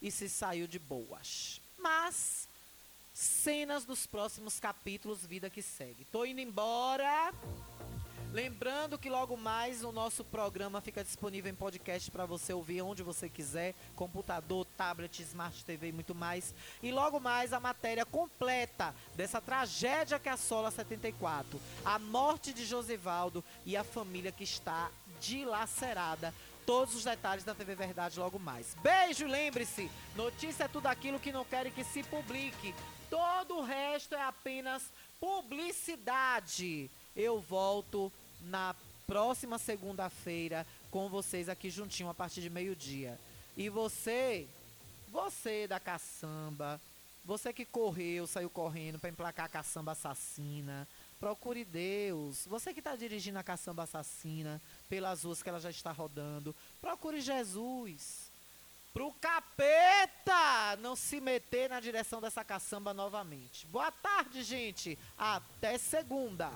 e 0.00 0.08
se 0.08 0.28
saiu 0.28 0.68
de 0.68 0.78
boas. 0.78 1.60
Mas 1.76 2.46
cenas 3.12 3.84
dos 3.84 4.06
próximos 4.06 4.60
capítulos, 4.60 5.26
vida 5.26 5.50
que 5.50 5.60
segue. 5.60 6.04
Tô 6.12 6.24
indo 6.24 6.40
embora. 6.40 7.34
Lembrando 8.32 8.98
que 8.98 9.10
logo 9.10 9.36
mais 9.36 9.84
o 9.84 9.92
nosso 9.92 10.24
programa 10.24 10.80
fica 10.80 11.04
disponível 11.04 11.52
em 11.52 11.54
podcast 11.54 12.10
para 12.10 12.24
você 12.24 12.54
ouvir 12.54 12.80
onde 12.80 13.02
você 13.02 13.28
quiser, 13.28 13.74
computador, 13.94 14.66
tablet, 14.74 15.20
smart 15.20 15.62
TV 15.62 15.88
e 15.88 15.92
muito 15.92 16.14
mais. 16.14 16.54
E 16.82 16.90
logo 16.90 17.20
mais 17.20 17.52
a 17.52 17.60
matéria 17.60 18.06
completa 18.06 18.94
dessa 19.14 19.38
tragédia 19.38 20.18
que 20.18 20.30
assola 20.30 20.68
a 20.68 20.70
74, 20.70 21.60
a 21.84 21.98
morte 21.98 22.54
de 22.54 22.64
Josivaldo 22.64 23.44
e 23.66 23.76
a 23.76 23.84
família 23.84 24.32
que 24.32 24.44
está 24.44 24.90
dilacerada. 25.20 26.32
Todos 26.64 26.94
os 26.94 27.04
detalhes 27.04 27.44
da 27.44 27.54
TV 27.54 27.74
Verdade 27.74 28.18
logo 28.18 28.38
mais. 28.38 28.74
Beijo, 28.82 29.26
lembre-se, 29.26 29.90
notícia 30.16 30.64
é 30.64 30.68
tudo 30.68 30.86
aquilo 30.86 31.20
que 31.20 31.32
não 31.32 31.44
querem 31.44 31.70
que 31.70 31.84
se 31.84 32.02
publique. 32.04 32.74
Todo 33.10 33.58
o 33.58 33.62
resto 33.62 34.14
é 34.14 34.22
apenas 34.22 34.90
publicidade. 35.20 36.90
Eu 37.14 37.38
volto 37.40 38.10
na 38.44 38.74
próxima 39.06 39.58
segunda-feira 39.58 40.66
com 40.90 41.08
vocês 41.08 41.48
aqui 41.48 41.70
juntinho 41.70 42.08
a 42.08 42.14
partir 42.14 42.40
de 42.40 42.50
meio-dia. 42.50 43.18
E 43.56 43.68
você, 43.68 44.46
você 45.08 45.66
da 45.66 45.78
caçamba, 45.78 46.80
você 47.24 47.52
que 47.52 47.64
correu, 47.64 48.26
saiu 48.26 48.50
correndo 48.50 48.98
para 48.98 49.10
emplacar 49.10 49.46
a 49.46 49.48
caçamba 49.48 49.92
assassina, 49.92 50.88
procure 51.20 51.64
Deus. 51.64 52.46
Você 52.46 52.72
que 52.72 52.80
está 52.80 52.96
dirigindo 52.96 53.38
a 53.38 53.44
caçamba 53.44 53.84
assassina 53.84 54.60
pelas 54.88 55.22
ruas 55.22 55.42
que 55.42 55.48
ela 55.48 55.60
já 55.60 55.70
está 55.70 55.92
rodando, 55.92 56.54
procure 56.80 57.20
Jesus. 57.20 58.32
Pro 58.92 59.12
capeta 59.20 60.76
não 60.80 60.94
se 60.94 61.20
meter 61.20 61.70
na 61.70 61.80
direção 61.80 62.20
dessa 62.20 62.44
caçamba 62.44 62.92
novamente. 62.92 63.66
Boa 63.68 63.90
tarde, 63.90 64.42
gente. 64.42 64.98
Até 65.16 65.78
segunda. 65.78 66.50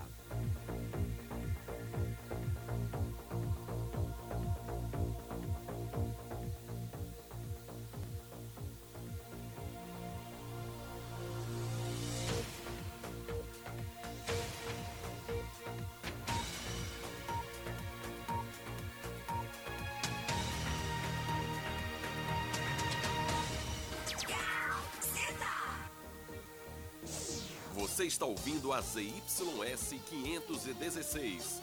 Está 28.07 28.25
ouvindo 28.25 28.73
a 28.73 28.81
ZYS 28.81 29.97
516. 30.09 31.61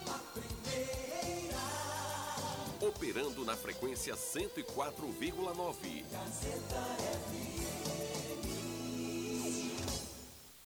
Operando 2.80 3.44
na 3.44 3.56
frequência 3.56 4.14
104,9. 4.14 6.04